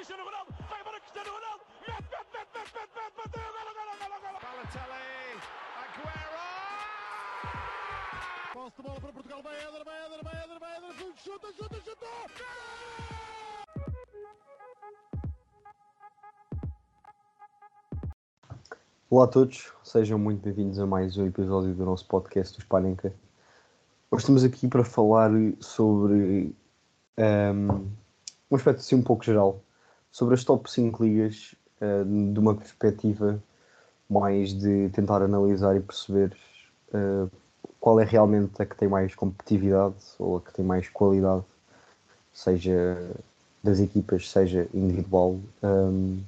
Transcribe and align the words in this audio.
Cristiano 0.00 0.24
Ronaldo, 0.24 0.50
vai 0.66 0.80
embora 0.80 0.98
Cristiano 0.98 1.30
Ronaldo, 1.30 1.62
mete, 1.86 1.92
mete, 1.92 2.24
mete, 2.32 2.48
mete, 2.56 2.72
mete, 2.72 2.88
mete, 2.96 3.16
bateu, 3.20 3.48
golo, 3.52 3.72
golo, 3.76 3.92
golo, 4.00 4.16
golo. 4.24 4.38
Balotelli, 4.40 5.36
Aguero! 5.76 6.40
Posse 8.54 8.76
de 8.76 8.82
bola 8.82 8.98
para 8.98 9.12
Portugal, 9.12 9.42
vai 9.42 9.56
Éder, 9.56 9.84
vai 9.84 10.06
Éder, 10.06 10.24
vai 10.24 10.42
Éder, 10.42 10.58
vai 10.58 10.76
Éder, 10.78 10.94
chuta, 11.22 11.52
chuta, 11.52 11.76
chuta! 11.84 12.06
Olá 19.10 19.24
a 19.24 19.28
todos, 19.28 19.70
sejam 19.84 20.18
muito 20.18 20.40
bem-vindos 20.42 20.78
a 20.78 20.86
mais 20.86 21.18
um 21.18 21.26
episódio 21.26 21.74
do 21.74 21.84
nosso 21.84 22.06
podcast 22.06 22.56
do 22.56 22.62
Spanenka. 22.62 23.12
Hoje 24.10 24.22
estamos 24.22 24.44
aqui 24.44 24.66
para 24.66 24.82
falar 24.82 25.30
sobre 25.60 26.56
um, 27.18 27.92
um 28.50 28.56
aspecto 28.56 28.78
assim 28.78 28.94
um 28.94 29.02
pouco 29.02 29.22
geral, 29.22 29.62
sobre 30.10 30.34
as 30.34 30.44
top 30.44 30.70
5 30.70 31.04
ligas 31.04 31.54
uh, 31.80 32.32
de 32.32 32.38
uma 32.38 32.54
perspectiva 32.54 33.42
mais 34.08 34.52
de 34.52 34.88
tentar 34.90 35.22
analisar 35.22 35.76
e 35.76 35.80
perceber 35.80 36.36
uh, 36.92 37.30
qual 37.78 38.00
é 38.00 38.04
realmente 38.04 38.60
a 38.60 38.66
que 38.66 38.76
tem 38.76 38.88
mais 38.88 39.14
competitividade 39.14 39.94
ou 40.18 40.36
a 40.36 40.40
que 40.40 40.52
tem 40.52 40.64
mais 40.64 40.88
qualidade, 40.88 41.44
seja 42.32 43.10
das 43.62 43.78
equipas, 43.78 44.30
seja 44.30 44.68
individual. 44.74 45.38
Um, 45.62 46.20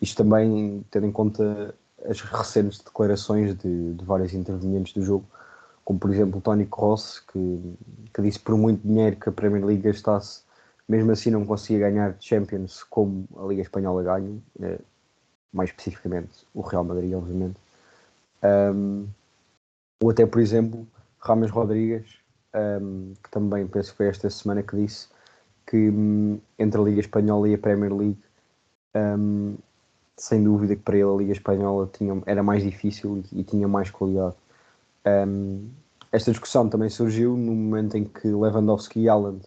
isto 0.00 0.16
também 0.22 0.84
tendo 0.90 1.06
em 1.06 1.12
conta 1.12 1.74
as 2.08 2.20
recentes 2.20 2.78
declarações 2.78 3.54
de, 3.58 3.94
de 3.94 4.04
vários 4.04 4.32
intervenientes 4.32 4.94
do 4.94 5.02
jogo, 5.02 5.24
como 5.84 5.98
por 5.98 6.10
exemplo 6.10 6.40
Tony 6.40 6.66
Cross, 6.66 7.22
que, 7.32 7.76
que 8.14 8.22
disse 8.22 8.38
por 8.38 8.56
muito 8.56 8.86
dinheiro 8.86 9.16
que 9.16 9.28
a 9.28 9.32
Premier 9.32 9.64
League 9.64 9.82
gastasse, 9.82 10.42
mesmo 10.90 11.12
assim 11.12 11.30
não 11.30 11.46
conseguia 11.46 11.88
ganhar 11.88 12.16
Champions 12.18 12.82
como 12.82 13.28
a 13.38 13.46
Liga 13.46 13.62
Espanhola 13.62 14.02
ganha, 14.02 14.36
eh, 14.60 14.80
mais 15.52 15.70
especificamente 15.70 16.44
o 16.52 16.62
Real 16.62 16.82
Madrid, 16.82 17.14
obviamente. 17.14 17.56
Um, 18.42 19.06
ou 20.02 20.10
até, 20.10 20.26
por 20.26 20.40
exemplo, 20.40 20.84
Rames 21.20 21.50
Rodrigues, 21.52 22.18
um, 22.82 23.14
que 23.22 23.30
também 23.30 23.68
penso 23.68 23.92
que 23.92 23.98
foi 23.98 24.08
esta 24.08 24.28
semana 24.30 24.64
que 24.64 24.74
disse 24.74 25.06
que 25.64 25.76
um, 25.76 26.40
entre 26.58 26.80
a 26.80 26.84
Liga 26.84 27.00
Espanhola 27.00 27.48
e 27.48 27.54
a 27.54 27.58
Premier 27.58 27.94
League 27.94 28.18
sem 30.16 30.42
dúvida 30.42 30.74
que 30.74 30.82
para 30.82 30.96
ele 30.96 31.08
a 31.08 31.16
Liga 31.16 31.32
Espanhola 31.32 31.88
tinha, 31.92 32.20
era 32.26 32.42
mais 32.42 32.64
difícil 32.64 33.22
e, 33.32 33.40
e 33.40 33.44
tinha 33.44 33.68
mais 33.68 33.90
qualidade. 33.90 34.34
Esta 36.10 36.32
discussão 36.32 36.68
também 36.68 36.90
surgiu 36.90 37.36
no 37.36 37.54
momento 37.54 37.96
em 37.96 38.04
que 38.04 38.26
Lewandowski 38.26 39.00
e 39.00 39.08
Haaland 39.08 39.46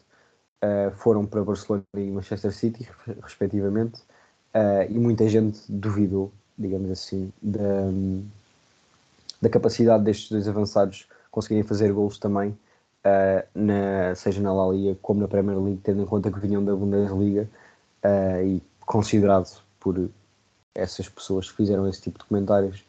uh, 0.63 0.91
foram 0.95 1.25
para 1.25 1.43
Barcelona 1.43 1.83
e 1.95 2.09
Manchester 2.09 2.53
City, 2.53 2.87
respectivamente, 3.21 3.99
uh, 4.55 4.89
e 4.89 4.97
muita 4.97 5.27
gente 5.27 5.59
duvidou, 5.69 6.31
digamos 6.57 6.89
assim, 6.89 7.31
da, 7.41 7.89
da 9.41 9.49
capacidade 9.49 10.03
destes 10.03 10.29
dois 10.29 10.47
avançados 10.47 11.07
conseguirem 11.29 11.63
fazer 11.63 11.91
gols 11.91 12.17
também, 12.17 12.49
uh, 12.49 13.45
na, 13.53 14.15
seja 14.15 14.41
na 14.41 14.53
La 14.53 14.71
Liga 14.71 14.97
como 15.01 15.19
na 15.19 15.27
Premier 15.27 15.59
League, 15.59 15.81
tendo 15.83 16.01
em 16.01 16.05
conta 16.05 16.31
que 16.31 16.39
vinham 16.39 16.63
da 16.63 16.75
Bundesliga 16.75 17.47
e 18.45 18.61
considerado 18.85 19.61
por 19.79 20.09
essas 20.75 21.07
pessoas 21.07 21.49
que 21.49 21.55
fizeram 21.55 21.87
esse 21.87 22.01
tipo 22.01 22.19
de 22.19 22.25
comentários, 22.25 22.83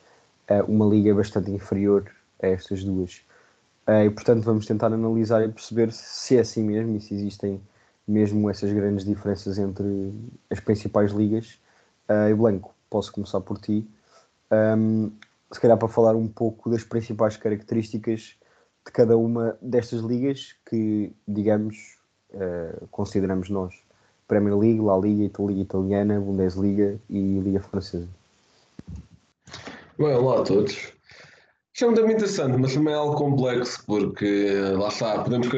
uma 0.66 0.86
liga 0.86 1.14
bastante 1.14 1.53
inferior 1.53 2.11
a 2.42 2.48
estas 2.48 2.83
duas. 2.83 3.23
E 3.86 4.10
portanto 4.10 4.44
vamos 4.44 4.66
tentar 4.66 4.86
analisar 4.86 5.44
e 5.44 5.48
perceber 5.48 5.92
se 5.92 6.36
é 6.36 6.40
assim 6.40 6.62
mesmo 6.64 6.96
e 6.96 7.00
se 7.00 7.14
existem 7.14 7.60
mesmo 8.06 8.48
essas 8.50 8.72
grandes 8.72 9.04
diferenças 9.04 9.58
entre 9.58 10.12
as 10.50 10.60
principais 10.60 11.12
ligas. 11.12 11.59
e 12.31 12.34
Blanco, 12.34 12.75
posso 12.88 13.12
começar 13.12 13.41
por 13.41 13.59
ti. 13.59 13.86
Um, 14.50 15.10
se 15.53 15.60
calhar 15.60 15.78
para 15.78 15.88
falar 15.88 16.14
um 16.14 16.28
pouco 16.28 16.70
das 16.70 16.84
principais 16.84 17.36
características 17.36 18.36
de 18.84 18.92
cada 18.92 19.16
uma 19.16 19.56
destas 19.62 20.00
ligas 20.00 20.54
que, 20.69 21.12
digamos, 21.26 21.97
uh, 22.32 22.86
consideramos 22.91 23.48
nós. 23.48 23.75
Premier 24.26 24.56
League, 24.56 24.80
La 24.80 24.97
Liga, 24.98 25.30
Liga 25.38 25.60
Italiana, 25.60 26.20
Bundesliga 26.20 26.98
e 27.09 27.38
Liga 27.41 27.60
Francesa. 27.60 28.09
Bem, 29.98 30.14
olá 30.14 30.41
a 30.41 30.42
todos. 30.42 30.94
Isto 31.74 31.86
é 31.86 31.88
muito 31.88 32.12
interessante, 32.12 32.56
mas 32.56 32.72
também 32.72 32.94
é 32.94 32.96
algo 32.96 33.16
complexo, 33.16 33.84
porque 33.84 34.54
lá 34.78 34.86
está, 34.86 35.24
podemos 35.24 35.48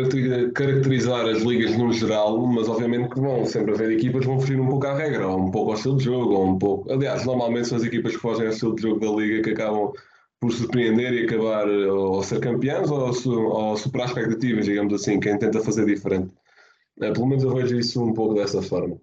caracterizar 0.54 1.27
as 1.27 1.43
ligas 1.43 1.77
no 1.77 1.93
geral, 1.93 2.38
mas 2.47 2.71
obviamente 2.71 3.10
que 3.10 3.21
vão 3.21 3.44
sempre 3.44 3.75
haver 3.75 3.91
equipas 3.91 4.22
que 4.22 4.27
vão 4.27 4.41
fugir 4.41 4.59
um 4.59 4.66
pouco 4.66 4.87
à 4.87 4.94
regra, 4.94 5.28
ou 5.28 5.38
um 5.38 5.50
pouco 5.50 5.72
ao 5.72 5.77
estilo 5.77 5.99
de 5.99 6.04
jogo, 6.04 6.32
ou 6.32 6.47
um 6.47 6.59
pouco. 6.59 6.91
Aliás, 6.91 7.27
normalmente 7.27 7.69
são 7.69 7.77
as 7.77 7.84
equipas 7.84 8.12
que 8.12 8.19
fogem 8.19 8.47
ao 8.47 8.53
estilo 8.53 8.75
de 8.75 8.82
jogo 8.82 8.99
da 8.99 9.10
liga 9.10 9.43
que 9.43 9.50
acabam 9.50 9.93
por 10.41 10.53
surpreender 10.53 11.12
e 11.12 11.27
acabar 11.27 11.69
ou 11.69 12.22
ser 12.22 12.41
campeões 12.41 12.91
ou, 12.91 13.12
ou 13.28 13.77
superar 13.77 14.09
expectativas, 14.09 14.65
digamos 14.65 14.94
assim, 14.94 15.21
quem 15.21 15.38
tenta 15.38 15.60
fazer 15.60 15.84
diferente. 15.84 16.31
É, 17.03 17.12
pelo 17.12 17.27
menos 17.27 17.44
eu 17.44 17.54
vejo 17.54 17.77
isso 17.78 18.03
um 18.03 18.15
pouco 18.15 18.34
dessa 18.34 18.62
forma. 18.62 18.98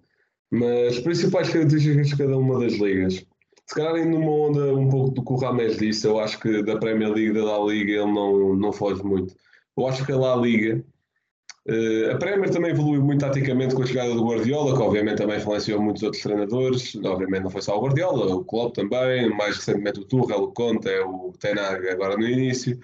Mas 0.50 0.98
principais 0.98 1.48
características 1.48 2.08
de 2.08 2.16
cada 2.16 2.36
uma 2.36 2.58
das 2.58 2.72
ligas. 2.72 3.24
Se 3.66 3.74
calhar 3.74 3.96
indo 3.96 4.18
numa 4.18 4.30
onda 4.30 4.74
um 4.74 4.88
pouco 4.88 5.10
do 5.10 5.24
que 5.24 5.32
o 5.32 5.36
Rames 5.36 5.78
disse, 5.78 6.06
eu 6.06 6.18
acho 6.18 6.38
que 6.38 6.62
da 6.62 6.76
Premier 6.76 7.10
League 7.10 7.32
da 7.32 7.58
Liga 7.58 7.92
ele 7.92 8.12
não, 8.12 8.54
não 8.54 8.72
foge 8.72 9.02
muito. 9.02 9.34
Eu 9.76 9.86
acho 9.86 10.04
que 10.04 10.12
a 10.12 10.16
La 10.16 10.36
Liga, 10.36 10.84
uh, 11.68 12.10
a 12.12 12.16
Premier 12.16 12.50
também 12.50 12.72
evoluiu 12.72 13.02
muito 13.02 13.20
taticamente 13.20 13.74
com 13.74 13.82
a 13.82 13.86
chegada 13.86 14.14
do 14.14 14.24
Guardiola, 14.24 14.76
que 14.76 14.82
obviamente 14.82 15.18
também 15.18 15.38
influenciou 15.38 15.80
muitos 15.80 16.02
outros 16.02 16.22
treinadores, 16.22 16.94
obviamente 16.96 17.42
não 17.42 17.50
foi 17.50 17.62
só 17.62 17.76
o 17.76 17.82
Guardiola, 17.82 18.34
o 18.34 18.44
Klopp 18.44 18.74
também, 18.74 19.30
mais 19.30 19.56
recentemente 19.56 20.00
o 20.00 20.04
Tuchel, 20.04 20.42
o 20.42 20.52
Conte, 20.52 20.90
o 21.00 21.32
Tenag 21.38 21.88
agora 21.88 22.16
no 22.16 22.28
início 22.28 22.78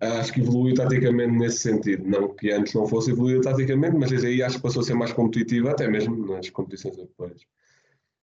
acho 0.00 0.32
que 0.32 0.40
evoluiu 0.40 0.74
taticamente 0.74 1.32
nesse 1.32 1.58
sentido. 1.58 2.04
Não 2.06 2.34
que 2.34 2.50
antes 2.50 2.74
não 2.74 2.86
fosse 2.86 3.10
evoluído 3.10 3.40
taticamente, 3.40 3.96
mas 3.96 4.10
desde 4.10 4.26
aí 4.26 4.42
acho 4.42 4.56
que 4.56 4.62
passou 4.62 4.82
a 4.82 4.84
ser 4.84 4.94
mais 4.94 5.12
competitiva, 5.12 5.70
até 5.70 5.88
mesmo 5.88 6.26
nas 6.26 6.50
competições 6.50 6.96
europeias. 6.96 7.42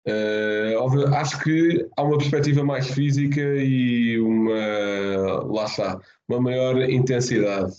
Uh, 0.07 1.15
acho 1.15 1.39
que 1.43 1.87
há 1.97 2.03
uma 2.03 2.17
perspectiva 2.17 2.65
mais 2.65 2.89
física 2.89 3.41
e 3.41 4.19
uma, 4.19 5.43
lá 5.45 5.65
está, 5.65 6.01
uma 6.29 6.41
maior 6.41 6.81
intensidade. 6.89 7.73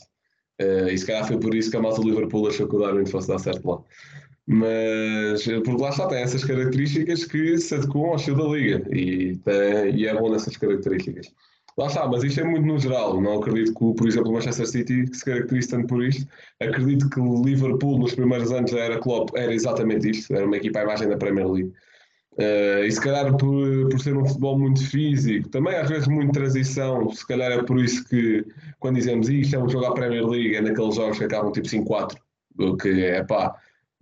Uh, 0.61 0.87
e 0.89 0.97
se 0.97 1.05
calhar 1.05 1.27
foi 1.27 1.39
por 1.39 1.55
isso 1.55 1.71
que 1.71 1.77
a 1.77 1.81
malta 1.81 2.01
Liverpool 2.01 2.47
achou 2.47 2.67
que 2.67 2.75
o 2.75 2.79
Darwin 2.79 3.05
fosse 3.05 3.27
dar 3.27 3.39
certo 3.39 3.67
lá. 3.67 3.79
Mas, 4.45 5.43
porque 5.63 5.81
lá 5.81 5.89
está, 5.89 6.07
tem 6.07 6.19
essas 6.19 6.43
características 6.43 7.23
que 7.25 7.57
se 7.57 7.75
adequam 7.75 8.09
ao 8.09 8.15
estilo 8.15 8.43
da 8.43 8.57
liga 8.57 8.83
e, 8.95 9.37
tem, 9.37 9.95
e 9.95 10.07
é 10.07 10.13
bom 10.13 10.29
nessas 10.29 10.57
características. 10.57 11.31
Lá 11.77 11.87
está, 11.87 12.05
mas 12.05 12.23
isto 12.23 12.41
é 12.41 12.43
muito 12.43 12.65
no 12.65 12.77
geral. 12.77 13.21
Não 13.21 13.39
acredito 13.39 13.73
que, 13.73 13.93
por 13.95 14.07
exemplo, 14.07 14.29
o 14.29 14.33
Manchester 14.33 14.67
City 14.67 15.05
se 15.13 15.23
caracterize 15.23 15.69
tanto 15.69 15.87
por 15.87 16.03
isto. 16.03 16.27
Acredito 16.59 17.09
que 17.09 17.19
o 17.19 17.41
Liverpool, 17.43 17.97
nos 17.97 18.13
primeiros 18.13 18.51
anos 18.51 18.71
da 18.71 18.79
era 18.79 18.99
Klopp, 18.99 19.29
era 19.35 19.53
exatamente 19.53 20.09
isto. 20.09 20.33
Era 20.35 20.45
uma 20.45 20.57
equipa 20.57 20.79
à 20.79 20.83
imagem 20.83 21.07
da 21.07 21.17
Premier 21.17 21.49
League. 21.49 21.71
Uh, 22.37 22.85
e 22.85 22.91
se 22.91 23.01
calhar 23.01 23.35
por, 23.35 23.89
por 23.89 23.99
ser 23.99 24.15
um 24.15 24.25
futebol 24.25 24.57
muito 24.57 24.87
físico, 24.87 25.49
também 25.49 25.75
às 25.75 25.89
vezes 25.89 26.07
muito 26.07 26.31
transição, 26.31 27.11
se 27.11 27.27
calhar 27.27 27.51
é 27.51 27.61
por 27.63 27.77
isso 27.77 28.07
que 28.07 28.45
quando 28.79 28.95
dizemos 28.95 29.27
isto 29.27 29.55
é 29.55 29.59
um 29.59 29.67
jogo 29.67 29.85
à 29.87 29.93
Premier 29.93 30.25
League, 30.25 30.55
é 30.55 30.61
naqueles 30.61 30.95
jogos 30.95 31.17
que 31.17 31.25
acabam 31.25 31.51
tipo 31.51 31.67
5-4, 31.67 32.15
o 32.57 32.77
que 32.77 33.03
é 33.03 33.23
pá, 33.23 33.53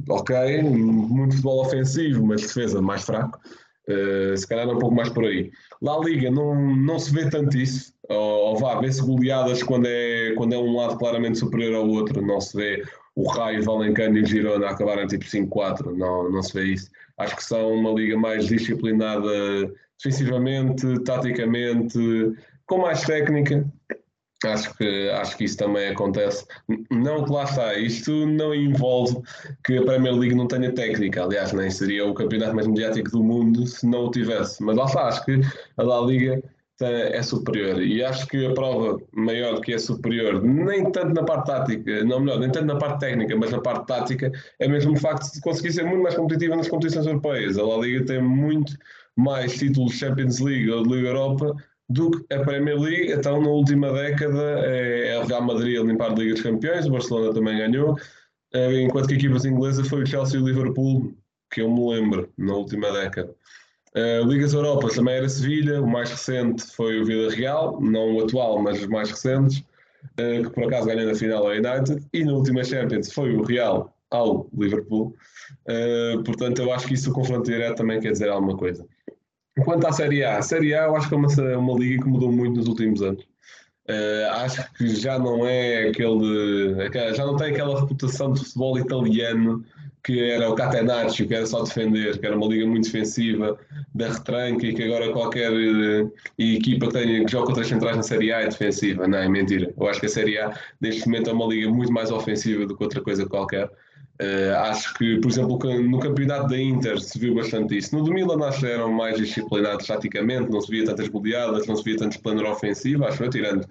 ok, 0.08 0.62
muito 0.62 1.32
futebol 1.32 1.62
ofensivo, 1.62 2.26
mas 2.26 2.42
defesa 2.42 2.82
mais 2.82 3.04
fraco. 3.04 3.40
Uh, 3.88 4.38
se 4.38 4.48
calhar 4.48 4.70
é 4.70 4.72
um 4.72 4.78
pouco 4.78 4.96
mais 4.96 5.10
por 5.10 5.26
aí. 5.26 5.50
Lá 5.82 5.98
Liga 5.98 6.30
não, 6.30 6.76
não 6.78 7.00
se 7.00 7.12
vê 7.12 7.28
tanto 7.28 7.58
isso, 7.58 7.92
ou, 8.08 8.50
ou 8.50 8.58
vá, 8.58 8.80
vê-se 8.80 9.02
goleadas 9.02 9.64
quando 9.64 9.88
é, 9.88 10.34
quando 10.36 10.54
é 10.54 10.58
um 10.58 10.76
lado 10.76 11.00
claramente 11.00 11.40
superior 11.40 11.74
ao 11.74 11.88
outro, 11.88 12.22
não 12.22 12.40
se 12.40 12.56
vê 12.56 12.84
o 13.20 13.28
Raio, 13.28 13.62
Valencano 13.62 14.18
e 14.18 14.22
o 14.22 14.26
Girona 14.26 14.70
acabarem 14.70 15.06
tipo 15.06 15.26
5-4, 15.26 15.94
não, 15.98 16.32
não 16.32 16.42
se 16.42 16.54
vê 16.54 16.64
isso. 16.74 16.90
Acho 17.18 17.36
que 17.36 17.44
são 17.44 17.74
uma 17.74 17.92
liga 17.92 18.18
mais 18.18 18.48
disciplinada 18.48 19.30
defensivamente, 19.98 21.04
taticamente, 21.04 22.00
com 22.66 22.78
mais 22.78 23.02
técnica, 23.02 23.66
Acho 24.46 24.74
que, 24.78 25.10
acho 25.10 25.36
que 25.36 25.44
isso 25.44 25.58
também 25.58 25.90
acontece. 25.90 26.46
Não 26.90 27.26
que 27.26 27.32
lá 27.34 27.44
está, 27.44 27.78
isto 27.78 28.26
não 28.26 28.56
envolve 28.56 29.22
que 29.66 29.78
a 29.78 29.84
Premier 29.84 30.16
League 30.16 30.34
não 30.34 30.48
tenha 30.48 30.72
técnica. 30.72 31.26
Aliás, 31.26 31.52
nem 31.52 31.70
seria 31.70 32.06
o 32.06 32.14
campeonato 32.14 32.56
mais 32.56 32.66
mediático 32.66 33.12
do 33.12 33.22
mundo 33.22 33.68
se 33.68 33.86
não 33.86 34.06
o 34.06 34.12
tivesse. 34.12 34.64
Mas 34.64 34.78
lá 34.78 34.86
está, 34.86 35.08
acho 35.10 35.26
que 35.26 35.42
a 35.76 35.84
La 35.84 36.00
Liga 36.00 36.42
é 36.86 37.22
superior. 37.22 37.82
E 37.82 38.04
acho 38.04 38.28
que 38.28 38.46
a 38.46 38.54
prova 38.54 38.98
maior 39.14 39.60
que 39.62 39.74
é 39.74 39.78
superior, 39.78 40.42
nem 40.44 40.92
tanto 40.92 41.14
na 41.14 41.24
parte 41.24 41.48
tática, 41.48 42.04
não 42.06 42.22
melhor, 42.22 42.40
nem 42.40 42.52
tanto 42.52 42.66
na 42.66 42.78
parte 42.78 43.00
técnica, 43.00 43.36
mas 43.36 43.52
na 43.52 43.62
parte 43.62 43.88
tática, 43.88 44.32
é 44.60 44.68
mesmo 44.68 44.94
o 44.94 44.98
facto 44.98 45.34
de 45.34 45.42
conseguir 45.42 45.74
ser 45.74 45.84
muito 45.84 46.04
mais 46.04 46.16
competitiva 46.16 46.56
nas 46.56 46.68
competições 46.68 47.06
europeias. 47.06 47.58
A 47.58 47.64
La 47.64 47.78
Liga 47.78 48.06
tem 48.06 48.22
muito 48.22 48.74
mais 49.16 49.58
títulos 49.58 49.94
Champions 49.94 50.40
League 50.40 50.70
ou 50.72 50.84
de 50.84 50.90
Liga 50.90 51.10
Europa 51.10 51.56
do 51.90 52.12
que 52.12 52.34
a 52.34 52.40
Premier 52.40 52.80
League. 52.80 53.12
Então, 53.12 53.42
na 53.42 53.50
última 53.50 53.92
década, 53.92 54.62
é, 54.66 55.10
é 55.10 55.20
o 55.20 55.26
Real 55.26 55.42
Madrid 55.42 55.80
a 55.80 55.84
limpar 55.84 56.12
a 56.12 56.16
Liga 56.16 56.34
dos 56.34 56.44
Campeões, 56.44 56.86
o 56.86 56.92
Barcelona 56.92 57.34
também 57.34 57.58
ganhou, 57.58 57.96
eh, 58.54 58.82
enquanto 58.82 59.08
que 59.08 59.16
equipas 59.16 59.46
inglesas 59.46 59.88
foi 59.88 60.04
o 60.04 60.06
Chelsea 60.06 60.40
e 60.40 60.44
o 60.44 60.46
Liverpool 60.46 61.14
que 61.52 61.62
eu 61.62 61.70
me 61.70 61.94
lembro 61.94 62.32
na 62.38 62.54
última 62.54 62.92
década. 62.92 63.34
Uh, 64.00 64.26
Ligas 64.26 64.54
Europas 64.54 64.96
também 64.96 65.16
era 65.16 65.28
Sevilha, 65.28 65.82
o 65.82 65.88
mais 65.88 66.10
recente 66.10 66.64
foi 66.64 67.02
o 67.02 67.06
Vida 67.06 67.36
Real, 67.36 67.82
não 67.82 68.16
o 68.16 68.24
atual, 68.24 68.62
mas 68.62 68.80
os 68.80 68.88
mais 68.88 69.10
recentes, 69.10 69.60
uh, 69.60 70.44
que 70.44 70.50
por 70.52 70.64
acaso 70.66 70.88
ganhou 70.88 71.06
na 71.06 71.16
final 71.16 71.46
a 71.48 71.52
United, 71.52 72.08
e 72.14 72.24
na 72.24 72.34
última 72.34 72.64
Champions 72.64 73.12
foi 73.12 73.36
o 73.36 73.42
Real 73.42 73.94
ao 74.12 74.48
Liverpool. 74.58 75.14
Uh, 75.68 76.24
portanto, 76.24 76.62
eu 76.62 76.72
acho 76.72 76.88
que 76.88 76.94
isso 76.94 77.12
o 77.12 77.14
confronto 77.14 77.50
direto 77.50 77.78
também 77.78 78.00
quer 78.00 78.12
dizer 78.12 78.30
alguma 78.30 78.56
coisa. 78.56 78.86
Quanto 79.66 79.86
à 79.88 79.92
Série 79.92 80.24
A, 80.24 80.38
a 80.38 80.42
Série 80.42 80.74
A 80.74 80.86
eu 80.86 80.96
acho 80.96 81.10
que 81.10 81.16
é 81.16 81.18
uma, 81.18 81.58
uma 81.58 81.80
liga 81.80 82.04
que 82.04 82.10
mudou 82.10 82.32
muito 82.32 82.58
nos 82.58 82.68
últimos 82.68 83.02
anos. 83.02 83.24
Uh, 83.90 84.30
acho 84.34 84.72
que 84.74 84.88
já 84.96 85.18
não 85.20 85.46
é 85.46 85.90
aquele. 85.90 86.76
Já 87.16 87.26
não 87.26 87.36
tem 87.36 87.52
aquela 87.52 87.82
reputação 87.82 88.32
de 88.32 88.40
futebol 88.40 88.78
italiano 88.78 89.66
que 90.04 90.20
era 90.20 90.50
o 90.50 90.56
Catenaccio, 90.56 91.28
que 91.28 91.34
era 91.34 91.46
só 91.46 91.62
defender, 91.64 92.18
que 92.18 92.26
era 92.26 92.36
uma 92.36 92.48
liga 92.48 92.66
muito 92.66 92.86
defensiva, 92.86 93.58
da 93.94 94.10
retranca 94.10 94.66
e 94.66 94.74
que 94.74 94.84
agora 94.84 95.12
qualquer 95.12 95.52
uh, 95.52 96.12
equipa 96.38 96.88
que, 96.88 96.94
tenha, 96.94 97.26
que 97.26 97.32
joga 97.32 97.48
contra 97.48 97.64
as 97.64 97.68
centrais 97.68 97.98
na 97.98 98.04
Série 98.04 98.32
A 98.32 98.42
é 98.42 98.48
defensiva. 98.48 99.08
Não, 99.08 99.18
é 99.18 99.28
mentira. 99.28 99.74
Eu 99.78 99.88
acho 99.88 100.00
que 100.00 100.06
a 100.06 100.10
Série 100.10 100.38
A, 100.38 100.58
neste 100.80 101.06
momento, 101.06 101.30
é 101.30 101.34
uma 101.34 101.48
liga 101.48 101.70
muito 101.70 101.92
mais 101.92 102.12
ofensiva 102.12 102.66
do 102.66 102.78
que 102.78 102.84
outra 102.84 103.02
coisa 103.02 103.26
qualquer. 103.26 103.70
Uh, 104.22 104.54
acho 104.64 104.94
que, 104.96 105.18
por 105.20 105.30
exemplo, 105.30 105.58
no 105.82 106.00
campeonato 106.00 106.50
da 106.50 106.58
Inter 106.58 107.00
se 107.00 107.18
viu 107.18 107.36
bastante 107.36 107.78
isso. 107.78 107.96
No 107.96 108.04
do 108.04 108.14
Milan 108.14 108.46
acho 108.46 108.60
que 108.60 108.66
eram 108.68 108.92
mais 108.92 109.18
disciplinados 109.18 109.88
taticamente, 109.88 110.52
não 110.52 110.62
se 110.62 110.70
via 110.72 110.86
tantas 110.86 111.08
goleadas, 111.08 111.68
não 111.68 111.76
se 111.76 111.84
via 111.84 111.98
tanto 111.98 112.14
esplendor 112.14 112.46
ofensivo, 112.48 113.06
acho 113.06 113.18
que 113.18 113.30
tirando 113.30 113.66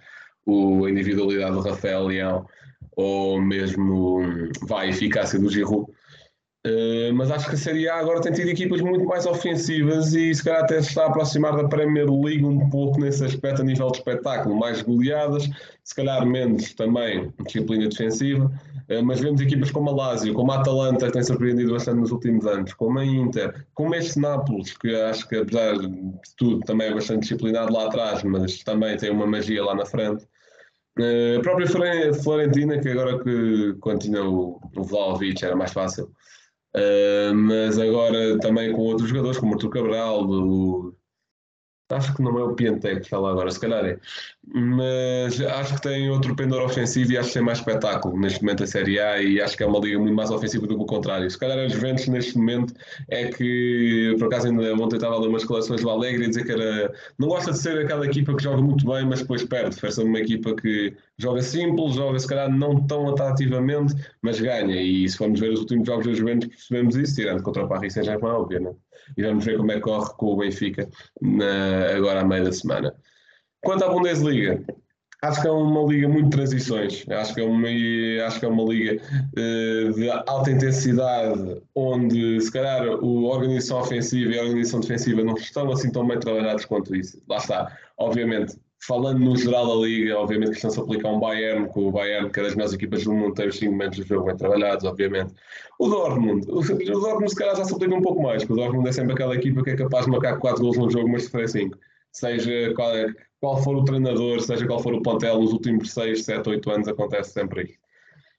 o, 0.47 0.87
a 0.87 0.91
individualidade 0.91 1.53
do 1.53 1.61
Rafael 1.61 2.07
Leão 2.07 2.47
ou 2.97 3.41
mesmo 3.41 4.23
vai, 4.63 4.87
a 4.87 4.91
eficácia 4.91 5.39
do 5.39 5.49
Giroud. 5.49 5.87
Uh, 6.69 7.15
mas 7.15 7.31
acho 7.31 7.49
que 7.49 7.55
a 7.55 7.59
Série 7.59 7.89
A 7.89 7.97
agora 7.97 8.21
tem 8.21 8.33
tido 8.33 8.49
equipas 8.49 8.83
muito 8.83 9.07
mais 9.07 9.25
ofensivas 9.25 10.13
e 10.13 10.35
se 10.35 10.45
calhar 10.45 10.65
até 10.65 10.83
se 10.83 10.89
está 10.89 11.05
a 11.05 11.07
aproximar 11.07 11.57
da 11.57 11.67
Premier 11.67 12.11
League 12.11 12.45
um 12.45 12.69
pouco 12.69 13.01
nesse 13.01 13.25
aspecto 13.25 13.63
a 13.63 13.65
nível 13.65 13.91
de 13.91 13.99
espetáculo, 13.99 14.59
mais 14.59 14.83
goleadas, 14.83 15.49
se 15.83 15.95
calhar 15.95 16.27
menos 16.27 16.75
também 16.75 17.33
disciplina 17.47 17.89
defensiva, 17.89 18.53
uh, 18.91 19.03
mas 19.03 19.21
vemos 19.21 19.41
equipas 19.41 19.71
como 19.71 19.89
a 19.89 19.95
Lazio, 19.95 20.35
como 20.35 20.53
a 20.53 20.57
Atalanta 20.61 21.07
que 21.07 21.13
tem 21.13 21.23
surpreendido 21.23 21.73
bastante 21.73 22.01
nos 22.01 22.11
últimos 22.11 22.45
anos, 22.45 22.75
como 22.75 22.99
a 22.99 23.05
Inter, 23.05 23.65
como 23.73 23.95
este 23.95 24.19
Nápoles, 24.19 24.77
que 24.77 24.95
acho 24.95 25.27
que 25.27 25.37
apesar 25.37 25.79
de 25.79 25.89
tudo 26.37 26.61
também 26.67 26.89
é 26.89 26.95
bastante 26.95 27.21
disciplinado 27.21 27.73
lá 27.73 27.87
atrás, 27.87 28.23
mas 28.25 28.63
também 28.63 28.97
tem 28.97 29.11
uma 29.11 29.27
magia 29.27 29.65
lá 29.65 29.75
na 29.75 29.87
frente. 29.87 30.25
Uh, 30.99 31.39
a 31.39 31.41
própria 31.41 32.13
Florentina, 32.15 32.79
que 32.79 32.89
agora 32.89 33.23
que 33.23 33.75
continua 33.81 34.29
o, 34.29 34.61
o 34.77 34.83
Vlaovic 34.83 35.45
era 35.45 35.55
mais 35.55 35.73
fácil, 35.73 36.11
Uh, 36.77 37.35
mas 37.35 37.79
agora 37.79 38.39
também 38.41 38.73
com 38.73 38.83
outros 38.83 39.09
jogadores, 39.09 39.39
como 39.39 39.53
o 39.53 39.55
Artur 39.55 39.71
Cabral, 39.71 40.25
o, 40.25 40.95
Acho 41.91 42.15
que 42.15 42.23
não 42.23 42.39
é 42.39 42.45
o 42.45 42.55
Piantec 42.55 42.97
que 42.97 43.07
está 43.07 43.19
lá 43.19 43.31
agora, 43.31 43.51
se 43.51 43.59
calhar 43.59 43.85
é. 43.85 43.99
Mas 44.47 45.41
acho 45.41 45.75
que 45.75 45.83
tem 45.83 46.11
outro 46.11 46.37
pendor 46.37 46.63
ofensivo 46.63 47.13
e 47.13 47.19
acho 47.19 47.29
que 47.29 47.35
tem 47.35 47.43
mais 47.43 47.59
espetáculo 47.59 48.19
neste 48.19 48.43
momento 48.43 48.65
a 48.65 48.67
Série 48.67 48.99
A 48.99 49.23
e 49.23 49.41
acho 49.41 49.57
que 49.57 49.63
é 49.63 49.67
uma 49.67 49.79
liga 49.79 49.99
muito 49.99 50.15
mais 50.15 50.31
ofensiva 50.31 50.67
do 50.67 50.77
que 50.77 50.83
o 50.83 50.87
contrário. 50.87 51.31
Se 51.31 51.39
calhar 51.39 51.59
a 51.59 51.69
Juventus 51.69 52.07
neste 52.09 52.37
momento 52.37 52.75
é 53.09 53.29
que, 53.29 54.15
por 54.19 54.27
acaso 54.27 54.49
ainda 54.49 54.75
ontem 54.75 54.97
estava 54.97 55.15
a 55.15 55.19
ler 55.19 55.29
umas 55.29 55.43
declarações 55.43 55.81
do 55.81 55.91
Alegre 55.91 56.25
e 56.25 56.29
dizer 56.29 56.45
que 56.45 56.53
era, 56.53 56.93
não 57.19 57.29
gosta 57.29 57.53
de 57.53 57.59
ser 57.59 57.79
aquela 57.79 58.05
equipa 58.07 58.37
que 58.37 58.43
joga 58.43 58.61
muito 58.63 58.87
bem 58.87 59.07
mas 59.07 59.21
depois 59.21 59.45
perde. 59.45 59.77
Prefere 59.77 60.07
uma 60.07 60.19
equipa 60.19 60.55
que 60.57 60.95
joga 61.17 61.43
simples, 61.43 61.95
joga 61.95 62.19
se 62.19 62.27
calhar 62.27 62.51
não 62.51 62.87
tão 62.87 63.09
atrativamente, 63.09 63.95
mas 64.23 64.41
ganha. 64.41 64.81
E 64.81 65.09
se 65.09 65.17
formos 65.17 65.41
ver 65.41 65.53
os 65.53 65.61
últimos 65.61 65.87
jogos 65.87 66.07
da 66.07 66.13
Juventus 66.13 66.49
percebemos 66.49 66.97
isso, 66.97 67.15
tirando 67.15 67.43
contra 67.43 67.65
o 67.65 67.69
Paris 67.69 67.95
Saint-Germain, 67.95 68.33
obviamente 68.33 68.88
e 69.17 69.23
vamos 69.23 69.45
ver 69.45 69.57
como 69.57 69.73
é 69.73 69.77
que 69.77 69.81
corre 69.81 70.11
com 70.17 70.27
o 70.27 70.37
Benfica 70.37 70.89
na, 71.21 71.97
agora 71.97 72.21
à 72.21 72.25
meia 72.25 72.45
da 72.45 72.53
semana. 72.53 72.95
Quanto 73.63 73.85
à 73.85 73.89
Bundesliga, 73.89 74.65
acho 75.23 75.43
que 75.43 75.49
é 75.49 75.51
uma 75.51 75.83
liga 75.93 76.09
muito 76.09 76.27
de 76.27 76.37
transições. 76.37 77.05
Acho 77.09 77.35
que 77.35 77.41
é 77.41 77.45
uma, 77.45 77.69
acho 78.27 78.41
que 78.41 78.47
é 78.47 78.49
uma 78.49 78.65
liga 78.65 79.03
uh, 79.03 79.93
de 79.93 80.11
alta 80.11 80.51
intensidade, 80.51 81.61
onde 81.75 82.41
se 82.41 82.53
calhar 82.53 82.83
a 82.83 82.95
organização 83.05 83.81
ofensiva 83.81 84.33
e 84.33 84.39
a 84.39 84.43
organização 84.43 84.81
defensiva 84.81 85.23
não 85.23 85.35
estão 85.35 85.71
assim 85.73 85.91
tão 85.91 86.07
bem 86.07 86.21
trabalhados 86.21 86.65
quanto 86.65 86.95
isso. 86.95 87.21
Lá 87.29 87.39
está. 87.39 87.77
Obviamente, 87.97 88.57
falando 88.81 89.19
no 89.19 89.37
geral 89.37 89.67
da 89.67 89.75
liga, 89.87 90.19
obviamente 90.19 90.51
que 90.51 90.57
estão-se 90.57 90.79
a 90.79 90.83
aplicar 90.83 91.09
um 91.09 91.21
Bayern, 91.21 91.69
com 91.69 91.89
o 91.89 91.93
Bayern, 91.93 92.31
que 92.31 92.41
é 92.41 92.43
das 92.45 92.55
melhores 92.55 92.75
equipas 92.75 93.05
do 93.05 93.13
mundo, 93.13 93.35
tem 93.35 93.49
os 93.49 93.59
5 93.59 93.73
momentos 93.73 93.99
do 93.99 94.07
jogo 94.07 94.27
bem 94.27 94.37
trabalhados, 94.37 94.85
obviamente. 94.85 95.35
O 95.79 95.89
Dortmund, 95.89 96.47
o, 96.49 96.61
Dortmund 96.63 97.29
se 97.31 97.37
calhar 97.37 97.57
já 97.57 97.65
se 97.65 97.75
aplica 97.75 97.95
um 97.95 98.03
pouco 98.03 98.23
mais, 98.23 98.45
porque 98.45 98.61
o 98.61 98.65
Dortmund 98.65 98.89
é 98.89 98.93
sempre 98.93 99.13
aquela 99.15 99.35
equipa 99.35 99.63
que 99.63 99.71
é 99.71 99.77
capaz 99.77 100.05
de 100.05 100.13
marcar 100.13 100.39
4 100.39 100.63
gols 100.63 100.79
no 100.79 100.91
jogo, 100.91 101.09
mas 101.09 101.25
sofrer 101.25 101.49
5. 101.49 101.77
Seja 102.13 102.73
qual, 102.75 102.93
qual, 103.41 103.63
for 103.63 103.77
o 103.77 103.85
treinador, 103.85 104.41
seja 104.41 104.67
qual 104.67 104.79
for 104.79 104.95
o 104.95 105.03
plantel, 105.03 105.41
nos 105.41 105.53
últimos 105.53 105.93
6, 105.93 106.25
7, 106.25 106.49
8 106.49 106.71
anos 106.71 106.89
acontece 106.89 107.33
sempre 107.33 107.65
isso. 107.65 107.89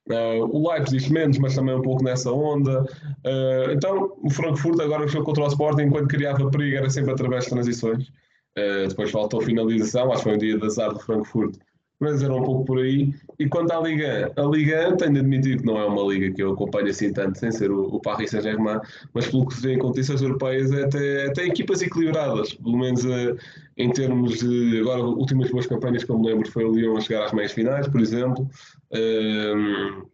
Uh, 0.10 0.44
o 0.52 0.72
Leipzig 0.72 1.14
menos, 1.14 1.38
mas 1.38 1.54
também 1.54 1.76
um 1.76 1.84
pouco 1.84 2.04
nessa 2.04 2.32
onda. 2.32 2.82
Uh, 3.24 3.72
então, 3.72 4.18
o 4.24 4.30
Frankfurt 4.32 4.80
agora 4.80 5.08
jogou 5.08 5.26
contra 5.26 5.44
o 5.44 5.48
Sporting, 5.48 5.84
enquanto 5.84 6.08
criava 6.08 6.50
perigo 6.50 6.78
era 6.78 6.90
sempre 6.90 7.12
através 7.12 7.44
de 7.44 7.52
transições. 7.52 8.12
Uh, 8.58 8.88
depois 8.88 9.12
faltou 9.12 9.42
finalização, 9.42 10.12
acho 10.12 10.24
que 10.24 10.24
foi 10.24 10.34
um 10.34 10.38
dia 10.38 10.58
de 10.58 10.66
azar 10.66 10.92
do 10.92 11.00
Frankfurt, 11.00 11.56
mas 12.00 12.24
era 12.24 12.34
um 12.34 12.44
pouco 12.44 12.66
por 12.66 12.80
aí. 12.80 13.14
E 13.38 13.48
quanto 13.48 13.72
à 13.72 13.82
Liga, 13.82 14.32
a 14.36 14.42
Liga 14.44 14.96
tenho 14.98 15.14
de 15.14 15.20
admitir 15.20 15.60
que 15.60 15.66
não 15.66 15.78
é 15.78 15.86
uma 15.86 16.02
liga 16.02 16.34
que 16.34 16.42
eu 16.42 16.54
acompanho 16.54 16.88
assim 16.88 17.12
tanto, 17.12 17.38
sem 17.38 17.52
ser 17.52 17.72
o, 17.72 17.84
o 17.84 18.00
Paris 18.00 18.32
Saint-Germain, 18.32 18.80
mas 19.14 19.28
pelo 19.28 19.46
que 19.46 19.56
se 19.56 19.62
vê 19.62 19.74
em 19.74 19.80
competições 19.80 20.22
europeias, 20.22 20.72
é 20.72 20.86
até, 20.86 21.28
até 21.28 21.46
equipas 21.46 21.82
equilibradas, 21.82 22.54
pelo 22.54 22.78
menos 22.78 23.04
uh, 23.04 23.38
em 23.78 23.92
termos 23.92 24.40
de. 24.40 24.80
Agora, 24.80 25.04
últimas 25.04 25.52
boas 25.52 25.68
campanhas 25.68 26.04
que 26.04 26.12
eu 26.12 26.18
me 26.18 26.28
lembro 26.28 26.50
foi 26.50 26.64
o 26.64 26.72
Lyon 26.72 26.98
a 26.98 27.02
chegar 27.02 27.26
às 27.26 27.34
meias 27.34 27.52
finais, 27.52 27.88
por 27.88 28.00
exemplo. 28.00 28.50
Uh, 28.92 30.08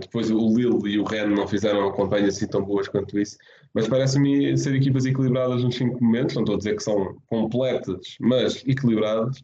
depois 0.00 0.30
o 0.30 0.36
Lille 0.54 0.90
e 0.90 0.98
o 0.98 1.04
Rennes 1.04 1.38
não 1.38 1.46
fizeram 1.46 1.90
campanhas 1.92 2.36
assim 2.36 2.46
tão 2.46 2.62
boas 2.62 2.88
quanto 2.88 3.18
isso, 3.18 3.38
mas 3.74 3.88
parece-me 3.88 4.56
ser 4.56 4.74
equipas 4.74 5.06
equilibradas 5.06 5.62
nos 5.64 5.74
cinco 5.74 6.02
momentos, 6.02 6.34
não 6.34 6.42
estou 6.42 6.54
a 6.54 6.58
dizer 6.58 6.76
que 6.76 6.82
são 6.82 7.16
completas, 7.26 8.16
mas 8.20 8.62
equilibradas, 8.66 9.38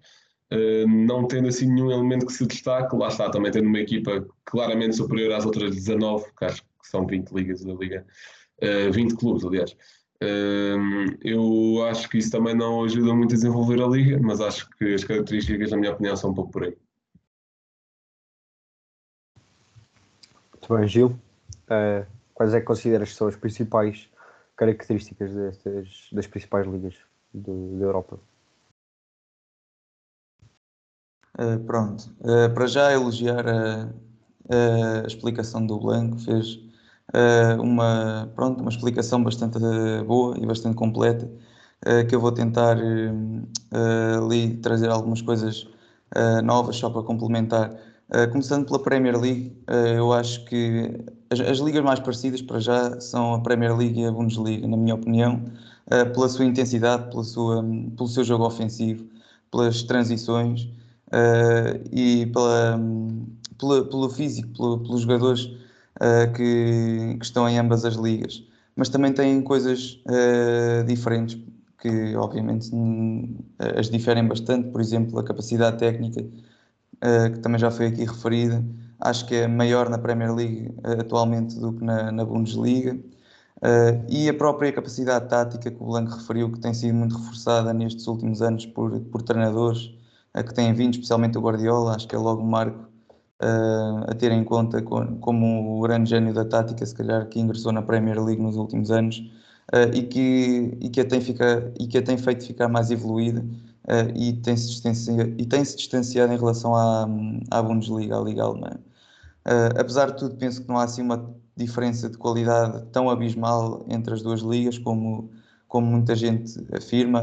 uh, 0.52 0.86
não 0.86 1.26
tendo 1.26 1.48
assim 1.48 1.66
nenhum 1.66 1.90
elemento 1.90 2.26
que 2.26 2.32
se 2.32 2.46
destaque, 2.46 2.96
lá 2.96 3.08
está, 3.08 3.30
também 3.30 3.50
tendo 3.50 3.66
uma 3.66 3.78
equipa 3.78 4.26
claramente 4.44 4.96
superior 4.96 5.32
às 5.32 5.46
outras 5.46 5.74
19, 5.74 6.26
que 6.36 6.44
acho 6.44 6.62
que 6.62 6.88
são 6.88 7.06
20 7.06 7.30
ligas 7.30 7.64
da 7.64 7.72
Liga, 7.72 8.06
uh, 8.62 8.92
20 8.92 9.16
clubes, 9.16 9.44
aliás. 9.44 9.74
Uh, 10.20 11.16
eu 11.22 11.86
acho 11.86 12.08
que 12.08 12.18
isso 12.18 12.30
também 12.32 12.54
não 12.54 12.84
ajuda 12.84 13.14
muito 13.14 13.32
a 13.32 13.36
desenvolver 13.36 13.80
a 13.80 13.86
liga, 13.86 14.18
mas 14.20 14.40
acho 14.40 14.68
que 14.70 14.92
as 14.92 15.04
características, 15.04 15.70
na 15.70 15.76
minha 15.76 15.92
opinião, 15.92 16.16
são 16.16 16.30
um 16.30 16.34
pouco 16.34 16.50
por 16.50 16.64
aí. 16.64 16.76
Muito 20.52 20.76
bem, 20.76 20.88
Gil. 20.88 21.06
Uh, 21.70 22.04
quais 22.34 22.52
é 22.52 22.60
que 22.60 22.66
consideras 22.66 23.10
que 23.10 23.14
são 23.14 23.28
as 23.28 23.36
principais 23.36 24.08
características 24.58 25.32
destas, 25.32 26.08
das 26.12 26.26
principais 26.26 26.66
ligas 26.66 26.94
do, 27.32 27.78
da 27.78 27.84
Europa? 27.84 28.18
Uh, 31.38 31.58
pronto, 31.64 32.10
uh, 32.20 32.52
para 32.52 32.66
já 32.66 32.92
elogiar 32.92 33.48
a, 33.48 33.88
a, 34.50 35.06
explicação 35.06 35.64
do 35.64 35.78
Blanco, 35.78 36.18
fez 36.18 36.54
uh, 37.14 37.62
uma, 37.62 38.28
pronto, 38.34 38.60
uma 38.60 38.70
explicação 38.70 39.22
bastante 39.22 39.58
boa 40.04 40.36
e 40.36 40.44
bastante 40.44 40.74
completa, 40.74 41.30
que 42.08 42.14
eu 42.16 42.20
vou 42.20 42.32
tentar 42.32 42.76
ali 44.20 44.56
trazer 44.56 44.90
algumas 44.90 45.22
coisas 45.22 45.68
novas 46.42 46.74
só 46.74 46.90
para 46.90 47.04
complementar. 47.04 47.70
começando 48.32 48.66
pela 48.66 48.82
Premier 48.82 49.16
League, 49.16 49.56
eu 49.96 50.12
acho 50.12 50.44
que 50.46 51.04
as, 51.30 51.40
as, 51.40 51.58
ligas 51.58 51.82
mais 51.82 52.00
parecidas 52.00 52.42
para 52.42 52.58
já 52.58 53.00
são 53.00 53.34
a 53.34 53.40
Premier 53.40 53.76
League 53.76 54.00
e 54.00 54.06
a 54.06 54.12
Bundesliga, 54.12 54.66
na 54.66 54.76
minha 54.76 54.94
opinião, 54.94 55.44
uh, 55.86 56.12
pela 56.12 56.28
sua 56.28 56.44
intensidade, 56.44 57.10
pela 57.10 57.24
sua, 57.24 57.60
um, 57.60 57.90
pelo 57.90 58.08
seu 58.08 58.24
jogo 58.24 58.46
ofensivo, 58.46 59.06
pelas 59.50 59.82
transições 59.82 60.62
uh, 61.08 61.80
e 61.92 62.26
pela, 62.26 62.76
um, 62.76 63.26
pela, 63.58 63.84
pelo 63.84 64.08
físico, 64.08 64.48
pelo, 64.56 64.78
pelos 64.80 65.02
jogadores 65.02 65.44
uh, 65.44 66.32
que, 66.34 67.16
que, 67.18 67.24
estão 67.24 67.48
em 67.48 67.58
ambas 67.58 67.84
as 67.84 67.94
ligas. 67.94 68.44
Mas 68.76 68.88
também 68.88 69.12
têm 69.12 69.42
coisas 69.42 70.00
diferentes 70.86 71.36
que, 71.82 72.14
obviamente, 72.14 72.70
as 73.76 73.90
diferem 73.90 74.24
bastante, 74.24 74.68
por 74.70 74.80
exemplo, 74.80 75.18
a 75.18 75.24
capacidade 75.24 75.78
técnica, 75.78 76.22
que 76.22 77.40
também 77.40 77.58
já 77.58 77.72
foi 77.72 77.86
aqui 77.86 78.04
referida 78.04 78.64
acho 79.00 79.26
que 79.26 79.34
é 79.34 79.46
maior 79.48 79.88
na 79.88 79.98
Premier 79.98 80.34
League 80.34 80.68
uh, 80.84 81.00
atualmente 81.00 81.58
do 81.58 81.72
que 81.72 81.84
na, 81.84 82.10
na 82.12 82.24
Bundesliga. 82.24 82.98
Uh, 83.58 84.06
e 84.08 84.28
a 84.28 84.34
própria 84.34 84.72
capacidade 84.72 85.28
tática 85.28 85.68
que 85.68 85.82
o 85.82 85.86
Blanco 85.86 86.14
referiu, 86.14 86.52
que 86.52 86.60
tem 86.60 86.72
sido 86.72 86.94
muito 86.94 87.16
reforçada 87.16 87.72
nestes 87.72 88.06
últimos 88.06 88.40
anos 88.40 88.64
por, 88.66 89.00
por 89.00 89.20
treinadores 89.22 89.86
uh, 90.36 90.44
que 90.44 90.54
têm 90.54 90.72
vindo, 90.72 90.92
especialmente 90.92 91.36
o 91.36 91.40
Guardiola, 91.40 91.96
acho 91.96 92.06
que 92.06 92.14
é 92.14 92.18
logo 92.18 92.40
um 92.40 92.46
marco 92.46 92.78
uh, 93.42 94.04
a 94.08 94.14
ter 94.14 94.30
em 94.30 94.44
conta 94.44 94.80
como 94.80 95.76
o 95.76 95.80
grande 95.80 96.10
gênio 96.10 96.32
da 96.32 96.44
tática, 96.44 96.86
se 96.86 96.94
calhar, 96.94 97.28
que 97.28 97.40
ingressou 97.40 97.72
na 97.72 97.82
Premier 97.82 98.22
League 98.22 98.40
nos 98.40 98.56
últimos 98.56 98.90
anos 98.92 99.28
e, 99.92 100.02
que, 100.02 100.78
e, 100.80 100.88
que 100.88 101.00
a 101.00 101.04
tem 101.04 101.20
e 101.78 101.86
que 101.86 102.00
tem 102.00 102.16
feito 102.16 102.46
ficar 102.46 102.68
mais 102.68 102.90
evoluída 102.90 103.44
e 104.14 104.32
tem-se 104.32 104.68
distanciado, 104.68 105.30
tem 105.44 105.62
distanciado 105.62 106.32
em 106.32 106.38
relação 106.38 106.74
à, 106.74 107.06
à 107.50 107.62
Bundesliga, 107.62 108.16
à 108.16 108.20
Liga 108.22 108.44
Alemã. 108.44 108.70
Apesar 109.78 110.12
de 110.12 110.18
tudo, 110.18 110.36
penso 110.36 110.62
que 110.62 110.68
não 110.68 110.78
há 110.78 110.84
assim 110.84 111.02
uma 111.02 111.34
diferença 111.56 112.08
de 112.08 112.16
qualidade 112.18 112.84
tão 112.92 113.10
abismal 113.10 113.84
entre 113.88 114.14
as 114.14 114.22
duas 114.22 114.40
ligas 114.40 114.78
como 114.78 115.30
como 115.66 115.86
muita 115.86 116.16
gente 116.16 116.58
afirma, 116.74 117.20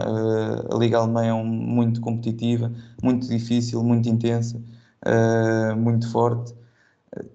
a 0.72 0.78
Liga 0.78 1.00
Alemã 1.00 1.26
é 1.26 1.34
um, 1.34 1.44
muito 1.44 2.00
competitiva, 2.00 2.72
muito 3.02 3.28
difícil, 3.28 3.84
muito 3.84 4.08
intensa 4.08 4.62
uh, 5.06 5.76
muito 5.76 6.10
forte 6.12 6.54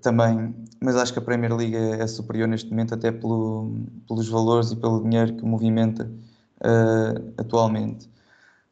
também, 0.03 0.55
mas 0.81 0.97
acho 0.97 1.13
que 1.13 1.19
a 1.19 1.23
Premier 1.23 1.55
League 1.55 1.75
é, 1.75 2.03
é 2.03 2.07
superior 2.07 2.47
neste 2.47 2.69
momento 2.71 2.95
até 2.95 3.11
pelo, 3.11 3.73
pelos 4.07 4.29
valores 4.29 4.73
e 4.73 4.77
pelo 4.77 5.03
dinheiro 5.03 5.35
que 5.37 5.45
movimenta 5.45 6.11
uh, 6.61 7.33
atualmente. 7.39 8.10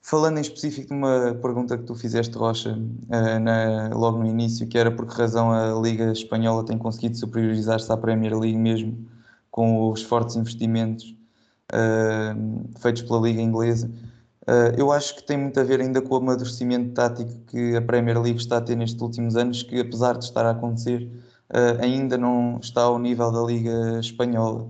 Falando 0.09 0.39
em 0.39 0.41
específico 0.41 0.89
de 0.89 0.95
uma 0.95 1.35
pergunta 1.35 1.77
que 1.77 1.85
tu 1.85 1.95
fizeste, 1.95 2.35
Rocha, 2.35 2.73
uh, 2.73 3.39
na, 3.41 3.91
logo 3.95 4.17
no 4.17 4.25
início, 4.27 4.67
que 4.67 4.79
era 4.79 4.91
por 4.91 5.07
que 5.07 5.15
razão 5.15 5.53
a 5.53 5.79
Liga 5.79 6.11
Espanhola 6.11 6.65
tem 6.65 6.79
conseguido 6.79 7.19
superiorizar-se 7.19 7.93
à 7.93 7.97
Premier 7.99 8.35
League 8.35 8.57
mesmo 8.57 9.07
com 9.51 9.91
os 9.91 10.03
fortes 10.03 10.35
investimentos 10.37 11.15
uh, 11.75 12.79
feitos 12.81 13.03
pela 13.03 13.21
Liga 13.21 13.43
Inglesa. 13.43 13.91
Uh, 14.49 14.73
eu 14.79 14.91
acho 14.91 15.15
que 15.15 15.25
tem 15.25 15.37
muito 15.37 15.61
a 15.61 15.63
ver 15.63 15.79
ainda 15.79 16.01
com 16.01 16.15
o 16.15 16.17
amadurecimento 16.17 16.95
tático 16.95 17.31
que 17.47 17.77
a 17.77 17.83
Premier 17.83 18.19
League 18.19 18.41
está 18.41 18.57
a 18.57 18.61
ter 18.63 18.77
nestes 18.77 19.03
últimos 19.03 19.37
anos, 19.37 19.63
que 19.63 19.79
apesar 19.79 20.17
de 20.17 20.25
estar 20.25 20.47
a 20.47 20.53
acontecer, 20.53 21.03
uh, 21.51 21.83
ainda 21.83 22.17
não 22.17 22.59
está 22.63 22.81
ao 22.81 22.99
nível 22.99 23.31
da 23.31 23.43
Liga 23.43 24.01
Espanhola. 24.01 24.69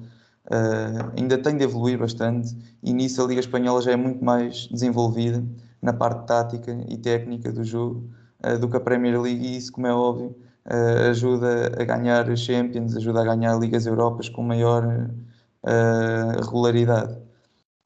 Uh, 0.51 1.13
ainda 1.17 1.37
tem 1.37 1.57
de 1.57 1.65
evoluir 1.65 1.99
bastante 1.99 2.57
e 2.83 2.93
nisso 2.93 3.23
a 3.23 3.27
Liga 3.27 3.41
Espanhola 3.41 3.83
já 3.83 3.93
é 3.93 3.97
muito 3.97 4.25
mais 4.25 4.67
desenvolvida 4.69 5.45
na 5.83 5.93
parte 5.93 6.27
tática 6.27 6.73
e 6.89 6.97
técnica 6.97 7.53
do 7.53 7.63
jogo 7.63 8.09
do 8.61 8.69
que 8.69 8.77
a 8.77 8.81
Premier 8.81 9.21
League 9.21 9.45
e 9.45 9.57
isso, 9.57 9.73
como 9.73 9.87
é 9.87 9.93
óbvio, 9.93 10.35
ajuda 11.11 11.73
a 11.79 11.85
ganhar 11.85 12.37
Champions, 12.37 12.97
ajuda 12.97 13.21
a 13.21 13.25
ganhar 13.25 13.59
Ligas 13.59 13.85
Europas 13.85 14.29
com 14.29 14.43
maior 14.43 15.11
regularidade. 16.41 17.19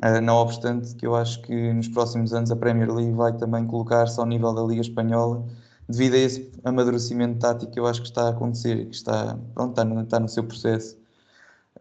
Uh, 0.03 0.21
não 0.21 0.35
obstante 0.39 0.97
que 0.97 1.07
eu 1.07 1.15
acho 1.15 1.41
que 1.43 1.73
nos 1.73 1.87
próximos 1.87 2.35
anos 2.35 2.51
a 2.51 2.57
Premier 2.57 2.93
League 2.93 3.13
vai 3.13 3.37
também 3.37 3.65
colocar-se 3.65 4.19
ao 4.19 4.27
nível 4.27 4.53
da 4.53 4.61
Liga 4.63 4.81
Espanhola 4.81 5.47
devido 5.89 6.15
a 6.15 6.19
esse 6.19 6.51
amadurecimento 6.65 7.39
tático 7.39 7.71
que 7.71 7.79
eu 7.79 7.87
acho 7.87 8.03
que 8.03 8.09
está 8.09 8.23
a 8.27 8.31
acontecer 8.31 8.79
e 8.79 8.87
que 8.87 8.97
está, 8.97 9.39
pronto, 9.55 9.71
está, 9.71 9.85
no, 9.85 10.03
está 10.03 10.19
no 10.19 10.29
seu 10.29 10.43
processo. 10.43 10.99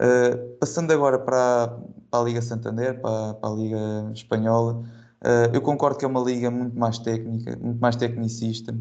Uh, 0.02 0.58
passando 0.60 0.92
agora 0.92 1.20
para, 1.20 1.78
para, 2.10 2.20
a 2.22 2.24
Liga 2.24 2.42
Santander, 2.42 3.00
para, 3.00 3.36
para 3.36 3.50
a 3.50 3.54
Liga 3.54 4.12
Espanhola, 4.14 4.84
uh, 5.24 5.54
eu 5.54 5.62
concordo 5.62 6.00
que 6.00 6.06
é 6.06 6.08
uma 6.08 6.22
liga 6.22 6.50
muito 6.50 6.78
mais 6.78 6.98
técnica, 6.98 7.58
muito 7.62 7.80
mais 7.80 7.96
tecnicista, 7.96 8.76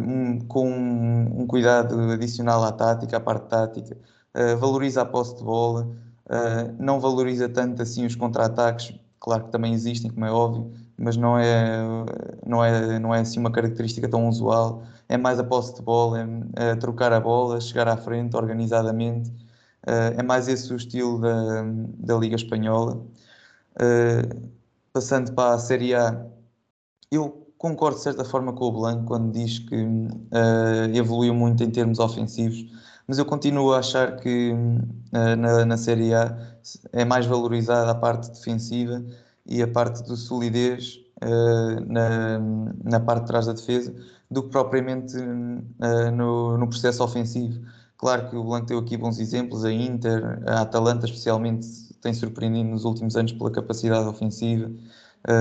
um, 0.00 0.38
com 0.46 0.70
um, 0.70 1.42
um, 1.42 1.46
cuidado 1.46 1.94
adicional 2.10 2.64
à 2.64 2.72
tática, 2.72 3.18
à 3.18 3.20
parte 3.20 3.48
tática, 3.48 3.94
valoriza 4.58 5.02
a 5.02 5.04
posse 5.04 5.36
de 5.36 5.44
bola, 5.44 5.86
Uh, 6.30 6.72
não 6.78 7.00
valoriza 7.00 7.48
tanto 7.48 7.82
assim 7.82 8.06
os 8.06 8.14
contra-ataques, 8.14 8.94
claro 9.18 9.46
que 9.46 9.50
também 9.50 9.72
existem, 9.74 10.08
como 10.12 10.24
é 10.24 10.30
óbvio, 10.30 10.72
mas 10.96 11.16
não 11.16 11.36
é, 11.36 11.82
não 12.46 12.64
é, 12.64 12.98
não 13.00 13.12
é 13.12 13.20
assim 13.20 13.40
uma 13.40 13.50
característica 13.50 14.08
tão 14.08 14.28
usual. 14.28 14.84
É 15.08 15.16
mais 15.16 15.40
a 15.40 15.44
posse 15.44 15.74
de 15.74 15.82
bola, 15.82 16.20
é, 16.56 16.70
é 16.70 16.76
trocar 16.76 17.12
a 17.12 17.18
bola, 17.18 17.60
chegar 17.60 17.88
à 17.88 17.96
frente 17.96 18.36
organizadamente. 18.36 19.32
Uh, 19.86 20.18
é 20.18 20.22
mais 20.22 20.48
esse 20.48 20.72
o 20.72 20.76
estilo 20.76 21.20
da, 21.20 21.62
da 21.98 22.16
Liga 22.16 22.36
Espanhola. 22.36 22.96
Uh, 23.76 24.50
passando 24.92 25.32
para 25.32 25.54
a 25.54 25.58
Série 25.58 25.94
A, 25.94 26.26
eu 27.10 27.46
concordo 27.56 27.96
de 27.96 28.02
certa 28.02 28.24
forma 28.24 28.52
com 28.52 28.66
o 28.66 28.72
Blanco 28.72 29.04
quando 29.06 29.32
diz 29.32 29.58
que 29.58 29.76
evoluiu 30.94 31.34
muito 31.34 31.62
em 31.62 31.70
termos 31.70 31.98
ofensivos 31.98 32.66
mas 33.10 33.18
eu 33.18 33.24
continuo 33.24 33.72
a 33.72 33.80
achar 33.80 34.20
que 34.20 34.54
na, 35.10 35.64
na 35.64 35.76
Série 35.76 36.14
A 36.14 36.38
é 36.92 37.04
mais 37.04 37.26
valorizada 37.26 37.90
a 37.90 37.94
parte 37.96 38.30
defensiva 38.30 39.04
e 39.44 39.60
a 39.60 39.66
parte 39.66 40.04
de 40.04 40.16
solidez 40.16 41.00
na, 41.88 42.38
na 42.84 43.00
parte 43.00 43.22
de 43.22 43.26
trás 43.26 43.46
da 43.46 43.52
defesa 43.52 43.92
do 44.30 44.44
que 44.44 44.50
propriamente 44.50 45.16
no, 45.16 46.56
no 46.56 46.68
processo 46.68 47.02
ofensivo. 47.02 47.60
Claro 48.00 48.30
que 48.30 48.36
o 48.36 48.42
Blanco 48.42 48.64
deu 48.64 48.78
aqui 48.78 48.96
bons 48.96 49.18
exemplos, 49.18 49.62
a 49.62 49.70
Inter, 49.70 50.42
a 50.46 50.62
Atalanta 50.62 51.04
especialmente 51.04 51.68
tem 52.00 52.14
surpreendido 52.14 52.70
nos 52.70 52.86
últimos 52.86 53.14
anos 53.14 53.30
pela 53.32 53.50
capacidade 53.50 54.08
ofensiva, 54.08 54.70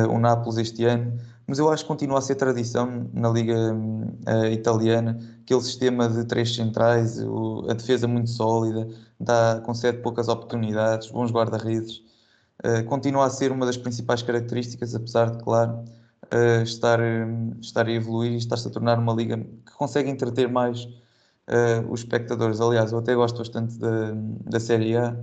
o 0.09 0.19
Nápoles 0.19 0.57
este 0.57 0.83
ano, 0.83 1.17
mas 1.47 1.57
eu 1.57 1.71
acho 1.71 1.83
que 1.83 1.87
continua 1.87 2.19
a 2.19 2.21
ser 2.21 2.35
tradição 2.35 3.09
na 3.13 3.29
Liga 3.29 3.73
uh, 3.73 4.45
Italiana, 4.51 5.17
aquele 5.41 5.61
sistema 5.61 6.09
de 6.09 6.25
três 6.25 6.53
centrais, 6.53 7.17
o, 7.23 7.65
a 7.69 7.73
defesa 7.73 8.09
muito 8.09 8.29
sólida, 8.29 8.89
dá, 9.17 9.61
concede 9.65 9.99
poucas 9.99 10.27
oportunidades, 10.27 11.09
bons 11.09 11.31
guarda-redes. 11.31 12.03
Uh, 12.61 12.83
continua 12.85 13.25
a 13.25 13.29
ser 13.29 13.53
uma 13.53 13.65
das 13.65 13.77
principais 13.77 14.21
características, 14.21 14.93
apesar 14.93 15.31
de, 15.31 15.41
claro, 15.41 15.85
uh, 16.25 16.61
estar, 16.61 16.99
estar 17.61 17.87
a 17.87 17.91
evoluir 17.91 18.33
e 18.33 18.37
estar-se 18.37 18.67
a 18.67 18.71
tornar 18.71 18.99
uma 18.99 19.13
liga 19.13 19.37
que 19.37 19.71
consegue 19.77 20.09
entreter 20.09 20.49
mais 20.49 20.87
os 21.89 22.01
espectadores. 22.01 22.61
Aliás, 22.61 22.91
eu 22.91 22.99
até 22.99 23.15
gosto 23.15 23.37
bastante 23.37 23.77
da, 23.77 24.13
da 24.45 24.59
Série 24.59 24.95
A, 24.95 25.15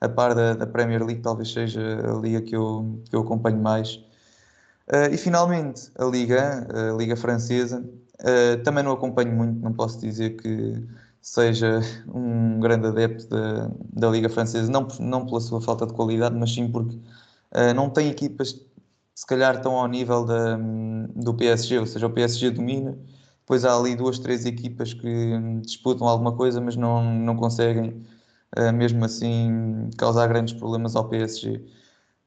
a 0.00 0.08
par 0.08 0.34
da, 0.34 0.54
da 0.54 0.66
Premier 0.66 1.04
League, 1.04 1.22
talvez 1.22 1.52
seja 1.52 1.80
a 1.80 2.14
liga 2.20 2.40
que 2.42 2.56
eu, 2.56 3.00
que 3.08 3.14
eu 3.16 3.20
acompanho 3.20 3.58
mais. 3.58 4.00
Uh, 4.88 5.12
e 5.12 5.16
finalmente 5.16 5.90
a 5.96 6.04
Liga, 6.04 6.66
a 6.68 6.96
Liga 6.96 7.16
Francesa, 7.16 7.80
uh, 8.20 8.62
também 8.64 8.82
não 8.82 8.92
acompanho 8.92 9.32
muito, 9.32 9.60
não 9.60 9.72
posso 9.72 10.00
dizer 10.00 10.30
que 10.36 10.82
seja 11.20 11.80
um 12.12 12.58
grande 12.60 12.88
adepto 12.88 13.28
da, 13.28 13.70
da 13.92 14.10
Liga 14.10 14.28
Francesa, 14.28 14.70
não, 14.70 14.88
não 14.98 15.24
pela 15.24 15.40
sua 15.40 15.60
falta 15.60 15.86
de 15.86 15.92
qualidade, 15.94 16.36
mas 16.36 16.52
sim 16.52 16.70
porque 16.70 16.96
uh, 16.96 17.72
não 17.74 17.88
tem 17.88 18.08
equipas 18.10 18.60
se 19.14 19.26
calhar 19.26 19.60
tão 19.62 19.74
ao 19.78 19.86
nível 19.86 20.24
da, 20.24 20.58
do 21.14 21.34
PSG, 21.34 21.78
ou 21.78 21.86
seja, 21.86 22.06
o 22.06 22.10
PSG 22.10 22.50
domina, 22.50 22.98
depois 23.42 23.64
há 23.64 23.76
ali 23.76 23.94
duas, 23.96 24.18
três 24.18 24.46
equipas 24.46 24.94
que 24.94 25.38
disputam 25.62 26.08
alguma 26.08 26.32
coisa, 26.36 26.60
mas 26.60 26.76
não, 26.76 27.04
não 27.04 27.36
conseguem, 27.36 28.04
mesmo 28.74 29.04
assim, 29.04 29.90
causar 29.98 30.28
grandes 30.28 30.54
problemas 30.54 30.96
ao 30.96 31.08
PSG. 31.08 31.60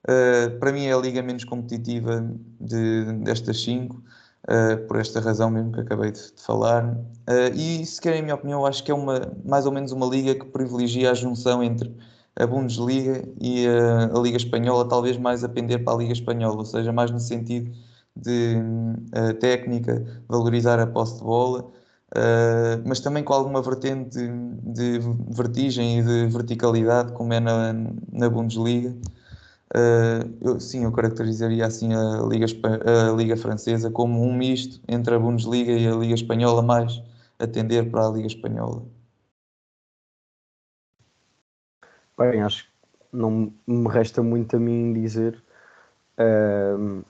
Uh, 0.06 0.60
para 0.60 0.72
mim 0.72 0.86
é 0.86 0.94
a 0.94 0.98
liga 0.98 1.22
menos 1.24 1.44
competitiva 1.44 2.30
de, 2.62 3.12
destas 3.24 3.60
cinco, 3.64 4.04
uh, 4.48 4.86
por 4.88 4.98
esta 4.98 5.20
razão 5.20 5.50
mesmo 5.50 5.72
que 5.72 5.80
acabei 5.80 6.12
de, 6.12 6.22
de 6.22 6.42
falar. 6.42 6.96
E 7.56 7.84
se 7.86 8.00
querem 8.00 8.20
a 8.20 8.24
minha 8.24 8.36
opinião, 8.36 8.66
acho 8.66 8.84
que 8.84 8.92
é 8.92 8.94
uma, 8.94 9.34
mais 9.44 9.66
ou 9.66 9.72
menos 9.72 9.92
uma 9.92 10.06
liga 10.06 10.36
que 10.36 10.46
privilegia 10.46 11.10
a 11.10 11.14
junção 11.16 11.64
entre 11.64 11.96
a 12.36 12.46
Bundesliga 12.46 13.28
e 13.42 13.66
a, 13.68 14.16
a 14.16 14.20
Liga 14.20 14.38
Espanhola, 14.38 14.88
talvez 14.88 15.18
mais 15.18 15.44
a 15.44 15.50
pender 15.50 15.84
para 15.84 15.94
a 15.94 15.98
Liga 15.98 16.14
Espanhola, 16.14 16.58
ou 16.58 16.66
seja, 16.66 16.92
mais 16.92 17.10
no 17.10 17.20
sentido 17.20 17.72
de 18.16 18.56
técnica, 19.40 20.06
valorizar 20.28 20.80
a 20.80 20.88
posse 20.88 21.18
de 21.18 21.24
bola. 21.24 21.72
Uh, 22.16 22.80
mas 22.86 23.02
também 23.02 23.24
com 23.24 23.34
alguma 23.34 23.62
vertente 23.62 24.18
de, 24.18 24.30
de, 24.74 25.00
vertigem 25.32 26.00
e 26.00 26.04
de 26.04 26.28
verticalidade, 26.28 27.12
como 27.12 27.34
é 27.34 27.42
na, 27.42 27.74
na 28.12 28.30
Bundesliga. 28.30 28.96
Uh, 29.76 30.32
eu, 30.40 30.60
sim, 30.60 30.86
eu 30.86 30.92
caracterizaria 30.94 31.66
assim 31.66 31.94
a 31.94 32.22
Liga, 32.22 32.46
a 33.10 33.12
Liga 33.12 33.36
Francesa 33.36 33.92
como 33.92 34.24
um 34.24 34.34
misto 34.34 34.80
entre 34.88 35.16
a 35.16 35.20
Bundesliga 35.20 35.74
e 35.74 35.88
a 35.88 35.96
Liga 35.96 36.14
Espanhola, 36.14 36.62
mais 36.62 37.02
a 37.38 37.48
tender 37.48 37.90
para 37.92 38.08
a 38.08 38.10
Liga 38.12 38.28
Espanhola. 38.28 38.84
Bem, 42.18 42.42
acho 42.42 42.64
que 42.64 42.70
não 43.12 43.52
me 43.68 43.90
resta 43.90 44.24
muito 44.24 44.56
a 44.56 44.60
mim 44.60 44.94
dizer, 44.94 45.44
uh, 46.18 47.04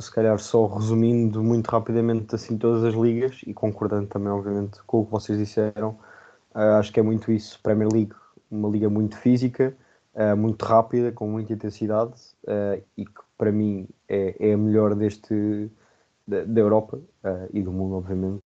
se 0.00 0.10
calhar 0.12 0.38
só 0.38 0.66
resumindo 0.66 1.42
muito 1.42 1.68
rapidamente 1.68 2.34
assim 2.34 2.56
todas 2.56 2.84
as 2.84 2.94
ligas 2.94 3.40
e 3.46 3.52
concordando 3.54 4.06
também, 4.06 4.32
obviamente, 4.32 4.82
com 4.86 5.00
o 5.00 5.04
que 5.04 5.10
vocês 5.10 5.38
disseram, 5.38 5.98
uh, 6.54 6.78
acho 6.78 6.92
que 6.92 7.00
é 7.00 7.02
muito 7.02 7.30
isso. 7.32 7.60
Premier 7.62 7.88
League, 7.92 8.14
uma 8.50 8.68
liga 8.68 8.88
muito 8.88 9.16
física 9.16 9.76
uh, 10.14 10.36
muito 10.36 10.64
rápida, 10.64 11.12
com 11.12 11.28
muita 11.28 11.52
intensidade 11.52 12.14
uh, 12.44 12.82
e 12.96 13.04
que 13.04 13.20
para 13.36 13.52
mim 13.52 13.88
é, 14.08 14.50
é 14.50 14.52
a 14.52 14.56
melhor 14.56 14.94
deste 14.94 15.70
da, 16.26 16.44
da 16.44 16.60
Europa 16.60 17.00
e 17.52 17.62
do 17.62 17.72
mundo, 17.72 17.96
obviamente. 17.96 18.38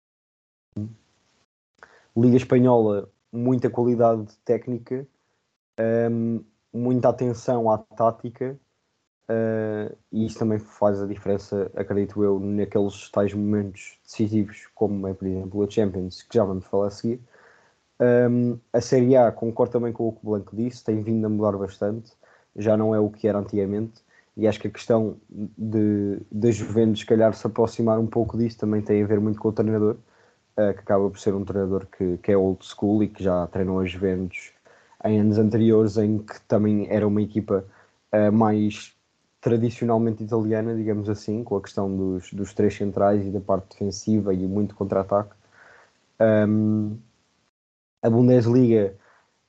Liga 2.16 2.36
Espanhola, 2.36 3.10
muita 3.32 3.68
qualidade 3.68 4.26
técnica, 4.44 5.06
um, 6.10 6.44
muita 6.72 7.08
atenção 7.08 7.70
à 7.70 7.78
tática 7.78 8.58
uh, 9.30 9.96
e 10.12 10.26
isso 10.26 10.38
também 10.38 10.58
faz 10.58 11.00
a 11.00 11.06
diferença, 11.06 11.70
acredito 11.76 12.22
eu, 12.22 12.38
naqueles 12.40 13.10
tais 13.10 13.32
momentos 13.34 13.98
decisivos, 14.04 14.68
como 14.74 15.06
é, 15.08 15.14
por 15.14 15.26
exemplo, 15.26 15.62
a 15.62 15.70
Champions, 15.70 16.22
que 16.22 16.36
já 16.36 16.44
vamos 16.44 16.64
falar 16.66 16.88
a 16.88 16.90
seguir. 16.90 17.20
Um, 18.00 18.58
a 18.72 18.80
Série 18.80 19.16
A, 19.16 19.30
concordo 19.30 19.72
também 19.72 19.92
com 19.92 20.08
o 20.08 20.12
que 20.12 20.18
o 20.22 20.30
Blanco 20.30 20.56
disse, 20.56 20.82
tem 20.82 21.02
vindo 21.02 21.24
a 21.24 21.28
mudar 21.28 21.56
bastante, 21.56 22.12
já 22.56 22.76
não 22.76 22.94
é 22.94 23.00
o 23.00 23.10
que 23.10 23.28
era 23.28 23.38
antigamente, 23.38 24.02
e 24.36 24.48
acho 24.48 24.60
que 24.60 24.68
a 24.68 24.70
questão 24.70 25.16
de, 25.30 26.20
de 26.30 26.52
Juventus, 26.52 27.00
se 27.00 27.06
calhar, 27.06 27.32
se 27.34 27.46
aproximar 27.46 27.98
um 27.98 28.06
pouco 28.06 28.36
disso 28.36 28.58
também 28.58 28.82
tem 28.82 29.02
a 29.02 29.06
ver 29.06 29.20
muito 29.20 29.40
com 29.40 29.48
o 29.48 29.52
treinador, 29.52 29.94
uh, 30.56 30.74
que 30.74 30.80
acaba 30.80 31.08
por 31.08 31.18
ser 31.18 31.34
um 31.34 31.44
treinador 31.44 31.86
que, 31.86 32.18
que 32.18 32.32
é 32.32 32.36
old 32.36 32.64
school 32.64 33.02
e 33.02 33.08
que 33.08 33.22
já 33.22 33.46
treinou 33.46 33.78
a 33.78 33.84
Juventus 33.84 34.52
em 35.04 35.20
anos 35.20 35.38
anteriores, 35.38 35.96
em 35.98 36.18
que 36.18 36.40
também 36.48 36.88
era 36.90 37.06
uma 37.06 37.22
equipa 37.22 37.64
uh, 38.12 38.32
mais 38.32 38.93
tradicionalmente 39.44 40.24
italiana, 40.24 40.74
digamos 40.74 41.06
assim, 41.10 41.44
com 41.44 41.54
a 41.56 41.60
questão 41.60 41.94
dos, 41.94 42.32
dos 42.32 42.54
três 42.54 42.74
centrais 42.74 43.26
e 43.26 43.30
da 43.30 43.40
parte 43.40 43.72
defensiva 43.72 44.32
e 44.32 44.38
muito 44.46 44.74
contra-ataque. 44.74 45.34
Um, 46.18 46.96
a 48.02 48.08
Bundesliga, 48.08 48.96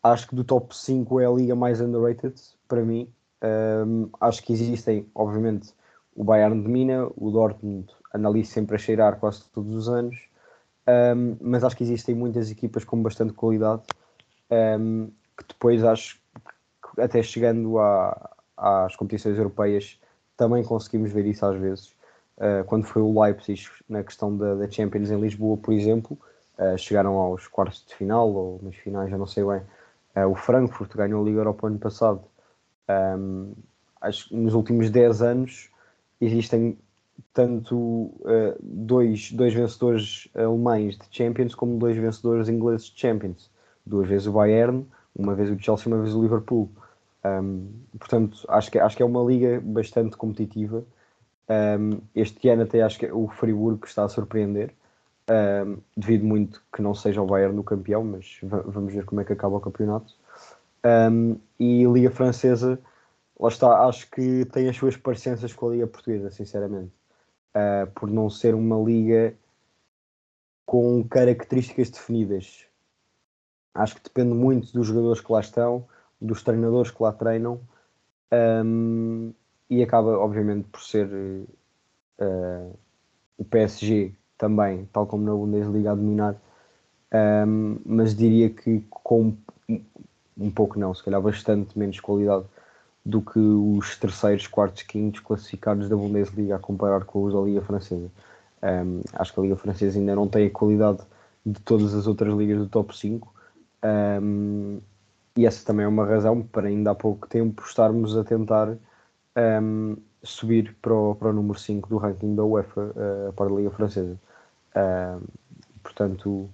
acho 0.04 0.28
que 0.28 0.36
do 0.36 0.44
top 0.44 0.76
5 0.76 1.22
é 1.22 1.26
a 1.26 1.32
liga 1.32 1.56
mais 1.56 1.80
underrated 1.80 2.36
para 2.68 2.84
mim. 2.84 3.08
Um, 3.42 4.10
acho 4.20 4.44
que 4.44 4.52
existem, 4.52 5.08
obviamente, 5.16 5.74
o 6.14 6.26
Bayern 6.26 6.62
de 6.62 6.68
Mina, 6.68 7.08
o 7.16 7.32
Dortmund 7.32 7.88
anda 8.14 8.28
ali 8.28 8.44
sempre 8.44 8.76
a 8.76 8.78
cheirar 8.78 9.18
quase 9.18 9.50
todos 9.50 9.74
os 9.74 9.88
anos, 9.88 10.18
um, 11.16 11.38
mas 11.40 11.64
acho 11.64 11.78
que 11.78 11.84
existem 11.84 12.14
muitas 12.14 12.52
equipas 12.52 12.84
com 12.84 13.02
bastante 13.02 13.32
qualidade 13.32 13.84
que 15.38 15.46
depois 15.48 15.84
acho 15.84 16.20
que 16.36 17.02
até 17.02 17.22
chegando 17.24 17.80
à, 17.80 18.36
às 18.58 18.96
competições 18.96 19.38
europeias 19.38 20.00
também 20.38 20.64
conseguimos 20.64 21.12
ver 21.12 21.26
isso 21.26 21.46
às 21.46 21.60
vezes. 21.60 21.96
Uh, 22.38 22.64
quando 22.66 22.84
foi 22.86 23.02
o 23.02 23.22
Leipzig 23.22 23.68
na 23.88 24.04
questão 24.04 24.36
da, 24.36 24.56
da 24.56 24.70
Champions 24.70 25.10
em 25.10 25.20
Lisboa, 25.20 25.58
por 25.58 25.74
exemplo, 25.74 26.18
uh, 26.58 26.78
chegaram 26.78 27.16
aos 27.16 27.48
quartos 27.48 27.86
de 27.86 27.96
final 27.96 28.30
ou 28.30 28.60
nas 28.62 28.76
finais, 28.76 29.10
já 29.10 29.18
não 29.18 29.28
sei 29.28 29.44
bem. 29.44 29.62
Uh, 30.16 30.30
o 30.30 30.36
Frankfurt 30.36 30.94
ganhou 30.96 31.22
a 31.22 31.26
Liga 31.26 31.40
Europa 31.40 31.68
ano 31.68 31.80
passado 31.80 32.24
acho 34.06 34.36
nos 34.36 34.54
últimos 34.54 34.90
10 34.90 35.22
anos 35.22 35.70
existem 36.22 36.78
tanto 37.34 37.76
uh, 37.78 38.56
dois, 38.62 39.32
dois 39.32 39.54
vencedores 39.54 40.30
alemães 40.34 40.98
de 40.98 41.06
Champions 41.10 41.56
como 41.56 41.78
dois 41.78 41.98
vencedores 41.98 42.50
ingleses 42.50 42.88
de 42.88 43.00
Champions. 43.00 43.50
Duas 43.86 44.08
vezes 44.08 44.28
o 44.28 44.32
Bayern, 44.32 44.86
uma 45.16 45.36
vez 45.36 45.50
o 45.50 45.60
Chelsea, 45.60 45.88
uma 45.88 46.02
vez 46.02 46.16
o 46.16 46.22
Liverpool. 46.22 46.70
Um, 47.26 47.72
portanto, 47.98 48.46
acho 48.50 48.70
que, 48.70 48.78
acho 48.78 48.96
que 48.96 49.02
é 49.02 49.06
uma 49.06 49.24
liga 49.24 49.60
bastante 49.62 50.16
competitiva. 50.16 50.86
Um, 51.50 52.00
este 52.14 52.50
ano 52.50 52.64
até 52.64 52.82
acho 52.82 53.00
que 53.00 53.12
o 53.12 53.28
Friburgo 53.28 53.86
está 53.86 54.04
a 54.04 54.10
surpreender, 54.10 54.74
um, 55.66 55.78
devido 55.98 56.26
muito 56.26 56.62
que 56.72 56.82
não 56.82 56.94
seja 56.94 57.22
o 57.22 57.26
Bayern 57.26 57.56
no 57.56 57.64
campeão, 57.64 58.04
mas 58.04 58.38
vamos 58.44 58.94
ver 58.94 59.06
como 59.06 59.22
é 59.22 59.24
que 59.24 59.34
acaba 59.34 59.58
o 59.58 59.62
campeonato. 59.62 60.14
E 61.60 61.84
a 61.84 61.90
Liga 61.90 62.12
Francesa, 62.12 62.80
lá 63.40 63.50
está, 63.50 63.88
acho 63.88 64.10
que 64.12 64.46
tem 64.46 64.70
as 64.70 64.78
suas 64.78 64.96
parecenças 64.96 65.52
com 65.52 65.70
a 65.70 65.72
Liga 65.72 65.88
Portuguesa, 65.88 66.30
sinceramente. 66.30 66.92
Uh, 67.56 67.90
por 67.96 68.12
não 68.12 68.30
ser 68.30 68.54
uma 68.54 68.78
liga 68.78 69.34
com 70.66 71.04
características 71.08 71.90
definidas. 71.90 72.66
Acho 73.74 73.96
que 73.96 74.04
depende 74.04 74.34
muito 74.34 74.74
dos 74.74 74.88
jogadores 74.88 75.22
que 75.22 75.32
lá 75.32 75.40
estão, 75.40 75.88
dos 76.26 76.44
treinadores 76.44 76.92
que 76.92 77.02
lá 77.02 77.12
treinam, 77.12 77.60
um, 78.66 79.34
e 79.70 79.82
acaba, 79.82 80.18
obviamente, 80.18 80.68
por 80.72 80.82
ser 80.82 81.08
uh, 81.08 82.78
o 83.38 83.46
PSG 83.46 84.14
também, 84.38 84.88
tal 84.92 85.08
como 85.08 85.24
na 85.24 85.32
Bundesliga, 85.32 85.92
a 85.92 85.96
dominar. 85.96 86.36
Um, 87.14 87.80
mas 87.86 88.16
diria 88.16 88.50
que 88.50 88.84
com 88.90 89.36
um 90.38 90.52
pouco 90.52 90.78
não, 90.78 90.94
se 90.94 91.04
calhar 91.04 91.22
bastante 91.22 91.78
menos 91.78 92.00
qualidade 92.00 92.46
do 93.06 93.22
que 93.22 93.40
os 93.40 93.98
terceiros, 93.98 94.48
quartos, 94.48 94.84
quintos 94.84 95.22
classificados 95.22 95.88
da 95.88 95.96
Bundesliga 95.96 96.56
a 96.56 96.60
comparar 96.60 97.06
com 97.06 97.24
os 97.24 97.34
da 97.34 97.40
Liga 97.40 97.62
Francesa. 97.62 98.12
Um, 98.62 99.02
acho 99.14 99.34
que 99.34 99.40
a 99.40 99.44
Liga 99.44 99.56
Francesa 99.56 100.00
ainda 100.00 100.16
não 100.16 100.28
tem 100.28 100.48
a 100.48 100.50
qualidade 100.50 101.00
de 101.46 101.60
todas 101.62 101.94
as 101.94 102.08
outras 102.08 102.36
ligas 102.36 102.58
do 102.58 102.68
top 102.68 102.98
5 102.98 103.34
um, 104.22 104.80
e 105.36 105.46
essa 105.46 105.66
também 105.66 105.86
é 105.86 105.88
uma 105.88 106.06
razão 106.06 106.42
para 106.42 106.68
ainda 106.68 106.92
há 106.92 106.96
pouco 106.96 107.28
tempo 107.28 107.64
estarmos 107.66 108.18
a 108.18 108.24
tentar 108.24 108.78
um, 109.62 109.98
subir 110.24 110.76
para 110.82 110.94
o, 110.94 111.16
para 111.16 111.30
o 111.30 111.34
número 111.34 111.60
5 111.60 111.90
do 111.90 111.98
ranking 111.98 112.36
da 112.36 112.44
UEFA 112.44 112.82
uh, 112.82 113.34
para 113.34 113.46
a 113.46 113.56
Liga 113.56 113.72
Francesa. 113.72 114.18
portanto, 115.84 116.50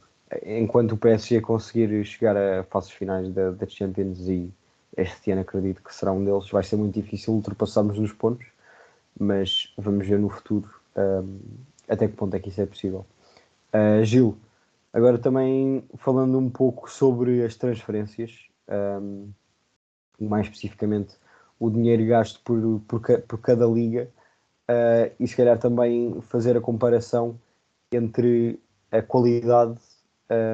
enquanto 0.45 0.93
o 0.93 0.97
PSG 0.97 1.41
conseguir 1.41 2.03
chegar 2.05 2.35
a 2.37 2.63
fases 2.63 2.91
finais 2.91 3.31
da, 3.33 3.51
da 3.51 3.67
Champions 3.67 4.27
e 4.27 4.51
este 4.97 5.31
ano 5.31 5.41
acredito 5.41 5.81
que 5.83 5.93
será 5.93 6.11
um 6.11 6.23
deles, 6.23 6.49
vai 6.49 6.63
ser 6.63 6.75
muito 6.75 6.93
difícil 6.99 7.33
ultrapassarmos 7.33 7.97
nos 7.97 8.13
pontos, 8.13 8.47
mas 9.19 9.73
vamos 9.77 10.07
ver 10.07 10.19
no 10.19 10.29
futuro 10.29 10.69
um, 10.95 11.39
até 11.87 12.07
que 12.07 12.15
ponto 12.15 12.35
é 12.35 12.39
que 12.39 12.49
isso 12.49 12.61
é 12.61 12.65
possível. 12.65 13.05
Uh, 13.73 14.03
Gil, 14.03 14.37
agora 14.91 15.17
também 15.17 15.83
falando 15.97 16.37
um 16.37 16.49
pouco 16.49 16.89
sobre 16.89 17.43
as 17.43 17.55
transferências, 17.55 18.50
um, 18.71 19.31
mais 20.19 20.45
especificamente 20.45 21.15
o 21.59 21.69
dinheiro 21.69 22.05
gasto 22.07 22.39
por, 22.43 22.81
por, 22.87 23.21
por 23.21 23.37
cada 23.39 23.65
liga, 23.65 24.09
uh, 24.69 25.13
e 25.19 25.27
se 25.27 25.35
calhar 25.35 25.57
também 25.59 26.19
fazer 26.21 26.57
a 26.57 26.61
comparação 26.61 27.39
entre 27.91 28.59
a 28.91 29.01
qualidade 29.01 29.79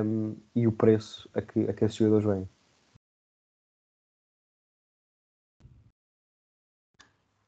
um, 0.05 0.35
e 0.55 0.67
o 0.67 0.71
preço 0.71 1.29
a 1.33 1.41
que, 1.41 1.61
a 1.61 1.73
que 1.73 1.85
esses 1.85 1.97
jogadores 1.97 2.25
vêm. 2.25 2.49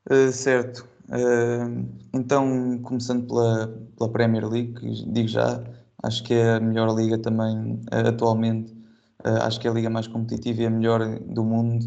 Uh, 0.09 0.31
certo. 0.31 0.87
Uh, 1.09 1.85
então, 2.13 2.79
começando 2.83 3.27
pela, 3.27 3.67
pela 3.97 4.11
Premier 4.11 4.47
League, 4.47 4.79
digo 5.11 5.27
já, 5.27 5.63
acho 6.03 6.23
que 6.23 6.33
é 6.33 6.55
a 6.55 6.59
melhor 6.59 6.95
liga 6.95 7.17
também 7.17 7.73
uh, 7.91 8.07
atualmente. 8.07 8.78
Acho 9.23 9.59
que 9.59 9.67
é 9.67 9.71
a 9.71 9.73
liga 9.73 9.89
mais 9.89 10.07
competitiva 10.07 10.61
e 10.61 10.65
a 10.65 10.69
melhor 10.69 11.19
do 11.19 11.43
mundo. 11.43 11.85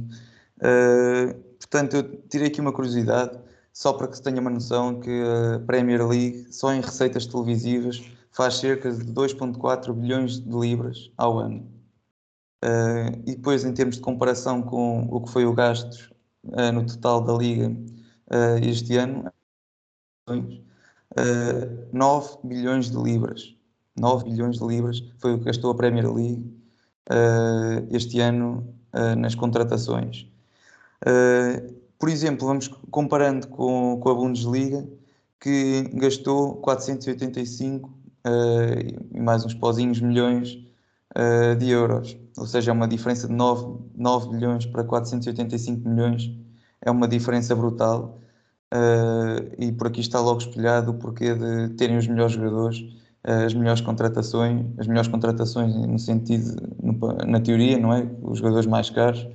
portanto, 1.59 1.97
eu 1.97 2.23
tirei 2.29 2.49
aqui 2.49 2.61
uma 2.61 2.73
curiosidade, 2.73 3.38
só 3.73 3.92
para 3.92 4.09
que 4.09 4.16
se 4.16 4.23
tenha 4.23 4.40
uma 4.40 4.51
noção 4.51 5.01
que 5.01 5.11
a 5.55 5.61
Premier 5.61 6.07
League, 6.07 6.47
só 6.53 6.73
em 6.73 6.81
receitas 6.81 7.27
televisivas, 7.27 8.03
faz 8.33 8.57
cerca 8.57 8.90
de 8.90 9.05
2,4 9.05 9.92
bilhões 9.92 10.40
de 10.40 10.51
libras 10.51 11.11
ao 11.16 11.38
ano. 11.38 11.66
Uh, 12.64 13.18
e 13.27 13.35
depois, 13.35 13.64
em 13.64 13.75
termos 13.75 13.97
de 13.97 14.03
comparação 14.03 14.62
com 14.62 15.09
o 15.11 15.21
que 15.21 15.31
foi 15.31 15.45
o 15.45 15.53
gasto 15.53 16.12
uh, 16.45 16.73
no 16.73 16.87
total 16.87 17.21
da 17.21 17.35
Liga 17.35 17.68
uh, 17.68 18.59
este 18.62 18.97
ano, 18.97 19.31
9 21.92 22.38
bilhões 22.45 22.90
de 22.90 22.97
libras. 22.97 23.55
9 23.99 24.25
bilhões 24.25 24.59
de 24.59 24.64
libras 24.64 25.03
foi 25.18 25.35
o 25.35 25.38
que 25.38 25.45
gastou 25.45 25.73
a 25.73 25.75
Premier 25.75 26.11
League 26.11 26.62
este 27.90 28.20
ano 28.20 28.66
nas 29.18 29.34
contratações. 29.34 30.26
por 31.98 32.08
exemplo, 32.08 32.46
vamos 32.46 32.68
comparando 32.90 33.48
com, 33.48 33.98
com 34.00 34.08
a 34.08 34.14
Bundesliga, 34.14 34.86
que 35.42 35.90
gastou 35.94 36.54
485 36.56 37.88
uh, 37.88 37.92
e 39.12 39.20
mais 39.20 39.44
uns 39.44 39.54
pozinhos 39.54 40.00
milhões 40.00 40.58
uh, 41.16 41.56
de 41.56 41.70
euros. 41.70 42.16
Ou 42.36 42.46
seja, 42.46 42.70
é 42.70 42.74
uma 42.74 42.86
diferença 42.86 43.26
de 43.26 43.34
9, 43.34 43.78
9 43.96 44.30
milhões 44.30 44.66
para 44.66 44.84
485 44.84 45.88
milhões. 45.88 46.30
É 46.80 46.90
uma 46.90 47.08
diferença 47.08 47.56
brutal. 47.56 48.18
Uh, 48.72 49.52
e 49.58 49.72
por 49.72 49.88
aqui 49.88 50.00
está 50.00 50.20
logo 50.20 50.38
espelhado 50.38 50.92
o 50.92 50.94
porquê 50.94 51.34
de 51.34 51.70
terem 51.70 51.98
os 51.98 52.06
melhores 52.06 52.32
jogadores, 52.32 52.82
as 53.24 53.54
melhores 53.54 53.80
contratações, 53.80 54.66
as 54.78 54.87
melhores 54.87 55.08
contratações 55.08 55.74
no 55.74 55.98
sentido, 55.98 56.56
no, 56.82 56.94
na 57.26 57.40
teoria, 57.40 57.78
não 57.78 57.92
é? 57.92 58.08
Os 58.22 58.38
jogadores 58.38 58.66
mais 58.66 58.90
caros. 58.90 59.26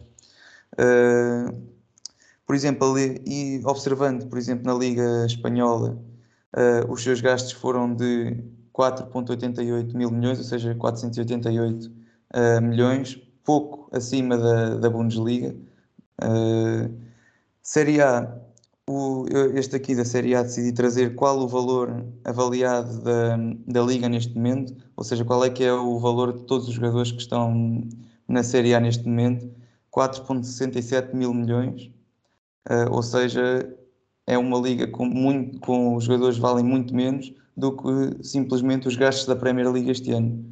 por 2.46 2.56
exemplo, 2.56 2.92
ali, 2.92 3.22
e 3.26 3.62
observando, 3.66 4.28
por 4.28 4.38
exemplo, 4.38 4.66
na 4.66 4.74
Liga 4.78 5.26
Espanhola, 5.26 5.98
os 6.90 7.04
seus 7.04 7.22
gastos 7.22 7.54
foram 7.54 7.94
de 7.94 8.44
4,88 8.78 9.96
mil 9.96 10.12
milhões, 10.12 10.38
ou 10.38 10.44
seja, 10.44 10.76
488 10.76 11.88
uh, 11.88 11.92
eh, 12.34 12.62
milhões, 12.62 13.20
pouco 13.44 13.90
acima 13.92 14.38
da, 14.38 14.76
da 14.76 14.90
Bundesliga. 14.90 15.56
Uh, 16.22 16.94
Série 17.64 18.00
A, 18.02 18.40
o, 18.88 19.26
este 19.56 19.76
aqui 19.76 19.94
da 19.94 20.06
Série 20.06 20.34
A 20.34 20.44
decidi 20.44 20.72
trazer 20.72 21.14
qual 21.16 21.38
o 21.40 21.48
valor 21.48 22.06
avaliado 22.24 23.02
da, 23.02 23.38
da 23.68 23.82
Liga 23.82 24.08
neste 24.08 24.34
momento, 24.34 24.74
ou 24.96 25.04
seja, 25.04 25.26
qual 25.26 25.44
é 25.44 25.50
que 25.50 25.64
é 25.64 25.74
o 25.74 26.00
valor 26.00 26.34
de 26.34 26.44
todos 26.46 26.68
os 26.68 26.74
jogadores 26.74 27.12
que 27.12 27.22
estão 27.22 27.84
na 28.28 28.44
Série 28.44 28.74
A 28.74 28.80
neste 28.80 29.06
momento, 29.06 29.50
4,67 29.92 31.14
mil 31.14 31.34
milhões, 31.34 31.92
uh, 32.70 32.92
ou 32.92 33.04
seja, 33.04 33.70
é 34.26 34.38
uma 34.38 34.58
liga 34.58 34.88
com, 34.88 35.06
muito, 35.06 35.60
com 35.60 35.96
os 35.96 36.06
jogadores 36.06 36.38
valem 36.38 36.64
muito 36.64 36.96
menos 36.96 37.34
do 37.56 37.76
que 37.76 38.24
simplesmente 38.24 38.88
os 38.88 38.96
gastos 38.96 39.26
da 39.26 39.36
Premier 39.36 39.70
League 39.72 39.90
este 39.90 40.12
ano. 40.12 40.46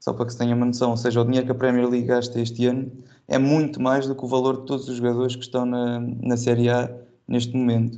Só 0.00 0.12
para 0.12 0.26
que 0.26 0.32
se 0.32 0.38
tenha 0.38 0.54
uma 0.54 0.66
noção, 0.66 0.90
ou 0.90 0.96
seja, 0.96 1.20
o 1.20 1.24
dinheiro 1.24 1.46
que 1.46 1.52
a 1.52 1.54
Premier 1.54 1.88
League 1.88 2.06
gasta 2.06 2.40
este 2.40 2.66
ano 2.66 2.90
é 3.26 3.38
muito 3.38 3.80
mais 3.80 4.06
do 4.06 4.14
que 4.14 4.24
o 4.24 4.28
valor 4.28 4.60
de 4.60 4.66
todos 4.66 4.88
os 4.88 4.96
jogadores 4.96 5.36
que 5.36 5.42
estão 5.42 5.66
na, 5.66 6.00
na 6.00 6.36
Série 6.36 6.68
A 6.68 7.07
neste 7.28 7.54
momento. 7.54 7.96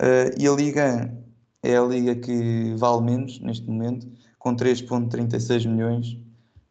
Uh, 0.00 0.30
e 0.38 0.46
a 0.46 0.52
Liga 0.52 1.12
é 1.62 1.76
a 1.76 1.82
liga 1.82 2.14
que 2.14 2.74
vale 2.76 3.02
menos 3.02 3.40
neste 3.40 3.66
momento, 3.66 4.06
com 4.38 4.54
3,36 4.54 5.66
milhões 5.66 6.18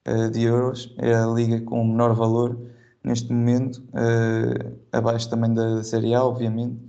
uh, 0.07 0.29
de 0.31 0.43
euros. 0.43 0.93
É 0.97 1.13
a 1.13 1.27
liga 1.27 1.61
com 1.61 1.83
menor 1.85 2.15
valor 2.15 2.59
neste 3.03 3.31
momento, 3.31 3.83
uh, 3.89 4.79
abaixo 4.91 5.29
também 5.29 5.53
da 5.53 5.83
Série 5.83 6.13
A, 6.13 6.23
obviamente, 6.23 6.79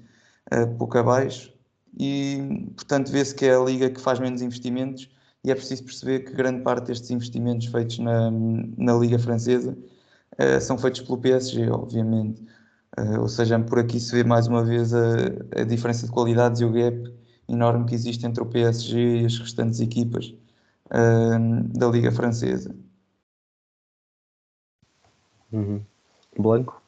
pouco 0.78 0.98
abaixo. 0.98 1.52
E, 1.98 2.68
portanto, 2.76 3.10
vê-se 3.10 3.34
que 3.34 3.46
é 3.46 3.56
a 3.56 3.60
liga 3.60 3.90
que 3.90 4.00
faz 4.00 4.20
menos 4.20 4.42
investimentos 4.42 5.08
e 5.42 5.50
é 5.50 5.54
preciso 5.54 5.84
perceber 5.84 6.20
que 6.20 6.32
grande 6.32 6.62
parte 6.62 6.86
destes 6.88 7.10
investimentos 7.10 7.66
feitos 7.66 7.98
na, 7.98 8.30
na 8.30 8.94
Liga 8.94 9.18
Francesa 9.18 9.76
são 10.60 10.76
feitos 10.76 11.00
pelo 11.00 11.18
PSG, 11.18 11.70
obviamente. 11.70 12.42
Uh, 12.98 13.20
ou 13.20 13.28
seja, 13.28 13.58
por 13.58 13.78
aqui 13.78 13.98
se 13.98 14.14
vê 14.14 14.22
mais 14.22 14.46
uma 14.46 14.64
vez 14.64 14.94
a, 14.94 15.00
a, 15.56 15.64
diferença 15.64 16.06
de 16.06 16.12
qualidades 16.12 16.60
e 16.60 16.64
o 16.64 16.72
gap 16.72 17.12
enorme 17.48 17.86
que 17.86 17.94
existe 17.94 18.24
entre 18.24 18.40
o 18.42 18.46
PSG 18.46 19.22
e 19.22 19.26
as 19.26 19.36
restantes 19.36 19.80
equipas 19.80 20.32
uh, 20.86 21.78
da 21.78 21.88
Liga 21.88 22.12
Francesa. 22.12 22.74
Uhum. 25.52 25.84
Blanco? 26.38 26.82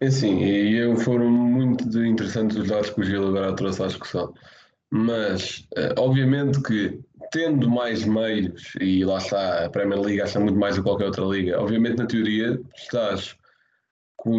É 0.00 0.10
sim, 0.10 0.42
e 0.42 0.96
foram 0.96 1.30
muito 1.30 1.84
interessantes 2.02 2.56
os 2.56 2.68
dados 2.68 2.88
que 2.88 3.00
o 3.00 3.04
Gil 3.04 3.28
agora 3.28 3.54
trouxe 3.54 3.82
à 3.82 3.86
discussão. 3.86 4.32
Mas, 4.90 5.68
eh, 5.76 5.94
obviamente 5.98 6.60
que 6.62 7.00
tendo 7.30 7.68
mais 7.70 8.04
meios, 8.04 8.72
e 8.80 9.04
lá 9.04 9.18
está, 9.18 9.64
a 9.64 9.70
Premier 9.70 10.00
League 10.00 10.18
gasta 10.18 10.40
muito 10.40 10.58
mais 10.58 10.74
do 10.74 10.82
que 10.82 10.88
qualquer 10.88 11.06
outra 11.06 11.24
liga, 11.24 11.60
obviamente 11.60 11.98
na 11.98 12.06
teoria 12.06 12.60
estás 12.76 13.36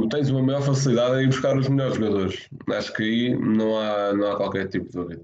tens 0.10 0.30
uma 0.30 0.44
maior 0.44 0.62
facilidade 0.62 1.24
em 1.24 1.28
buscar 1.28 1.58
os 1.58 1.68
melhores 1.68 1.96
jogadores. 1.96 2.50
Acho 2.70 2.94
que 2.94 3.04
aí 3.04 3.36
não 3.36 3.80
há, 3.80 4.14
não 4.14 4.32
há 4.32 4.38
qualquer 4.38 4.68
tipo 4.68 4.86
de 4.86 4.92
dúvida. 4.92 5.22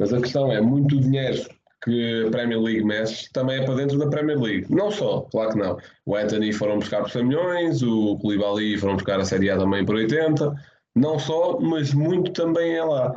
Mas 0.00 0.12
a 0.12 0.20
questão 0.20 0.50
é, 0.50 0.60
muito 0.60 0.98
dinheiro 0.98 1.44
que 1.84 2.26
a 2.26 2.30
Premier 2.30 2.60
League 2.60 2.84
mexe 2.84 3.30
também 3.32 3.60
é 3.60 3.64
para 3.64 3.74
dentro 3.74 3.98
da 3.98 4.08
Premier 4.08 4.38
League. 4.38 4.66
Não 4.70 4.90
só, 4.90 5.22
claro 5.30 5.52
que 5.52 5.58
não. 5.58 5.78
O 6.06 6.16
Anthony 6.16 6.52
foram 6.52 6.78
buscar 6.78 7.02
por 7.02 7.10
100 7.10 7.24
milhões, 7.24 7.82
o 7.82 8.18
Koulibaly 8.18 8.78
foram 8.78 8.94
buscar 8.94 9.20
a 9.20 9.24
Série 9.24 9.50
A 9.50 9.58
também 9.58 9.84
por 9.84 9.94
80. 9.94 10.54
Não 10.94 11.18
só, 11.18 11.58
mas 11.60 11.92
muito 11.92 12.32
também 12.32 12.74
é 12.76 12.82
lá. 12.82 13.14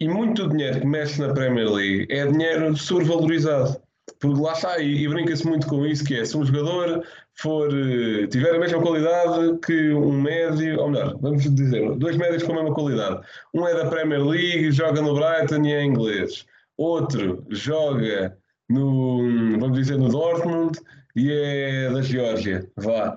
E 0.00 0.08
muito 0.08 0.48
dinheiro 0.48 0.80
que 0.80 0.86
mexe 0.86 1.20
na 1.20 1.32
Premier 1.32 1.70
League 1.70 2.06
é 2.10 2.26
dinheiro 2.26 2.76
sobrevalorizado. 2.76 3.80
Porque 4.20 4.40
lá 4.40 4.52
está, 4.52 4.78
e, 4.78 5.04
e 5.04 5.08
brinca-se 5.08 5.46
muito 5.46 5.66
com 5.66 5.86
isso, 5.86 6.04
que 6.04 6.14
é, 6.14 6.24
se 6.24 6.36
um 6.36 6.44
jogador 6.44 7.04
for, 7.36 7.68
eh, 7.72 8.26
tiver 8.26 8.54
a 8.54 8.58
mesma 8.58 8.80
qualidade 8.80 9.58
que 9.58 9.92
um 9.92 10.20
médio, 10.20 10.80
ou 10.80 10.90
melhor, 10.90 11.16
vamos 11.20 11.42
dizer, 11.54 11.94
dois 11.96 12.16
médios 12.16 12.42
com 12.42 12.52
a 12.52 12.56
mesma 12.56 12.74
qualidade. 12.74 13.20
Um 13.52 13.66
é 13.66 13.74
da 13.74 13.88
Premier 13.88 14.24
League, 14.24 14.72
joga 14.72 15.00
no 15.00 15.14
Brighton 15.14 15.64
e 15.64 15.72
é 15.72 15.84
inglês. 15.84 16.46
Outro 16.76 17.44
joga 17.50 18.36
no, 18.68 19.58
vamos 19.58 19.78
dizer, 19.78 19.98
no 19.98 20.08
Dortmund 20.08 20.78
e 21.16 21.30
é 21.32 21.90
da 21.90 22.02
Geórgia. 22.02 22.68
Vá. 22.76 23.16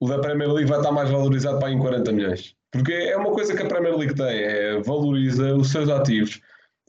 O 0.00 0.08
da 0.08 0.18
Premier 0.18 0.52
League 0.52 0.68
vai 0.68 0.78
estar 0.78 0.92
mais 0.92 1.10
valorizado 1.10 1.58
para 1.58 1.70
em 1.70 1.78
40 1.78 2.12
milhões. 2.12 2.55
Porque 2.70 2.92
é 2.92 3.16
uma 3.16 3.32
coisa 3.32 3.54
que 3.54 3.62
a 3.62 3.66
Premier 3.66 3.96
League 3.96 4.14
tem, 4.14 4.42
é, 4.42 4.80
valoriza 4.80 5.54
os 5.54 5.70
seus 5.70 5.88
ativos. 5.88 6.40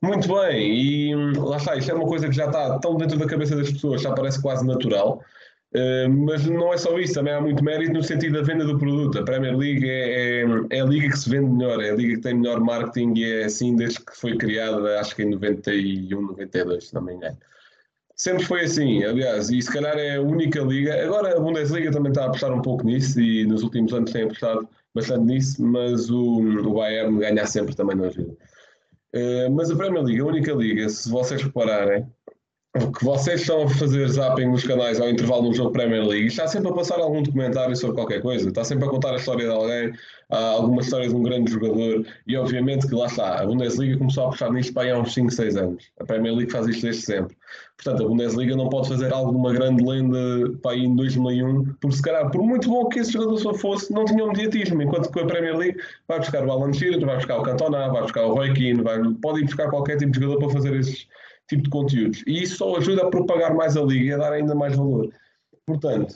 Muito 0.02 0.28
bem, 0.28 0.76
e 0.76 1.16
hum, 1.16 1.34
lá 1.44 1.58
está, 1.58 1.76
isto 1.76 1.90
é 1.90 1.94
uma 1.94 2.08
coisa 2.08 2.30
que 2.30 2.36
já 2.36 2.46
está 2.46 2.78
tão 2.78 2.98
dentro 2.98 3.18
da 3.18 3.26
cabeça 3.26 3.56
das 3.56 3.72
pessoas, 3.72 4.04
já 4.04 4.14
parece 4.14 4.40
quase 4.40 4.66
natural, 4.66 5.24
uh, 5.74 6.10
mas 6.10 6.46
não 6.46 6.72
é 6.72 6.78
só 6.78 7.00
isso, 7.00 7.16
também 7.16 7.34
há 7.34 7.42
muito 7.42 7.64
mérito 7.64 7.94
no 7.94 8.04
sentido 8.04 8.38
da 8.38 8.44
venda 8.44 8.64
do 8.64 8.78
produto. 8.78 9.18
A 9.18 9.24
Premier 9.24 9.58
League 9.58 9.90
é, 9.90 10.42
é, 10.42 10.46
é, 10.70 10.82
a 10.82 10.86
liga 10.86 11.10
que 11.10 11.18
se 11.18 11.28
vende 11.28 11.50
melhor, 11.50 11.84
é 11.84 11.90
a 11.90 11.96
liga 11.96 12.16
que 12.16 12.22
tem 12.22 12.36
melhor 12.36 12.60
marketing 12.60 13.14
e 13.16 13.26
é 13.26 13.46
assim 13.46 13.76
desde 13.76 14.00
que 14.00 14.16
foi 14.16 14.38
criada, 14.38 15.00
acho 15.00 15.16
que 15.16 15.24
em 15.24 15.32
91, 15.32 16.22
92, 16.22 16.90
se 16.90 16.94
não 16.94 17.02
me 17.02 17.14
engano. 17.14 17.38
Sempre 18.16 18.46
foi 18.46 18.62
assim, 18.66 19.04
aliás, 19.04 19.50
e 19.50 19.60
se 19.62 19.72
calhar 19.72 19.98
é 19.98 20.16
a 20.18 20.22
única 20.22 20.60
liga. 20.62 21.06
Agora 21.06 21.36
a 21.36 21.40
Bundesliga 21.40 21.92
também 21.92 22.12
está 22.12 22.24
a 22.24 22.28
apostar 22.28 22.52
um 22.52 22.62
pouco 22.62 22.86
nisso 22.86 23.20
e 23.20 23.46
nos 23.46 23.64
últimos 23.64 23.94
anos 23.94 24.12
tem 24.12 24.24
apostado 24.24 24.68
bastante 24.98 25.26
nisso, 25.26 25.64
mas 25.64 26.10
o, 26.10 26.40
o 26.40 26.74
Bayern 26.74 27.20
ganha 27.20 27.46
sempre 27.46 27.76
também 27.76 27.96
não 27.96 28.06
ajuda. 28.06 28.36
Uh, 29.14 29.52
mas 29.52 29.72
a 29.72 29.76
Premier 29.76 30.04
League, 30.04 30.20
a 30.20 30.26
única 30.26 30.54
liga, 30.54 30.90
se 30.90 31.10
vocês 31.10 31.42
repararem, 31.42 32.06
que 32.78 33.04
vocês 33.04 33.42
estão 33.42 33.64
a 33.64 33.70
fazer 33.70 34.08
zapping 34.08 34.46
nos 34.46 34.64
canais 34.64 35.00
ao 35.00 35.10
intervalo 35.10 35.44
no 35.44 35.54
jogo 35.54 35.72
Premier 35.72 36.06
League, 36.06 36.28
está 36.28 36.48
sempre 36.48 36.70
a 36.70 36.74
passar 36.74 37.00
algum 37.00 37.22
documentário 37.22 37.76
sobre 37.76 37.96
qualquer 37.96 38.22
coisa, 38.22 38.50
está 38.50 38.64
sempre 38.64 38.86
a 38.86 38.90
contar 38.90 39.14
a 39.14 39.16
história 39.16 39.46
de 39.46 39.52
alguém, 39.52 39.94
alguma 40.30 40.82
história 40.82 41.08
de 41.08 41.16
um 41.16 41.24
grande 41.24 41.52
jogador, 41.52 42.06
e 42.28 42.38
obviamente 42.38 42.88
que 42.88 42.94
lá 42.94 43.06
está, 43.06 43.42
a 43.42 43.46
Bundesliga 43.46 43.98
começou 43.98 44.26
a 44.26 44.30
puxar 44.30 44.52
nisto 44.52 44.74
para 44.74 44.94
há 44.94 45.00
uns 45.00 45.14
5, 45.14 45.32
6 45.32 45.58
anos. 45.58 45.84
A 46.00 46.06
Premier 46.06 46.34
League 46.34 46.52
faz 46.52 46.68
isto 46.68 46.82
desde 46.82 47.02
sempre. 47.02 47.36
Portanto, 47.78 48.04
a 48.04 48.08
Bundesliga 48.08 48.56
não 48.56 48.70
pode 48.70 48.90
fazer 48.90 49.14
algo 49.14 49.32
de 49.32 49.38
uma 49.38 49.54
grande 49.54 49.84
lenda 49.84 50.52
para 50.62 50.72
aí 50.72 50.84
em 50.84 50.96
2001, 50.96 51.76
porque 51.80 51.96
se 51.96 52.02
calhar, 52.02 52.30
por 52.32 52.44
muito 52.44 52.70
bom 52.70 52.90
que 52.90 53.00
esse 53.00 53.14
jogador 53.14 53.38
só 53.38 53.54
fosse, 53.54 53.94
não 53.94 54.04
tinha 54.06 54.24
um 54.24 54.30
mediatismo, 54.30 54.82
enquanto 54.82 55.12
que 55.12 55.20
a 55.20 55.26
Premier 55.26 55.56
League 55.56 55.80
vai 56.08 56.20
buscar 56.20 56.46
o 56.46 56.52
Alan 56.52 56.74
Shearer, 56.74 57.06
vai 57.06 57.16
buscar 57.16 57.38
o 57.38 57.44
Cantona, 57.44 57.90
vai 57.90 58.02
buscar 58.02 58.26
o 58.26 58.34
Roy 58.34 58.54
Keane, 58.54 58.82
vai, 58.82 59.00
pode 59.22 59.42
ir 59.42 59.46
buscar 59.46 59.70
qualquer 59.70 59.98
tipo 59.98 60.12
de 60.12 60.20
jogador 60.20 60.40
para 60.40 60.50
fazer 60.50 60.76
esses 60.76 61.08
tipo 61.48 61.64
de 61.64 61.70
conteúdos. 61.70 62.24
E 62.28 62.44
isso 62.44 62.58
só 62.58 62.76
ajuda 62.76 63.04
a 63.04 63.10
propagar 63.10 63.54
mais 63.56 63.78
a 63.78 63.82
liga 63.82 64.06
e 64.06 64.14
a 64.14 64.18
dar 64.18 64.34
ainda 64.34 64.56
mais 64.56 64.76
valor. 64.76 65.10
Portanto, 65.66 66.16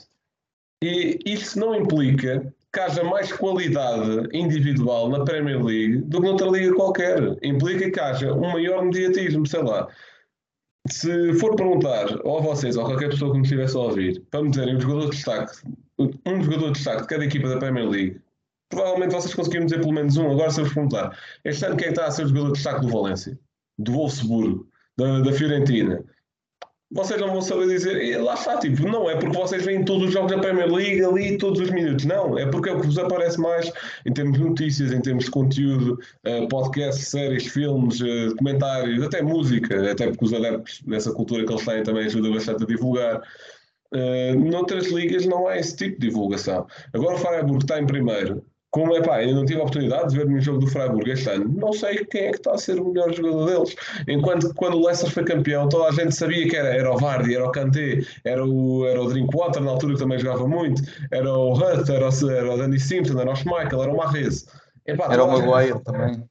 e 0.82 1.18
isso 1.24 1.58
não 1.58 1.74
implica 1.74 2.52
que 2.72 2.80
haja 2.80 3.04
mais 3.04 3.30
qualidade 3.32 4.28
individual 4.32 5.08
na 5.10 5.24
Premier 5.24 5.62
League 5.62 5.98
do 5.98 6.20
que 6.20 6.26
noutra 6.26 6.48
liga 6.48 6.74
qualquer. 6.74 7.36
Implica 7.42 7.90
que 7.90 8.00
haja 8.00 8.32
um 8.32 8.50
maior 8.52 8.84
mediatismo, 8.84 9.46
sei 9.46 9.62
lá. 9.62 9.88
Se 10.88 11.34
for 11.34 11.54
perguntar, 11.54 12.06
ou 12.24 12.38
a 12.38 12.40
vocês, 12.40 12.76
ou 12.76 12.84
a 12.84 12.86
qualquer 12.86 13.10
pessoa 13.10 13.30
que 13.30 13.38
me 13.38 13.44
estivesse 13.44 13.76
a 13.76 13.80
ouvir, 13.80 14.20
para 14.30 14.42
me 14.42 14.50
dizerem 14.50 14.76
um 14.76 14.80
jogador 14.80 15.10
de 15.10 15.16
destaque, 15.16 15.62
um 15.98 16.42
jogador 16.42 16.66
de 16.68 16.72
destaque 16.72 17.02
de 17.02 17.08
cada 17.08 17.24
equipa 17.24 17.48
da 17.48 17.58
Premier 17.58 17.88
League, 17.88 18.20
provavelmente 18.68 19.12
vocês 19.12 19.34
conseguiram 19.34 19.66
dizer 19.66 19.80
pelo 19.80 19.92
menos 19.92 20.16
um. 20.16 20.32
Agora, 20.32 20.50
se 20.50 20.60
eu 20.60 20.64
vos 20.64 20.74
perguntar, 20.74 21.16
este 21.44 21.64
ano 21.64 21.76
quem 21.76 21.88
é 21.88 21.90
está 21.90 22.06
a 22.06 22.10
ser 22.10 22.24
o 22.24 22.28
jogador 22.28 22.46
de 22.48 22.52
destaque 22.54 22.80
do 22.80 22.88
Valência? 22.88 23.38
Do 23.78 23.92
Wolfsburgo? 23.92 24.66
Da, 24.96 25.20
da 25.20 25.32
Fiorentina. 25.32 26.02
Vocês 26.94 27.18
não 27.18 27.28
vão 27.28 27.40
saber 27.40 27.68
dizer, 27.68 28.18
lá 28.18 28.34
está, 28.34 28.58
tipo, 28.58 28.86
não 28.86 29.08
é 29.08 29.16
porque 29.16 29.34
vocês 29.34 29.64
veem 29.64 29.82
todos 29.82 30.08
os 30.08 30.12
jogos 30.12 30.30
da 30.30 30.38
Premier 30.38 30.70
League 30.70 31.02
ali 31.02 31.38
todos 31.38 31.58
os 31.58 31.70
minutos, 31.70 32.04
não, 32.04 32.38
é 32.38 32.44
porque 32.44 32.68
é 32.68 32.74
o 32.74 32.80
que 32.80 32.86
vos 32.86 32.98
aparece 32.98 33.40
mais 33.40 33.72
em 34.04 34.12
termos 34.12 34.36
de 34.36 34.44
notícias, 34.44 34.92
em 34.92 35.00
termos 35.00 35.24
de 35.24 35.30
conteúdo, 35.30 35.98
uh, 36.26 36.46
podcasts, 36.48 37.08
séries, 37.08 37.46
filmes, 37.46 37.98
uh, 38.02 38.36
comentários, 38.36 39.02
até 39.02 39.22
música, 39.22 39.90
até 39.90 40.08
porque 40.08 40.24
os 40.26 40.34
adeptos 40.34 40.82
dessa 40.86 41.10
cultura 41.12 41.46
que 41.46 41.52
eles 41.52 41.64
têm 41.64 41.82
também 41.82 42.04
ajuda 42.04 42.30
bastante 42.30 42.64
a 42.64 42.66
divulgar. 42.66 43.22
Uh, 43.94 44.38
noutras 44.38 44.88
ligas 44.88 45.24
não 45.24 45.48
há 45.48 45.56
esse 45.56 45.74
tipo 45.74 45.98
de 45.98 46.08
divulgação. 46.08 46.66
Agora 46.92 47.14
o 47.14 47.18
Freiburg 47.18 47.64
está 47.64 47.80
em 47.80 47.86
primeiro, 47.86 48.44
como 48.72 48.96
é 48.96 49.02
pá, 49.02 49.16
ainda 49.16 49.34
não 49.34 49.44
tive 49.44 49.60
a 49.60 49.64
oportunidade 49.64 50.08
de 50.08 50.16
ver 50.16 50.26
nenhum 50.26 50.40
jogo 50.40 50.58
do 50.58 50.66
Freiburg 50.66 51.08
este 51.08 51.28
ano, 51.28 51.46
não 51.56 51.74
sei 51.74 52.04
quem 52.06 52.22
é 52.22 52.30
que 52.30 52.38
está 52.38 52.52
a 52.52 52.58
ser 52.58 52.80
o 52.80 52.88
melhor 52.88 53.12
jogador 53.12 53.44
deles. 53.44 53.76
Enquanto 54.08 54.48
que 54.48 54.54
quando 54.54 54.78
o 54.78 54.86
Leicester 54.86 55.10
foi 55.10 55.24
campeão, 55.24 55.68
toda 55.68 55.90
a 55.90 55.92
gente 55.92 56.14
sabia 56.14 56.48
que 56.48 56.56
era, 56.56 56.68
era 56.68 56.90
o 56.90 56.96
Vardy, 56.96 57.34
era 57.34 57.46
o 57.46 57.52
Kanté, 57.52 58.00
era 58.24 58.44
o, 58.44 58.86
era 58.86 59.00
o 59.00 59.08
Drinkwater, 59.08 59.62
na 59.62 59.72
altura 59.72 59.92
que 59.92 60.00
também 60.00 60.18
jogava 60.18 60.48
muito, 60.48 60.82
era 61.10 61.30
o 61.30 61.52
Hutt, 61.52 61.92
era 61.92 62.08
o, 62.08 62.30
era 62.30 62.54
o 62.54 62.56
Danny 62.56 62.80
Simpson, 62.80 63.20
era 63.20 63.30
o 63.30 63.36
Schmeichel, 63.36 63.82
era 63.82 63.92
o 63.92 63.96
Mahrez. 63.98 64.46
Era 64.86 65.24
o 65.24 65.30
Maguire 65.30 65.74
gente... 65.74 65.84
também. 65.84 66.24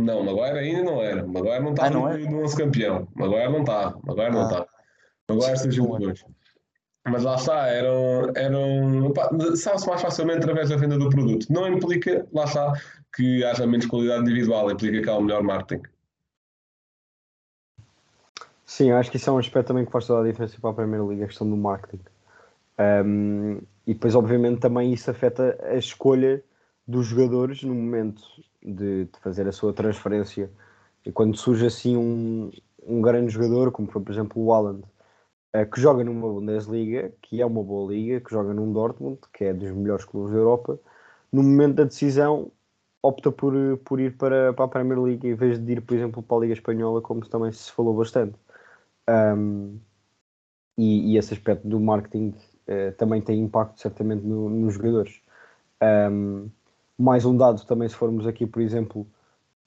Não, 0.00 0.24
Maguire 0.24 0.58
ainda 0.58 0.82
não 0.82 1.00
era. 1.00 1.26
Maguire 1.26 1.60
não 1.60 1.70
estava 1.70 1.88
ah, 1.88 1.90
não 1.90 2.08
é? 2.10 2.18
no, 2.18 2.42
no 2.42 2.56
campeão. 2.56 3.08
Maguire 3.14 3.48
não 3.50 3.60
está. 3.60 3.94
Maguire 4.04 4.30
não 4.32 4.42
está. 4.42 4.58
Ah. 4.58 4.66
Maguire 5.32 5.58
seja 5.58 5.82
um 5.82 5.98
dois. 5.98 6.24
Mas 7.08 7.22
lá 7.22 7.36
está, 7.36 7.68
eram, 7.68 8.32
eram 8.34 9.12
sabe-se 9.54 9.86
mais 9.86 10.02
facilmente 10.02 10.40
através 10.40 10.68
da 10.70 10.76
venda 10.76 10.98
do 10.98 11.08
produto. 11.08 11.46
Não 11.48 11.68
implica, 11.68 12.26
lá 12.32 12.44
está, 12.44 12.72
que 13.14 13.44
haja 13.44 13.66
menos 13.66 13.86
qualidade 13.86 14.22
individual, 14.22 14.70
implica 14.70 15.00
que 15.00 15.08
há 15.08 15.16
um 15.16 15.22
melhor 15.22 15.42
marketing. 15.42 15.82
Sim, 18.64 18.90
acho 18.90 19.10
que 19.10 19.16
isso 19.16 19.30
é 19.30 19.32
um 19.32 19.38
aspecto 19.38 19.68
também 19.68 19.86
que 19.86 19.92
faz 19.92 20.06
toda 20.06 20.22
a 20.22 20.30
diferença 20.30 20.58
para 20.60 20.70
a 20.70 20.74
Primeira 20.74 21.04
Liga, 21.04 21.24
a 21.24 21.28
questão 21.28 21.48
do 21.48 21.56
marketing. 21.56 22.02
Um, 22.78 23.58
e 23.86 23.94
depois, 23.94 24.16
obviamente, 24.16 24.60
também 24.60 24.92
isso 24.92 25.08
afeta 25.08 25.56
a 25.62 25.76
escolha 25.76 26.42
dos 26.86 27.06
jogadores 27.06 27.62
no 27.62 27.74
momento 27.74 28.22
de, 28.60 29.04
de 29.04 29.20
fazer 29.20 29.46
a 29.46 29.52
sua 29.52 29.72
transferência. 29.72 30.50
E 31.04 31.12
quando 31.12 31.36
surge 31.36 31.64
assim 31.64 31.96
um, 31.96 32.50
um 32.84 33.00
grande 33.00 33.32
jogador, 33.32 33.70
como 33.70 33.88
foi, 33.88 34.02
por 34.02 34.12
exemplo, 34.12 34.42
o 34.42 34.52
Haaland, 34.52 34.82
que 35.64 35.80
joga 35.80 36.04
numa 36.04 36.28
Bundesliga, 36.28 37.12
que 37.22 37.40
é 37.40 37.46
uma 37.46 37.62
boa 37.62 37.92
liga, 37.92 38.20
que 38.20 38.30
joga 38.30 38.52
num 38.52 38.72
Dortmund, 38.72 39.18
que 39.32 39.44
é 39.44 39.54
dos 39.54 39.70
melhores 39.70 40.04
clubes 40.04 40.32
da 40.32 40.38
Europa, 40.38 40.78
no 41.32 41.42
momento 41.42 41.76
da 41.76 41.84
decisão 41.84 42.50
opta 43.02 43.30
por, 43.30 43.54
por 43.84 44.00
ir 44.00 44.16
para, 44.16 44.52
para 44.52 44.64
a 44.64 44.68
Premier 44.68 45.00
League 45.00 45.28
em 45.28 45.34
vez 45.34 45.58
de 45.58 45.72
ir, 45.72 45.80
por 45.80 45.94
exemplo, 45.94 46.22
para 46.22 46.36
a 46.36 46.40
Liga 46.40 46.54
Espanhola, 46.54 47.00
como 47.00 47.20
também 47.28 47.52
se 47.52 47.70
falou 47.72 47.94
bastante. 47.94 48.36
Um, 49.08 49.78
e, 50.76 51.12
e, 51.12 51.18
esse 51.18 51.32
aspecto 51.32 51.66
do 51.66 51.80
marketing 51.80 52.34
uh, 52.68 52.92
também 52.98 53.22
tem 53.22 53.40
impacto 53.40 53.80
certamente 53.80 54.24
no, 54.24 54.50
nos 54.50 54.74
jogadores. 54.74 55.20
Um, 56.10 56.50
mais 56.98 57.24
um 57.24 57.36
dado 57.36 57.64
também, 57.66 57.88
se 57.88 57.94
formos 57.94 58.26
aqui, 58.26 58.46
por 58.46 58.60
exemplo, 58.60 59.06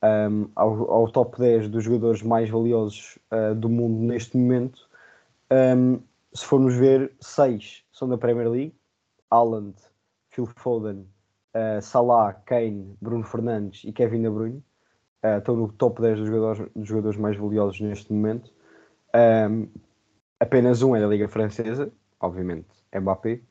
um, 0.04 0.50
ao, 0.56 0.92
ao, 0.92 1.12
top 1.12 1.40
10 1.40 1.70
dos 1.70 1.84
jogadores 1.84 2.22
mais 2.22 2.50
valiosos 2.50 3.18
uh, 3.32 3.56
do 3.56 3.70
mundo 3.70 4.06
neste 4.06 4.38
momento, 4.38 4.89
um, 5.52 6.02
se 6.34 6.46
formos 6.46 6.76
ver, 6.76 7.12
seis 7.20 7.84
são 7.92 8.08
da 8.08 8.18
Premier 8.18 8.50
League: 8.50 8.76
Haaland, 9.30 9.76
Phil 10.30 10.46
Foden, 10.46 11.06
uh, 11.56 11.82
Salah, 11.82 12.34
Kane, 12.34 12.96
Bruno 13.02 13.24
Fernandes 13.24 13.84
e 13.84 13.92
Kevin 13.92 14.22
De 14.22 14.30
Bruyne. 14.30 14.64
Uh, 15.24 15.40
estão 15.40 15.56
no 15.56 15.72
top 15.74 16.02
10 16.02 16.20
dos 16.20 16.28
jogadores, 16.28 16.72
dos 16.74 16.88
jogadores 16.88 17.20
mais 17.20 17.38
valiosos 17.38 17.82
neste 17.82 18.14
momento. 18.14 18.54
Um, 19.14 19.68
apenas 20.40 20.82
um 20.82 20.96
é 20.96 21.02
da 21.02 21.08
Liga 21.08 21.28
Francesa, 21.28 21.92
obviamente, 22.20 22.70
Mbappé, 22.94 23.42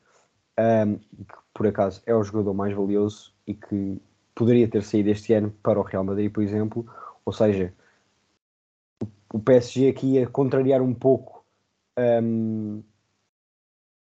um, 0.87 0.97
que 0.97 1.35
por 1.53 1.67
acaso 1.67 2.03
é 2.07 2.15
o 2.15 2.23
jogador 2.23 2.55
mais 2.55 2.75
valioso 2.75 3.35
e 3.47 3.55
que 3.55 4.01
poderia 4.35 4.69
ter 4.69 4.83
saído 4.83 5.11
este 5.11 5.35
ano 5.35 5.53
para 5.63 5.79
o 5.79 5.83
Real 5.83 6.05
Madrid, 6.05 6.33
por 6.33 6.43
exemplo. 6.43 6.87
Ou 7.25 7.33
seja, 7.33 7.75
o 9.33 9.39
PSG 9.39 9.89
aqui 9.89 10.15
ia 10.15 10.27
contrariar 10.27 10.81
um 10.81 10.95
pouco 10.95 11.38
um, 12.23 12.83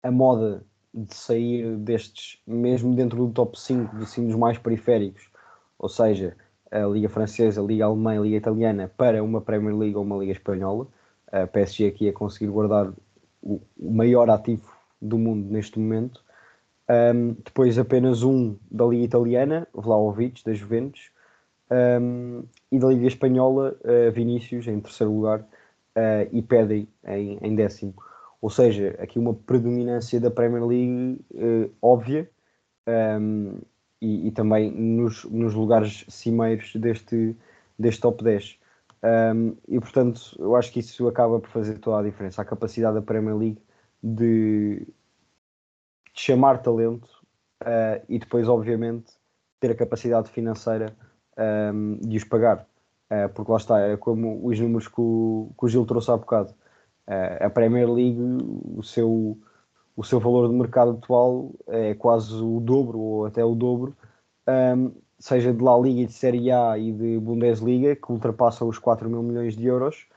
a 0.04 0.12
moda 0.12 0.64
de 0.94 1.14
sair 1.14 1.76
destes, 1.78 2.40
mesmo 2.46 2.96
dentro 2.96 3.26
do 3.26 3.34
top 3.34 3.60
5, 3.60 3.98
assim, 3.98 4.26
dos 4.26 4.36
mais 4.36 4.58
periféricos, 4.58 5.30
ou 5.78 5.90
seja, 5.90 6.36
a 6.72 6.80
Liga 6.86 7.10
Francesa, 7.10 7.62
a 7.62 7.64
Liga 7.64 7.86
Alemã, 7.86 8.18
a 8.18 8.22
Liga 8.22 8.38
Italiana, 8.38 8.92
para 8.98 9.24
uma 9.24 9.42
Premier 9.42 9.76
League 9.76 9.96
ou 9.96 10.04
uma 10.04 10.18
Liga 10.18 10.32
Espanhola. 10.32 10.88
A 11.32 11.46
PSG 11.46 11.88
aqui 11.88 12.10
a 12.10 12.14
conseguir 12.14 12.48
guardar 12.48 12.92
o, 13.42 13.62
o 13.78 13.92
maior 13.92 14.30
ativo 14.30 14.74
do 15.02 15.18
mundo 15.18 15.52
neste 15.52 15.80
momento. 15.80 16.24
Um, 16.90 17.34
depois 17.44 17.78
apenas 17.78 18.24
um 18.24 18.58
da 18.72 18.86
Liga 18.86 19.04
Italiana, 19.04 19.68
Vlaovic, 19.74 20.44
da 20.44 20.54
Juventus. 20.54 21.12
Um, 21.70 22.44
e 22.72 22.80
da 22.80 22.88
Liga 22.88 23.08
Espanhola, 23.08 23.78
uh, 23.84 24.12
Vinícius, 24.12 24.68
em 24.68 24.80
terceiro 24.80 25.14
lugar, 25.14 25.46
uh, 25.98 26.30
e 26.32 26.42
Pedri, 26.42 26.88
em, 27.06 27.40
em 27.42 27.56
décimo. 27.56 27.94
Ou 28.40 28.50
seja, 28.50 28.96
aqui 29.00 29.18
uma 29.18 29.34
predominância 29.34 30.20
da 30.20 30.30
Premier 30.30 30.64
League 30.64 31.20
uh, 31.34 31.72
óbvia 31.82 32.30
um, 33.20 33.60
e, 34.00 34.28
e, 34.28 34.32
também 34.32 34.72
nos, 34.72 35.26
nos, 35.26 35.56
lugares 35.56 36.06
cimeiros 36.08 36.76
deste, 36.76 37.36
deste 37.78 38.02
top 38.02 38.24
10. 38.24 38.60
Um, 39.04 39.56
e 39.68 39.80
portanto, 39.80 40.36
eu 40.38 40.56
acho 40.56 40.72
que 40.72 40.80
isso 40.80 41.08
acaba 41.08 41.40
por 41.40 41.50
fazer 41.50 41.80
toda 41.80 42.00
a 42.00 42.04
diferença. 42.04 42.42
A 42.42 42.46
capacidade 42.46 42.96
da 42.96 43.02
Premier 43.02 43.36
League 43.36 43.62
de, 44.04 44.88
de 46.14 46.22
chamar 46.22 46.62
talento 46.62 47.10
uh, 47.64 48.04
e 48.08 48.20
depois, 48.20 48.48
obviamente, 48.48 49.14
ter 49.60 49.72
a 49.72 49.76
capacidade 49.76 50.30
financeira 50.30 50.96
um, 51.74 51.98
de 51.98 52.18
os 52.18 52.24
pagar. 52.24 52.68
Uh, 53.12 53.30
porque 53.34 53.52
lá 53.52 53.58
está, 53.58 53.80
é 53.80 53.96
como 53.98 54.46
os 54.46 54.60
números 54.60 54.88
que 54.88 55.00
o, 55.00 55.50
que 55.58 55.66
o 55.66 55.70
Gil 55.70 55.86
trouxe 55.86 56.12
há 56.12 56.18
bocado. 56.18 56.54
Uh, 57.08 57.46
a 57.46 57.50
Premier 57.50 57.90
League, 57.90 58.20
o 58.76 58.84
seu, 58.84 59.38
o 59.96 60.04
seu 60.04 60.20
valor 60.20 60.50
de 60.50 60.56
mercado 60.56 60.92
atual 60.92 61.52
é 61.68 61.94
quase 61.96 62.36
o 62.36 62.60
dobro 62.60 63.00
ou 63.00 63.26
até 63.26 63.44
o 63.44 63.56
dobro, 63.56 63.96
um, 64.48 64.92
seja 65.20 65.54
de 65.54 65.64
La 65.64 65.78
Liga, 65.78 66.06
de 66.06 66.14
Série 66.14 66.52
A 66.52 66.78
e 66.78 66.92
de 66.92 67.20
Bundesliga, 67.20 67.96
que 67.96 68.12
ultrapassam 68.12 68.68
os 68.68 68.78
4 68.78 69.10
mil 69.10 69.24
milhões 69.24 69.56
de 69.56 69.66
euros, 69.66 70.08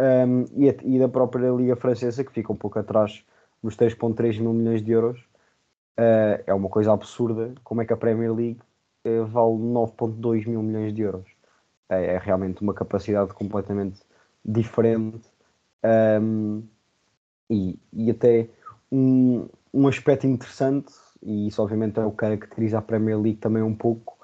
um, 0.00 0.44
e, 0.56 0.68
a, 0.68 0.74
e, 0.82 0.98
da 0.98 1.08
própria 1.08 1.50
Liga 1.50 1.76
Francesa, 1.76 2.24
que 2.24 2.32
fica 2.32 2.52
um 2.52 2.56
pouco 2.56 2.78
atrás 2.78 3.24
dos 3.62 3.76
3,3 3.76 4.40
mil 4.40 4.52
milhões 4.52 4.82
de 4.82 4.92
euros. 4.92 5.20
Uh, 5.98 6.42
é 6.46 6.54
uma 6.54 6.68
coisa 6.68 6.92
absurda 6.92 7.54
como 7.64 7.80
é 7.80 7.86
que 7.86 7.92
a 7.92 7.96
Premier 7.96 8.32
League 8.32 8.60
uh, 9.06 9.24
vale 9.26 9.56
9,2 9.56 10.46
mil 10.46 10.62
milhões 10.62 10.94
de 10.94 11.02
euros. 11.02 11.35
É, 11.88 12.14
é 12.14 12.18
realmente 12.18 12.62
uma 12.62 12.74
capacidade 12.74 13.32
completamente 13.32 14.00
diferente 14.44 15.28
um, 16.20 16.62
e, 17.48 17.78
e, 17.92 18.10
até 18.10 18.48
um, 18.90 19.48
um 19.72 19.86
aspecto 19.86 20.26
interessante, 20.26 20.92
e 21.22 21.46
isso 21.46 21.62
obviamente 21.62 21.98
é 22.00 22.04
o 22.04 22.10
que 22.10 22.16
caracteriza 22.16 22.78
a 22.78 22.82
Premier 22.82 23.20
League 23.20 23.38
também 23.38 23.62
um 23.62 23.74
pouco, 23.74 24.16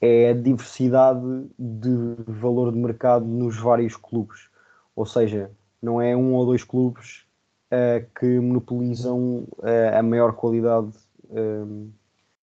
é 0.00 0.30
a 0.30 0.34
diversidade 0.34 1.46
de 1.58 2.16
valor 2.26 2.72
de 2.72 2.78
mercado 2.78 3.24
nos 3.24 3.56
vários 3.56 3.96
clubes. 3.96 4.48
Ou 4.94 5.06
seja, 5.06 5.50
não 5.80 6.00
é 6.00 6.16
um 6.16 6.34
ou 6.34 6.44
dois 6.44 6.64
clubes 6.64 7.24
uh, 7.70 8.04
que 8.18 8.40
monopolizam 8.40 9.46
uh, 9.58 9.96
a 9.96 10.02
maior 10.02 10.32
qualidade 10.32 10.92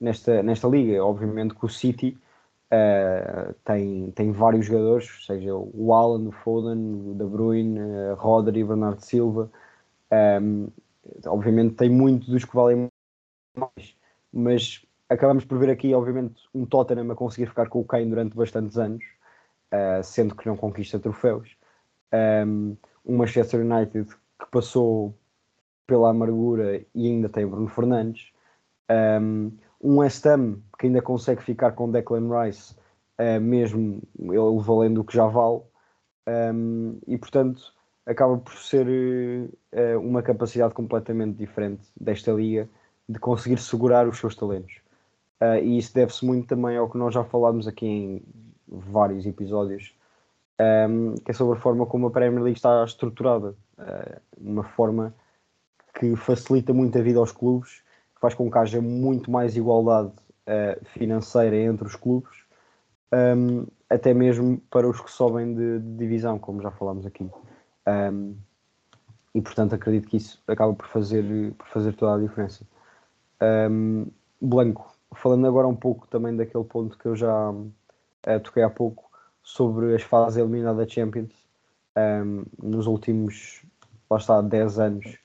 nesta, 0.01 0.43
nesta 0.43 0.67
liga. 0.67 1.05
Obviamente 1.05 1.55
que 1.55 1.65
o 1.65 1.69
City 1.69 2.17
Uh, 2.72 3.52
tem, 3.64 4.11
tem 4.12 4.32
vários 4.32 4.64
jogadores, 4.64 5.26
seja 5.26 5.54
o 5.54 5.92
Alan, 5.92 6.28
o 6.28 6.32
Foden, 6.32 7.11
o 7.11 7.14
De 7.14 7.24
Bruyne, 7.24 7.78
uh, 7.78 8.14
Rodri, 8.14 8.64
Bernardo 8.64 9.04
Silva. 9.04 9.50
Um, 10.11 10.68
obviamente 11.26 11.74
tem 11.74 11.90
muitos 11.90 12.28
dos 12.28 12.46
que 12.46 12.54
valem 12.54 12.88
mais, 13.54 13.96
mas 14.32 14.87
acabamos 15.06 15.44
por 15.44 15.58
ver 15.58 15.68
aqui, 15.68 15.92
obviamente, 15.94 16.42
um 16.54 16.64
Tottenham 16.64 17.11
a 17.11 17.14
conseguir 17.14 17.46
ficar 17.46 17.68
com 17.68 17.80
o 17.80 17.85
Kane 17.85 18.08
durante 18.08 18.35
bastantes 18.35 18.78
anos, 18.78 19.04
uh, 19.72 20.02
sendo 20.02 20.35
que 20.35 20.46
não 20.46 20.56
conquista 20.56 20.98
troféus. 20.98 21.54
Um, 22.46 22.76
um 23.04 23.16
Manchester 23.18 23.61
United 23.61 24.08
que 24.08 24.50
passou 24.50 25.14
pela 25.87 26.11
amargura 26.11 26.82
e 26.94 27.06
ainda 27.06 27.28
tem 27.28 27.46
Bruno 27.46 27.68
Fernandes. 27.68 28.32
Um, 28.90 29.52
um 29.83 29.99
West 29.99 30.25
Ham 30.27 30.59
que 30.79 30.87
ainda 30.87 31.03
consegue 31.03 31.42
ficar 31.42 31.73
com 31.73 31.90
Declan 31.90 32.29
Rice, 32.29 32.75
uh, 33.21 33.40
mesmo 33.40 34.01
ele 34.18 34.61
valendo 34.61 35.01
o 35.01 35.05
que 35.05 35.14
já 35.14 35.27
vale, 35.27 35.61
um, 36.55 36.99
e 37.07 37.18
portanto 37.18 37.75
acaba 38.07 38.38
por 38.38 38.55
ser 38.55 38.87
uh, 38.87 40.01
uma 40.01 40.23
capacidade 40.23 40.75
completamente 40.75 41.37
diferente 41.37 41.83
desta 42.01 42.33
liga 42.33 42.68
de 43.09 43.18
conseguir 43.18 43.59
segurar 43.59 44.09
os 44.09 44.18
seus 44.18 44.35
talentos. 44.35 44.81
Uh, 45.40 45.59
e 45.62 45.79
isso 45.79 45.92
deve-se 45.92 46.25
muito 46.25 46.47
também 46.47 46.77
ao 46.77 46.88
que 46.88 46.97
nós 46.97 47.12
já 47.12 47.25
falámos 47.25 47.66
aqui 47.66 47.87
em 47.87 48.23
vários 48.68 49.27
episódios, 49.27 49.95
um, 50.88 51.14
que 51.16 51.33
é 51.33 51.35
sobre 51.35 51.59
a 51.59 51.61
forma 51.61 51.85
como 51.87 52.07
a 52.07 52.11
Premier 52.11 52.42
League 52.42 52.59
está 52.59 52.85
estruturada, 52.85 53.55
uma 54.38 54.62
forma 54.62 55.12
que 55.99 56.14
facilita 56.14 56.73
muito 56.73 56.97
a 56.97 57.03
vida 57.03 57.18
aos 57.18 57.33
clubes 57.33 57.83
faz 58.22 58.35
com 58.35 58.48
que 58.48 58.56
haja 58.56 58.80
muito 58.80 59.32
mais 59.32 59.56
igualdade 59.56 60.12
uh, 60.46 60.85
financeira 60.94 61.56
entre 61.56 61.88
os 61.88 61.96
clubes, 61.96 62.30
um, 63.12 63.66
até 63.90 64.14
mesmo 64.14 64.58
para 64.70 64.88
os 64.88 65.00
que 65.00 65.11
sobem 65.11 65.52
de, 65.52 65.80
de 65.80 65.96
divisão, 65.96 66.38
como 66.38 66.62
já 66.62 66.70
falámos 66.70 67.04
aqui. 67.04 67.28
Um, 67.85 68.37
e 69.35 69.42
portanto 69.42 69.74
acredito 69.74 70.08
que 70.08 70.18
isso 70.18 70.40
acaba 70.46 70.72
por 70.72 70.87
fazer, 70.87 71.52
por 71.58 71.66
fazer 71.66 71.94
toda 71.94 72.14
a 72.14 72.18
diferença. 72.20 72.64
Um, 73.42 74.06
Blanco, 74.40 74.96
falando 75.16 75.46
agora 75.48 75.66
um 75.66 75.74
pouco 75.74 76.06
também 76.06 76.37
daquele 76.37 76.64
ponto 76.64 76.96
que 76.96 77.06
eu 77.06 77.16
já 77.16 77.50
uh, 77.50 78.40
toquei 78.44 78.62
há 78.62 78.70
pouco 78.70 79.11
sobre 79.42 79.96
as 79.96 80.02
fases 80.02 80.38
eliminadas 80.38 80.87
da 80.87 80.88
Champions, 80.88 81.32
nos 82.62 82.87
últimos, 82.87 83.62
lá 84.08 84.16
está, 84.16 84.40
10 84.40 84.78
anos, 84.78 85.18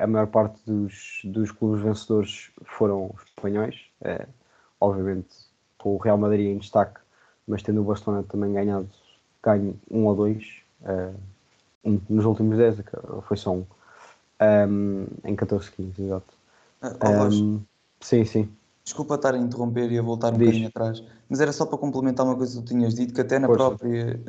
a 0.00 0.06
maior 0.06 0.26
parte 0.26 0.60
dos, 0.66 1.20
dos 1.24 1.50
clubes 1.50 1.82
vencedores 1.82 2.50
foram 2.64 3.14
espanhóis, 3.24 3.76
uh, 4.02 4.26
obviamente 4.80 5.28
com 5.78 5.94
o 5.94 5.98
Real 5.98 6.18
Madrid 6.18 6.46
em 6.46 6.58
destaque, 6.58 7.00
mas 7.46 7.62
tendo 7.62 7.80
o 7.80 7.84
Barcelona 7.84 8.24
também 8.28 8.52
ganhado 8.52 8.88
ganho 9.42 9.78
um 9.90 10.06
ou 10.06 10.14
dois 10.14 10.44
uh, 10.82 11.14
um, 11.84 12.00
nos 12.08 12.24
últimos 12.24 12.56
10, 12.56 12.82
foi 13.22 13.36
só 13.36 13.52
um, 13.52 13.66
um 14.40 15.06
em 15.24 15.34
14, 15.34 15.70
15, 15.72 16.02
exato. 16.02 16.34
Um, 16.82 17.60
sim, 18.00 18.24
sim. 18.24 18.48
Desculpa 18.84 19.14
estar 19.14 19.34
a 19.34 19.38
interromper 19.38 19.90
e 19.92 19.98
a 19.98 20.02
voltar 20.02 20.32
um 20.32 20.38
Diz. 20.38 20.46
bocadinho 20.46 20.68
atrás, 20.68 21.04
mas 21.28 21.40
era 21.40 21.52
só 21.52 21.66
para 21.66 21.78
complementar 21.78 22.26
uma 22.26 22.36
coisa 22.36 22.60
que 22.60 22.66
tu 22.66 22.68
tinhas 22.74 22.94
dito, 22.94 23.14
que 23.14 23.20
até 23.20 23.38
na 23.38 23.46
Força. 23.46 23.76
própria 23.76 24.20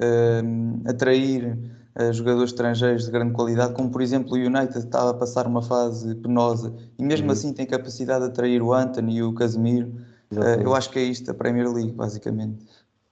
atrair 0.88 1.54
uh, 1.54 1.83
jogadores 2.12 2.52
estrangeiros 2.52 3.06
de 3.06 3.12
grande 3.12 3.34
qualidade, 3.34 3.74
como 3.74 3.90
por 3.92 4.02
exemplo 4.02 4.34
o 4.34 4.36
United 4.36 4.78
estava 4.80 5.12
a 5.12 5.14
passar 5.14 5.46
uma 5.46 5.62
fase 5.62 6.16
penosa 6.16 6.74
e 6.98 7.04
mesmo 7.04 7.28
uhum. 7.28 7.34
assim 7.34 7.54
tem 7.54 7.66
capacidade 7.66 8.26
de 8.26 8.32
atrair 8.32 8.62
o 8.62 8.74
Anthony 8.74 9.18
e 9.18 9.24
o 9.24 9.34
Casemiro. 9.34 9.94
Uh, 10.32 10.62
eu 10.62 10.74
acho 10.74 10.90
que 10.90 10.98
é 10.98 11.04
isto 11.04 11.30
a 11.30 11.34
Premier 11.34 11.72
League, 11.72 11.92
basicamente. 11.92 12.66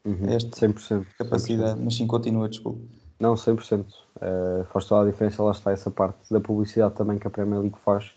Uhum. 0.04 0.30
Esta 0.30 0.68
100%, 0.68 1.06
capacidade, 1.18 1.80
100%. 1.80 1.84
mas 1.84 1.96
sim, 1.96 2.08
continua, 2.08 2.50
desculpa. 2.50 2.80
Não, 3.20 3.36
100%. 3.36 3.86
Uh, 3.86 4.66
faz 4.74 4.86
toda 4.86 5.08
a 5.08 5.12
diferença, 5.12 5.44
lá 5.44 5.52
está 5.52 5.72
essa 5.72 5.92
parte 5.92 6.18
da 6.32 6.40
publicidade 6.40 6.96
também 6.96 7.20
que 7.20 7.28
a 7.28 7.30
Premier 7.30 7.62
League 7.62 7.78
faz 7.86 8.12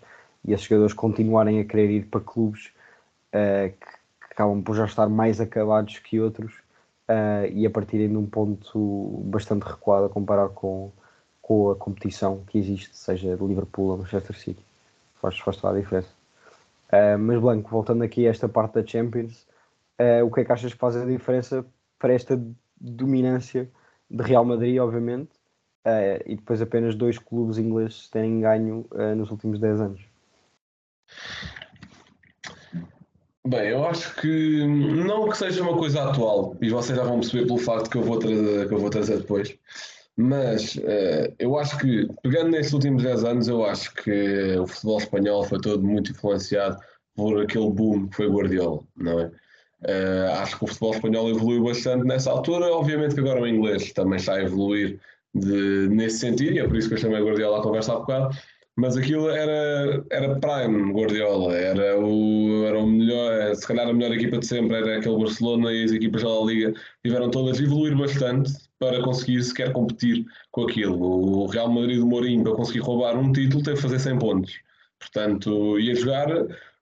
e 0.47 0.53
esses 0.53 0.67
jogadores 0.67 0.95
continuarem 0.95 1.61
a 1.61 1.65
querer 1.65 1.91
ir 1.91 2.07
para 2.07 2.21
clubes 2.21 2.71
uh, 3.35 3.71
que, 3.71 4.05
acabam 4.31 4.63
por 4.63 4.75
já 4.75 4.85
estar 4.85 5.09
mais 5.09 5.41
acabados 5.41 5.99
que 6.01 6.21
outros 6.21 6.55
uh, 7.09 7.47
e 7.53 7.67
a 7.67 7.71
partirem 7.71 8.09
de 8.09 8.17
um 8.17 8.27
ponto 8.27 9.23
bastante 9.25 9.63
recuado 9.63 10.07
a 10.07 10.09
comparar 10.09 10.49
com, 10.51 10.91
com 11.41 11.71
a 11.71 11.77
competição 11.77 12.43
que 12.47 12.59
existe, 12.59 12.97
seja 12.97 13.37
de 13.37 13.45
Liverpool 13.45 13.91
ou 13.91 13.99
Manchester 13.99 14.39
City. 14.39 14.65
Faz, 15.21 15.39
faz 15.39 15.57
toda 15.57 15.77
a 15.77 15.81
diferença. 15.81 16.09
Uh, 16.89 17.19
mas 17.19 17.41
Blanco, 17.41 17.71
voltando 17.71 18.05
aqui 18.05 18.27
a 18.27 18.31
esta 18.31 18.49
parte 18.49 18.75
da 18.75 18.87
Champions, 18.87 19.47
uh, 20.01 20.25
o 20.25 20.31
que 20.31 20.41
é 20.41 20.45
que 20.45 20.53
achas 20.53 20.73
que 20.73 20.79
faz 20.79 20.97
a 20.97 21.05
diferença 21.05 21.65
para 21.99 22.13
esta 22.13 22.41
dominância 22.81 23.69
de 24.11 24.23
Real 24.23 24.45
Madrid, 24.45 24.79
obviamente, 24.79 25.31
uh, 25.87 26.23
e 26.27 26.37
depois 26.37 26.61
apenas 26.63 26.95
dois 26.95 27.19
clubes 27.19 27.59
ingleses 27.59 28.09
terem 28.09 28.41
ganho 28.41 28.87
nos 29.17 29.31
últimos 29.31 29.59
10 29.59 29.81
anos? 29.81 30.01
Bem, 33.47 33.69
eu 33.69 33.85
acho 33.85 34.15
que 34.17 34.67
não 34.67 35.29
que 35.29 35.37
seja 35.37 35.63
uma 35.63 35.77
coisa 35.77 36.03
atual, 36.03 36.57
e 36.63 36.71
vocês 36.71 36.97
já 36.97 37.05
vão 37.05 37.21
perceber 37.21 37.45
pelo 37.47 37.59
facto 37.59 37.91
que 37.91 37.99
eu 37.99 38.03
vou 38.03 38.19
trazer, 38.19 38.67
que 38.67 38.73
eu 38.73 38.79
vou 38.79 38.89
trazer 38.89 39.19
depois, 39.19 39.55
mas 40.17 40.77
uh, 40.77 41.35
eu 41.39 41.59
acho 41.59 41.77
que, 41.77 42.09
pegando 42.23 42.53
nestes 42.53 42.73
últimos 42.73 43.03
10 43.03 43.25
anos, 43.25 43.47
eu 43.47 43.63
acho 43.67 43.93
que 43.97 44.57
o 44.57 44.67
futebol 44.67 44.99
espanhol 44.99 45.45
foi 45.45 45.61
todo 45.61 45.83
muito 45.85 46.13
influenciado 46.13 46.79
por 47.15 47.43
aquele 47.43 47.71
boom 47.71 48.09
que 48.09 48.17
foi 48.17 48.29
Guardiola, 48.31 48.81
não 48.97 49.21
é? 49.21 49.27
Uh, 49.27 50.33
acho 50.41 50.57
que 50.57 50.65
o 50.65 50.67
futebol 50.67 50.95
espanhol 50.95 51.29
evoluiu 51.29 51.65
bastante 51.65 52.07
nessa 52.07 52.31
altura, 52.31 52.73
obviamente 52.73 53.15
que 53.15 53.21
agora 53.21 53.43
o 53.43 53.47
inglês 53.47 53.93
também 53.93 54.17
está 54.17 54.37
a 54.37 54.43
evoluir 54.43 54.99
de, 55.35 55.89
nesse 55.91 56.21
sentido, 56.21 56.55
e 56.55 56.61
é 56.61 56.67
por 56.67 56.77
isso 56.79 56.89
que 56.89 56.95
eu 56.95 56.99
chamei 56.99 57.21
Guardiola 57.21 57.59
à 57.59 57.63
conversa 57.63 57.93
há 57.93 57.97
bocado, 57.97 58.35
mas 58.77 58.97
aquilo 58.97 59.31
era, 59.31 60.05
era 60.11 60.41
prime 60.41 60.93
Guardiola, 60.93 61.55
era 61.55 61.99
o, 61.99 62.65
era 62.67 62.79
o 62.79 62.87
melhor, 62.87 63.55
se 63.55 63.67
calhar 63.67 63.89
a 63.89 63.93
melhor 63.93 64.13
equipa 64.13 64.39
de 64.39 64.47
sempre 64.47 64.77
era 64.77 64.99
aquele 64.99 65.17
Barcelona 65.17 65.73
e 65.73 65.85
as 65.85 65.93
equipas 65.93 66.23
da 66.23 66.41
Liga 66.41 66.75
tiveram 67.05 67.31
todas 67.31 67.61
a 67.61 67.63
evoluir 67.63 67.97
bastante 67.97 68.53
para 68.79 69.03
conseguir 69.03 69.43
sequer 69.43 69.73
competir 69.73 70.25
com 70.51 70.63
aquilo. 70.63 71.01
O 71.01 71.47
Real 71.47 71.71
Madrid 71.71 71.99
do 71.99 72.07
Mourinho, 72.07 72.43
para 72.43 72.55
conseguir 72.55 72.81
roubar 72.81 73.17
um 73.17 73.33
título, 73.33 73.63
teve 73.63 73.77
que 73.77 73.83
fazer 73.83 73.99
100 73.99 74.19
pontos. 74.19 74.53
Portanto, 74.99 75.79
ia 75.79 75.95
jogar 75.95 76.29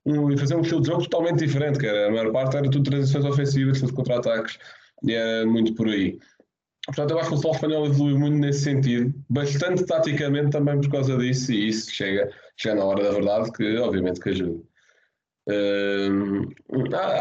um, 0.06 0.30
e 0.30 0.38
fazer 0.38 0.56
um 0.56 0.62
estilo 0.62 0.80
de 0.80 0.88
jogo 0.88 1.02
totalmente 1.02 1.44
diferente, 1.44 1.78
que 1.78 1.86
era, 1.86 2.08
a 2.08 2.10
maior 2.10 2.32
parte 2.32 2.56
era 2.56 2.70
tudo 2.70 2.90
transições 2.90 3.24
ofensivas, 3.24 3.80
tudo 3.80 3.94
contra-ataques, 3.94 4.58
e 5.04 5.12
era 5.12 5.46
muito 5.46 5.74
por 5.74 5.88
aí. 5.88 6.18
Portanto, 6.94 7.12
eu 7.12 7.18
acho 7.18 7.28
que 7.30 7.34
o 7.34 7.36
futebol 7.38 7.54
espanhol 7.54 7.86
evoluiu 7.86 8.18
muito 8.18 8.36
nesse 8.36 8.64
sentido, 8.64 9.14
bastante 9.30 9.86
taticamente 9.86 10.50
também 10.50 10.78
por 10.78 10.90
causa 10.90 11.16
disso, 11.16 11.50
e 11.50 11.68
isso 11.68 11.90
chega, 11.90 12.30
chega 12.54 12.74
na 12.74 12.84
hora 12.84 13.02
da 13.02 13.10
verdade, 13.12 13.50
que 13.52 13.78
obviamente 13.78 14.20
que 14.20 14.28
ajuda. 14.28 14.60
Uh, 15.48 16.46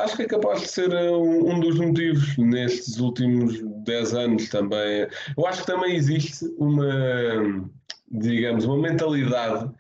acho 0.04 0.18
que 0.18 0.24
é 0.24 0.28
capaz 0.28 0.62
de 0.62 0.68
ser 0.68 0.94
um, 0.94 1.54
um, 1.54 1.60
dos 1.62 1.80
motivos 1.80 2.38
nestes 2.38 3.00
últimos 3.00 3.62
10 3.86 4.14
anos 4.14 4.50
também. 4.50 5.08
Eu 5.38 5.48
acho 5.48 5.62
que 5.62 5.68
também 5.68 5.96
existe 5.96 6.46
uma, 6.58 7.66
digamos, 8.12 8.66
uma 8.66 8.78
mentalidade 8.78 9.72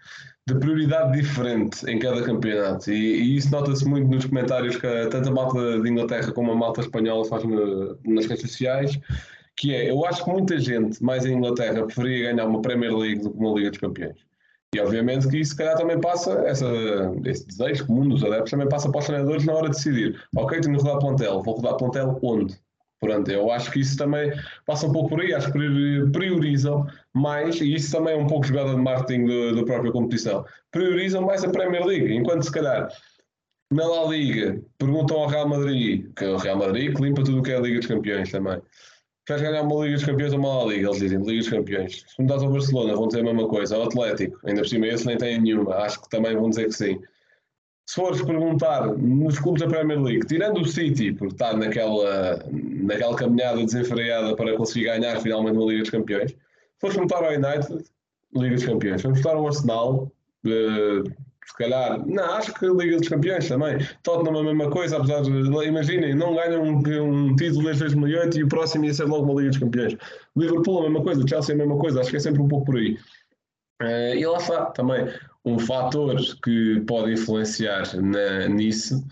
de 0.48 0.56
prioridade 0.56 1.20
diferente 1.20 1.86
em 1.86 2.00
cada 2.00 2.24
campeonato, 2.24 2.90
e, 2.90 2.96
e 2.96 3.36
isso 3.36 3.52
nota-se 3.52 3.86
muito 3.86 4.10
nos 4.10 4.26
comentários 4.26 4.78
que 4.78 4.88
tanto 5.12 5.30
a 5.30 5.32
malta 5.34 5.82
de 5.82 5.90
Inglaterra 5.90 6.32
como 6.32 6.52
a 6.52 6.56
malta 6.56 6.80
espanhola 6.80 7.26
faz 7.26 7.44
na, 7.44 7.96
nas 8.06 8.26
redes 8.26 8.50
sociais 8.50 8.98
que 9.62 9.76
é, 9.76 9.92
eu 9.92 10.04
acho 10.08 10.24
que 10.24 10.32
muita 10.32 10.60
gente, 10.60 11.04
mais 11.04 11.24
em 11.24 11.34
Inglaterra, 11.34 11.86
preferia 11.86 12.32
ganhar 12.32 12.48
uma 12.48 12.64
Premier 12.64 12.98
League 12.98 13.22
do 13.22 13.30
que 13.30 13.38
uma 13.38 13.54
Liga 13.54 13.70
dos 13.70 13.80
Campeões. 13.80 14.18
E 14.74 14.80
obviamente 14.80 15.28
que 15.28 15.38
isso, 15.38 15.52
se 15.52 15.58
calhar, 15.58 15.78
também 15.78 16.02
passa, 16.02 16.32
essa, 16.48 16.66
esse 17.26 17.46
desejo 17.46 17.86
comum 17.86 18.10
dos 18.10 18.24
adeptos, 18.24 18.50
também 18.50 18.68
passa 18.68 18.90
para 18.90 18.98
os 18.98 19.06
treinadores 19.06 19.46
na 19.46 19.54
hora 19.54 19.70
de 19.70 19.76
decidir. 19.76 20.20
Ok, 20.36 20.60
tenho 20.60 20.76
que 20.76 20.84
rodar 20.84 21.00
plantel, 21.00 21.44
vou 21.44 21.58
rodar 21.58 21.78
plantel 21.78 22.18
onde? 22.24 22.60
Portanto, 23.00 23.30
eu 23.30 23.52
acho 23.52 23.70
que 23.70 23.82
isso 23.82 23.96
também 23.98 24.32
passa 24.66 24.88
um 24.88 24.92
pouco 24.92 25.10
por 25.10 25.22
aí, 25.22 25.32
acho 25.32 25.52
que 25.52 25.60
priorizam 26.12 26.88
mais, 27.14 27.62
e 27.62 27.76
isso 27.76 27.92
também 27.92 28.16
é 28.16 28.18
um 28.18 28.26
pouco 28.26 28.48
jogada 28.48 28.72
de 28.72 28.82
marketing 28.82 29.56
da 29.56 29.64
própria 29.64 29.92
competição, 29.92 30.44
priorizam 30.72 31.22
mais 31.22 31.44
a 31.44 31.50
Premier 31.50 31.86
League, 31.86 32.12
enquanto 32.12 32.44
se 32.44 32.52
calhar 32.52 32.90
na 33.72 33.88
La 33.88 34.06
Liga 34.06 34.60
perguntam 34.80 35.18
ao 35.18 35.28
Real 35.28 35.48
Madrid, 35.48 36.12
que 36.16 36.26
é 36.26 36.30
o 36.30 36.38
Real 36.38 36.58
Madrid 36.58 36.96
que 36.96 37.02
limpa 37.02 37.24
tudo 37.24 37.40
o 37.40 37.44
que 37.44 37.52
é 37.52 37.58
a 37.58 37.60
Liga 37.60 37.78
dos 37.78 37.88
Campeões 37.88 38.32
também 38.32 38.60
queres 39.32 39.42
ganhar 39.42 39.64
uma 39.64 39.86
Liga 39.86 39.96
dos 39.96 40.06
Campeões 40.06 40.34
ou 40.34 40.40
uma 40.40 40.74
Liga? 40.74 40.88
Eles 40.88 41.00
dizem 41.00 41.20
Liga 41.20 41.40
dos 41.40 41.50
Campeões. 41.50 42.06
Se 42.08 42.22
mudares 42.22 42.44
ao 42.44 42.52
Barcelona, 42.52 42.96
vão 42.96 43.08
dizer 43.08 43.20
a 43.22 43.24
mesma 43.24 43.48
coisa. 43.48 43.76
Ao 43.76 43.84
Atlético, 43.84 44.40
ainda 44.46 44.62
por 44.62 44.68
cima, 44.68 44.88
esse 44.88 45.06
nem 45.06 45.18
tem 45.18 45.40
nenhuma. 45.40 45.76
Acho 45.76 46.02
que 46.02 46.10
também 46.10 46.36
vão 46.36 46.50
dizer 46.50 46.66
que 46.66 46.74
sim. 46.74 47.00
Se 47.86 47.96
fores 47.96 48.22
perguntar 48.22 48.88
nos 48.98 49.40
clubes 49.40 49.62
da 49.62 49.68
Premier 49.68 50.02
League, 50.02 50.26
tirando 50.28 50.62
o 50.62 50.68
City, 50.68 51.14
porque 51.14 51.34
está 51.34 51.56
naquela, 51.56 52.46
naquela 52.52 53.16
caminhada 53.16 53.64
desenfreada 53.64 54.36
para 54.36 54.56
conseguir 54.56 54.86
ganhar 54.86 55.20
finalmente 55.20 55.58
uma 55.58 55.66
Liga 55.66 55.82
dos 55.82 55.90
Campeões, 55.90 56.32
se 56.32 56.38
fores 56.80 56.96
perguntar 56.96 57.24
ao 57.24 57.32
United, 57.32 57.86
Liga 58.36 58.56
dos 58.56 58.66
Campeões. 58.66 59.02
Fores 59.02 59.22
perguntar 59.22 59.38
ao 59.38 59.48
Arsenal, 59.48 60.12
uh, 60.46 61.12
se 61.52 61.58
calhar, 61.58 62.08
não, 62.08 62.24
acho 62.36 62.54
que 62.54 62.66
a 62.66 62.72
Liga 62.72 62.98
dos 62.98 63.10
Campeões 63.10 63.48
também. 63.48 63.78
Tottenham 64.04 64.40
a 64.40 64.44
mesma 64.44 64.70
coisa, 64.70 64.96
apesar 64.96 65.22
de, 65.22 65.30
imaginem, 65.68 66.16
não 66.16 66.34
ganham 66.34 66.64
um, 66.64 66.78
um 66.78 67.36
título 67.36 67.66
desde 67.66 67.84
2008 67.84 68.40
e 68.40 68.44
o 68.44 68.48
próximo 68.48 68.86
ia 68.86 68.94
ser 68.94 69.04
logo 69.04 69.26
uma 69.26 69.34
Liga 69.34 69.50
dos 69.50 69.60
Campeões. 69.60 69.98
Liverpool 70.38 70.80
a 70.80 70.84
mesma 70.84 71.04
coisa, 71.04 71.28
Chelsea 71.28 71.54
a 71.54 71.58
mesma 71.58 71.78
coisa, 71.78 72.00
acho 72.00 72.10
que 72.10 72.16
é 72.16 72.20
sempre 72.22 72.42
um 72.42 72.48
pouco 72.48 72.68
por 72.68 72.78
aí. 72.78 72.98
Uh, 73.82 74.16
e 74.16 74.26
lá 74.26 74.38
está 74.38 74.68
também 74.68 75.08
um 75.44 75.60
fator 75.60 76.16
que 76.42 76.82
pode 76.88 77.14
influenciar 77.14 77.84
na, 78.02 78.48
nisso 78.48 79.04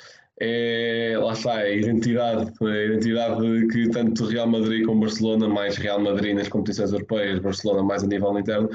é, 0.42 1.16
lá 1.18 1.34
está, 1.34 1.56
a 1.56 1.70
identidade, 1.70 2.52
a 2.62 2.86
identidade 2.86 3.68
que 3.68 3.90
tanto 3.90 4.26
Real 4.26 4.48
Madrid 4.48 4.86
como 4.86 5.02
Barcelona, 5.02 5.50
mais 5.50 5.76
Real 5.76 6.00
Madrid 6.00 6.34
nas 6.34 6.48
competições 6.48 6.94
europeias, 6.94 7.40
Barcelona 7.40 7.84
mais 7.84 8.04
a 8.04 8.08
nível 8.08 8.40
interno, 8.40 8.70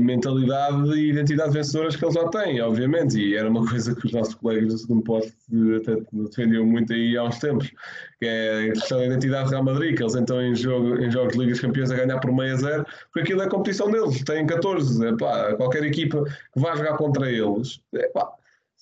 mentalidade 0.00 0.90
e 0.98 1.10
identidade 1.10 1.52
vencedoras 1.52 1.94
que 1.94 2.04
eles 2.04 2.14
já 2.14 2.28
têm, 2.28 2.60
obviamente, 2.60 3.18
e 3.18 3.36
era 3.36 3.48
uma 3.48 3.64
coisa 3.70 3.94
que 3.94 4.06
os 4.06 4.12
nossos 4.12 4.34
colegas 4.34 4.72
do 4.72 4.78
segundo 4.78 5.02
posto 5.02 5.32
até 5.76 5.96
defendiam 6.12 6.66
muito 6.66 6.92
aí 6.92 7.16
há 7.16 7.24
uns 7.24 7.38
tempos, 7.38 7.70
que 8.18 8.26
é 8.26 8.70
a 8.70 8.72
questão 8.72 8.98
da 8.98 9.06
identidade 9.06 9.44
do 9.44 9.50
Real 9.50 9.64
Madrid, 9.64 9.96
que 9.96 10.02
eles 10.02 10.16
então 10.16 10.42
em, 10.42 10.56
jogo, 10.56 10.98
em 10.98 11.10
jogos 11.10 11.34
de 11.34 11.38
Ligas 11.38 11.60
Campeões 11.60 11.90
a 11.90 11.96
ganhar 11.96 12.18
por 12.18 12.32
meio 12.32 12.52
a 12.52 12.56
zero, 12.56 12.86
porque 13.12 13.20
aquilo 13.20 13.42
é 13.42 13.44
a 13.46 13.50
competição 13.50 13.90
deles, 13.90 14.24
têm 14.24 14.44
14, 14.44 15.06
é, 15.06 15.16
qualquer 15.56 15.84
equipa 15.84 16.24
que 16.24 16.60
vá 16.60 16.74
jogar 16.74 16.96
contra 16.96 17.30
eles, 17.30 17.80
é, 17.94 18.10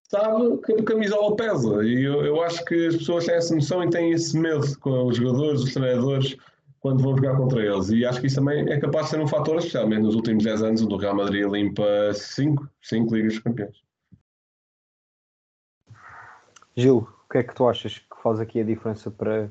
sabe 0.09 0.57
que 0.64 0.72
a 0.72 0.83
camisola 0.85 1.37
pesa, 1.37 1.85
e 1.85 2.03
eu, 2.03 2.24
eu 2.24 2.42
acho 2.42 2.64
que 2.64 2.87
as 2.87 2.96
pessoas 2.96 3.27
têm 3.27 3.35
essa 3.35 3.55
noção 3.55 3.85
e 3.85 3.90
têm 3.90 4.12
esse 4.12 4.38
medo 4.38 4.66
com 4.79 5.07
os 5.07 5.18
jogadores, 5.18 5.61
os 5.61 5.74
treinadores, 5.74 6.35
quando 6.80 7.02
vão 7.02 7.16
jogar 7.16 7.36
contra 7.36 7.64
eles. 7.64 7.90
E 7.90 8.04
acho 8.04 8.20
que 8.20 8.26
isso 8.26 8.36
também 8.36 8.68
é 8.70 8.78
capaz 8.78 9.06
de 9.06 9.10
ser 9.10 9.20
um 9.20 9.26
fator, 9.28 9.56
especialmente 9.56 10.02
nos 10.02 10.14
últimos 10.14 10.44
10 10.44 10.62
anos, 10.62 10.82
onde 10.82 10.94
o 10.94 10.98
Real 10.98 11.16
Madrid 11.16 11.46
limpa 11.50 12.12
5, 12.14 12.68
5 12.82 13.14
Ligas 13.14 13.34
de 13.34 13.42
Campeões. 13.42 13.82
Gil, 16.76 16.98
o 16.98 17.28
que 17.30 17.38
é 17.38 17.42
que 17.42 17.54
tu 17.54 17.68
achas 17.68 17.98
que 17.98 18.22
faz 18.22 18.38
aqui 18.38 18.60
a 18.60 18.64
diferença 18.64 19.10
para 19.10 19.50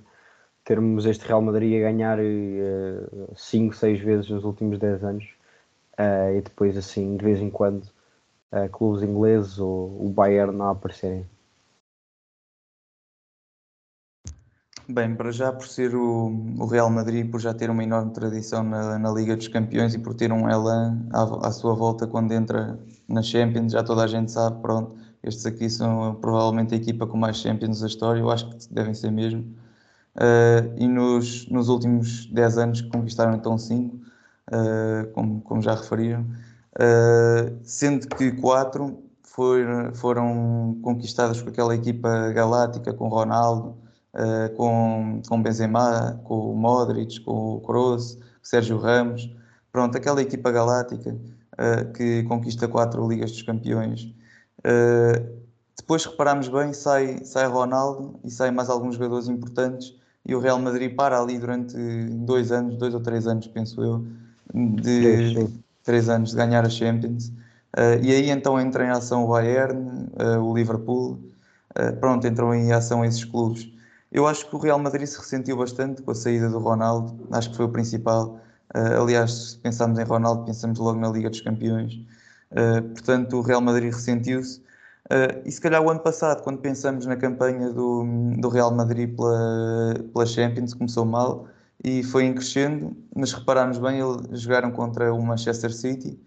termos 0.63 1.05
este 1.05 1.27
Real 1.27 1.41
Madrid 1.41 1.77
a 1.77 1.91
ganhar 1.91 2.17
5, 3.35 3.73
uh, 3.73 3.77
6 3.77 3.99
vezes 3.99 4.29
nos 4.29 4.43
últimos 4.43 4.79
10 4.79 5.03
anos 5.03 5.25
uh, 5.99 6.37
e 6.37 6.41
depois, 6.41 6.77
assim, 6.77 7.17
de 7.17 7.23
vez 7.25 7.39
em 7.39 7.49
quando, 7.49 7.83
uh, 8.51 8.69
clubes 8.71 9.03
ingleses 9.03 9.59
ou 9.59 10.05
o 10.05 10.09
Bayern 10.09 10.61
a 10.61 10.71
aparecerem? 10.71 11.25
Bem, 14.89 15.13
para 15.15 15.31
já 15.33 15.51
por 15.51 15.67
ser 15.67 15.93
o, 15.95 16.27
o, 16.57 16.65
Real 16.65 16.89
Madrid, 16.89 17.29
por 17.29 17.41
já 17.41 17.53
ter 17.53 17.69
uma 17.69 17.83
enorme 17.83 18.13
tradição 18.13 18.63
na, 18.63 18.97
na 18.97 19.11
Liga 19.11 19.35
dos 19.35 19.49
Campeões 19.49 19.93
e 19.93 19.99
por 19.99 20.13
ter 20.13 20.31
um 20.31 20.49
elan 20.49 21.05
à, 21.11 21.47
à, 21.47 21.51
sua 21.51 21.73
volta 21.73 22.07
quando 22.07 22.31
entra 22.31 22.79
na 23.05 23.21
Champions, 23.21 23.73
já 23.73 23.83
toda 23.83 24.03
a 24.03 24.07
gente 24.07 24.31
sabe, 24.31 24.61
pronto, 24.61 24.95
estes 25.21 25.45
aqui 25.45 25.69
são 25.69 26.15
provavelmente 26.15 26.73
a 26.73 26.77
equipa 26.77 27.05
com 27.05 27.17
mais 27.17 27.35
Champions 27.35 27.81
da 27.81 27.87
história, 27.87 28.21
eu 28.21 28.31
acho 28.31 28.49
que 28.49 28.73
devem 28.73 28.93
ser 28.93 29.11
mesmo. 29.11 29.41
Uh, 30.15 30.73
e 30.77 30.87
nos, 30.87 31.49
nos 31.49 31.67
últimos 31.67 32.25
10 32.27 32.57
anos 32.57 32.81
conquistaram 32.81 33.35
então 33.35 33.57
5, 33.57 33.93
uh, 33.93 34.01
eh, 34.51 35.03
como, 35.13 35.41
como 35.41 35.61
já 35.61 35.75
referiram, 35.75 36.21
uh, 36.21 37.59
sendo 37.61 38.07
que 38.07 38.31
4 38.31 39.03
foram, 39.93 40.79
conquistadas 40.81 41.41
por 41.41 41.49
aquela 41.49 41.75
equipa 41.75 42.31
galáctica 42.31 42.93
com 42.93 43.09
Ronaldo, 43.09 43.75
uh, 44.17 44.55
com, 44.55 45.21
com 45.27 45.41
Benzema, 45.41 46.19
com 46.23 46.51
o 46.51 46.55
Modric, 46.55 47.21
com 47.21 47.55
o 47.55 47.61
Kroos, 47.61 48.17
Sérgio 48.41 48.77
Ramos, 48.77 49.29
pronto, 49.71 49.97
aquela 49.97 50.21
equipa 50.21 50.51
galáctica 50.51 51.11
uh, 51.11 51.93
que 51.93 52.23
conquista 52.23 52.67
quatro 52.67 53.07
Ligas 53.07 53.31
dos 53.31 53.43
Campeões. 53.43 54.13
Uh, 54.59 55.37
depois 55.77 56.03
reparamos 56.05 56.47
bem, 56.47 56.73
sai, 56.73 57.23
sai 57.23 57.45
Ronaldo 57.47 58.19
e 58.23 58.31
sai 58.31 58.51
mais 58.51 58.69
alguns 58.69 58.95
jogadores 58.95 59.27
importantes 59.27 59.95
e 60.25 60.35
o 60.35 60.39
Real 60.39 60.59
Madrid 60.59 60.93
para 60.93 61.19
ali 61.19 61.37
durante 61.39 61.77
dois 62.09 62.51
anos, 62.51 62.75
dois 62.77 62.93
ou 62.93 62.99
três 62.99 63.27
anos, 63.27 63.47
penso 63.47 63.81
eu, 63.81 64.05
de 64.53 65.33
sim, 65.33 65.47
sim. 65.47 65.59
três 65.83 66.09
anos 66.09 66.31
de 66.31 66.35
ganhar 66.35 66.65
a 66.65 66.69
Champions. 66.69 67.29
Uh, 67.77 68.03
e 68.03 68.11
aí 68.11 68.29
então 68.29 68.59
entra 68.59 68.85
em 68.85 68.89
ação 68.89 69.23
o 69.23 69.27
Bayern, 69.29 70.09
uh, 70.19 70.39
o 70.41 70.53
Liverpool, 70.55 71.19
uh, 71.77 71.95
pronto, 71.99 72.27
entram 72.27 72.53
em 72.53 72.73
ação 72.73 73.05
esses 73.05 73.23
clubes. 73.23 73.69
Eu 74.11 74.25
acho 74.25 74.49
que 74.49 74.55
o 74.55 74.59
Real 74.59 74.79
Madrid 74.79 75.05
se 75.05 75.17
ressentiu 75.17 75.57
bastante 75.57 76.01
com 76.01 76.11
a 76.11 76.15
saída 76.15 76.49
do 76.49 76.59
Ronaldo, 76.59 77.27
acho 77.31 77.51
que 77.51 77.57
foi 77.57 77.65
o 77.65 77.69
principal. 77.69 78.39
Uh, 78.75 79.01
aliás, 79.01 79.31
se 79.31 79.57
pensarmos 79.59 79.99
em 79.99 80.03
Ronaldo, 80.03 80.45
pensamos 80.45 80.79
logo 80.79 80.99
na 80.99 81.09
Liga 81.09 81.29
dos 81.29 81.41
Campeões. 81.41 81.93
Uh, 82.51 82.81
portanto, 82.93 83.37
o 83.37 83.41
Real 83.41 83.61
Madrid 83.61 83.93
ressentiu-se. 83.93 84.59
Uh, 85.09 85.41
e 85.45 85.51
se 85.51 85.59
calhar 85.61 85.81
o 85.81 85.89
ano 85.89 85.99
passado, 85.99 86.43
quando 86.43 86.59
pensamos 86.59 87.05
na 87.05 87.15
campanha 87.15 87.69
do, 87.69 88.05
do 88.39 88.49
Real 88.49 88.73
Madrid 88.73 89.15
pela, 89.15 89.93
pela 90.13 90.25
Champions, 90.25 90.73
começou 90.73 91.05
mal 91.05 91.47
e 91.83 92.03
foi 92.03 92.25
em 92.25 92.33
crescendo, 92.33 92.95
mas 93.15 93.31
repararmos 93.33 93.77
bem, 93.77 93.99
eles 93.99 94.41
jogaram 94.41 94.71
contra 94.71 95.13
o 95.13 95.21
Manchester 95.21 95.73
City, 95.73 96.19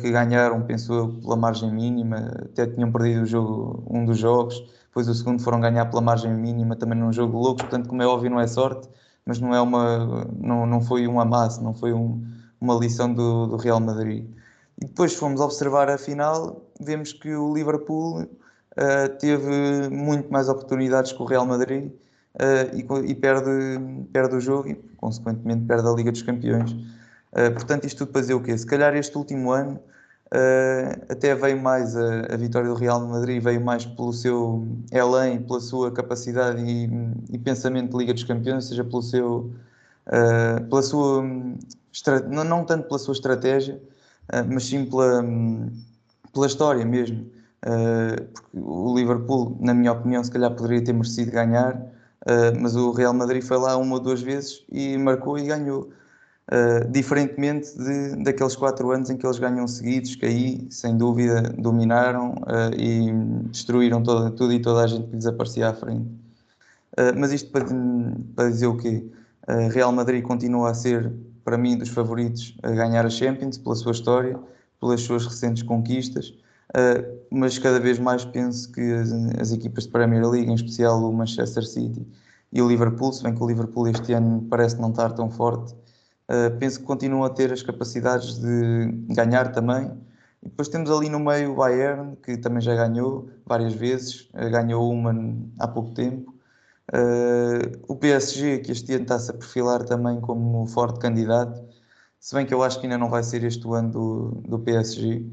que 0.00 0.10
ganharam, 0.10 0.62
penso 0.62 1.18
pela 1.22 1.34
margem 1.34 1.72
mínima, 1.72 2.30
até 2.44 2.66
tinham 2.66 2.92
perdido 2.92 3.24
jogo, 3.24 3.82
um 3.88 4.04
dos 4.04 4.18
jogos, 4.18 4.62
depois 4.92 5.08
o 5.08 5.14
segundo 5.14 5.42
foram 5.42 5.58
ganhar 5.58 5.86
pela 5.86 6.02
margem 6.02 6.30
mínima, 6.34 6.76
também 6.76 6.98
num 6.98 7.10
jogo 7.10 7.32
de 7.32 7.38
loucos, 7.38 7.62
portanto, 7.62 7.88
como 7.88 8.02
é 8.02 8.06
óbvio, 8.06 8.30
não 8.30 8.38
é 8.38 8.46
sorte, 8.46 8.86
mas 9.24 9.40
não, 9.40 9.54
é 9.54 9.60
uma, 9.60 10.26
não, 10.38 10.66
não 10.66 10.82
foi 10.82 11.08
um 11.08 11.18
amasso, 11.18 11.64
não 11.64 11.72
foi 11.72 11.94
um, 11.94 12.22
uma 12.60 12.74
lição 12.74 13.10
do, 13.10 13.46
do 13.46 13.56
Real 13.56 13.80
Madrid. 13.80 14.28
E 14.78 14.84
depois 14.84 15.14
fomos 15.14 15.40
observar 15.40 15.88
a 15.88 15.96
final, 15.96 16.62
vemos 16.78 17.10
que 17.10 17.34
o 17.34 17.54
Liverpool 17.54 18.20
uh, 18.20 19.08
teve 19.18 19.88
muito 19.88 20.30
mais 20.30 20.50
oportunidades 20.50 21.10
que 21.10 21.22
o 21.22 21.24
Real 21.24 21.46
Madrid 21.46 21.90
uh, 22.34 22.76
e, 22.76 23.10
e, 23.10 23.14
perde, 23.14 23.50
perde 24.12 24.36
o 24.36 24.40
jogo 24.42 24.68
e, 24.68 24.74
consequentemente, 24.98 25.64
perde 25.64 25.88
a 25.88 25.92
Liga 25.92 26.12
dos 26.12 26.20
Campeões. 26.20 26.72
Uh, 26.72 27.50
portanto, 27.54 27.86
isto 27.86 28.04
tudo 28.04 28.12
para 28.12 28.20
dizer 28.20 28.34
o 28.34 28.42
quê? 28.42 28.58
Se 28.58 28.66
calhar 28.66 28.94
este 28.94 29.16
último 29.16 29.52
ano 29.52 29.80
até 31.08 31.34
veio 31.34 31.60
mais 31.60 31.96
a, 31.96 32.26
a, 32.32 32.36
vitória 32.36 32.68
do 32.68 32.74
Real 32.74 33.06
Madrid, 33.06 33.42
veio 33.42 33.60
mais 33.60 33.84
pelo 33.84 34.12
seu 34.12 34.66
além, 34.92 35.42
pela 35.42 35.60
sua 35.60 35.90
capacidade 35.92 36.62
e, 36.62 36.88
e, 37.30 37.38
pensamento 37.38 37.92
de 37.92 37.98
Liga 37.98 38.14
dos 38.14 38.24
Campeões, 38.24 38.64
seja 38.64 38.82
pelo 38.82 39.02
seu, 39.02 39.50
pela 40.70 40.82
sua, 40.82 41.22
não, 42.30 42.44
não 42.44 42.64
tanto 42.64 42.88
pela 42.88 42.98
sua 42.98 43.12
estratégia, 43.12 43.80
ah, 44.28 44.42
mas 44.42 44.64
sim 44.64 44.86
pela, 44.86 45.22
pela 46.32 46.46
história 46.46 46.84
mesmo. 46.84 47.26
Uh, 47.64 48.24
porque 48.32 48.58
o 48.58 48.96
Liverpool, 48.96 49.56
na 49.60 49.72
minha 49.72 49.92
opinião, 49.92 50.22
se 50.24 50.30
calhar 50.30 50.50
poderia 50.52 50.82
ter 50.82 50.92
merecido 50.92 51.30
ganhar, 51.30 51.76
uh, 51.76 52.60
mas 52.60 52.74
o 52.74 52.90
Real 52.90 53.14
Madrid 53.14 53.42
foi 53.42 53.56
lá 53.56 53.76
uma 53.76 53.94
ou 53.94 54.00
duas 54.00 54.20
vezes 54.20 54.64
e 54.70 54.96
marcou 54.98 55.38
e 55.38 55.46
ganhou. 55.46 55.90
Uh, 56.50 56.90
diferentemente 56.90 57.70
de, 57.78 58.24
daqueles 58.24 58.56
quatro 58.56 58.90
anos 58.90 59.08
em 59.08 59.16
que 59.16 59.24
eles 59.24 59.38
ganham 59.38 59.66
seguidos, 59.66 60.16
que 60.16 60.26
aí, 60.26 60.66
sem 60.70 60.96
dúvida, 60.96 61.42
dominaram 61.56 62.34
e 62.76 63.12
destruíram 63.48 64.02
tudo 64.02 64.52
e 64.52 64.60
toda 64.60 64.82
a 64.82 64.86
gente 64.86 65.08
que 65.08 65.14
lhes 65.14 65.26
aparecia 65.26 65.68
à 65.68 65.72
frente. 65.72 66.10
mas 67.16 67.32
isto 67.32 67.50
para, 67.50 67.64
para 68.34 68.50
dizer 68.50 68.66
o 68.66 68.76
quê? 68.76 69.06
Real 69.70 69.92
Madrid 69.92 70.22
continua 70.22 70.70
a 70.70 70.74
ser 70.74 71.12
para 71.44 71.58
mim, 71.58 71.76
dos 71.76 71.88
favoritos 71.88 72.56
a 72.62 72.70
ganhar 72.70 73.04
a 73.04 73.10
Champions, 73.10 73.58
pela 73.58 73.74
sua 73.74 73.92
história, 73.92 74.38
pelas 74.80 75.00
suas 75.02 75.26
recentes 75.26 75.62
conquistas, 75.62 76.28
uh, 76.70 77.18
mas 77.30 77.58
cada 77.58 77.80
vez 77.80 77.98
mais 77.98 78.24
penso 78.24 78.70
que 78.72 78.80
as, 78.80 79.12
as, 79.40 79.52
equipas 79.52 79.84
de 79.84 79.90
Premier 79.90 80.28
League, 80.28 80.50
em 80.50 80.54
especial 80.54 81.02
o 81.02 81.12
Manchester 81.12 81.64
City 81.64 82.06
e 82.52 82.60
o 82.60 82.68
Liverpool, 82.68 83.12
se 83.12 83.22
bem 83.22 83.34
que 83.34 83.42
o 83.42 83.46
Liverpool 83.46 83.88
este 83.88 84.12
ano 84.12 84.46
parece 84.48 84.80
não 84.80 84.90
estar 84.90 85.10
tão 85.12 85.30
forte, 85.30 85.74
uh, 86.32 86.58
penso 86.58 86.80
que 86.80 86.86
continuam 86.86 87.24
a 87.24 87.30
ter 87.30 87.52
as 87.52 87.62
capacidades 87.62 88.38
de 88.38 88.90
ganhar 89.14 89.52
também. 89.52 89.90
E 90.42 90.48
depois 90.48 90.68
temos 90.68 90.90
ali 90.90 91.08
no 91.08 91.20
meio 91.20 91.52
o 91.52 91.56
Bayern, 91.56 92.16
que 92.16 92.36
também 92.36 92.60
já 92.60 92.74
ganhou 92.74 93.28
várias 93.46 93.74
vezes, 93.74 94.28
uh, 94.32 94.50
ganhou 94.50 94.90
uma 94.90 95.14
há 95.58 95.68
pouco 95.68 95.92
tempo. 95.92 96.34
Uh, 96.92 97.78
o 97.86 97.96
PSG, 97.96 98.58
que 98.58 98.72
este 98.72 98.92
ano 98.94 99.02
está-se 99.02 99.30
a 99.30 99.34
perfilar 99.34 99.84
também 99.84 100.20
como 100.20 100.66
forte 100.66 100.98
candidato, 100.98 101.62
se 102.18 102.34
bem 102.34 102.46
que 102.46 102.54
eu 102.54 102.62
acho 102.62 102.80
que 102.80 102.86
ainda 102.86 102.98
não 102.98 103.10
vai 103.10 103.22
ser 103.22 103.44
este 103.44 103.66
o 103.66 103.74
ano 103.74 103.90
do, 103.90 104.30
do 104.48 104.58
PSG. 104.58 105.26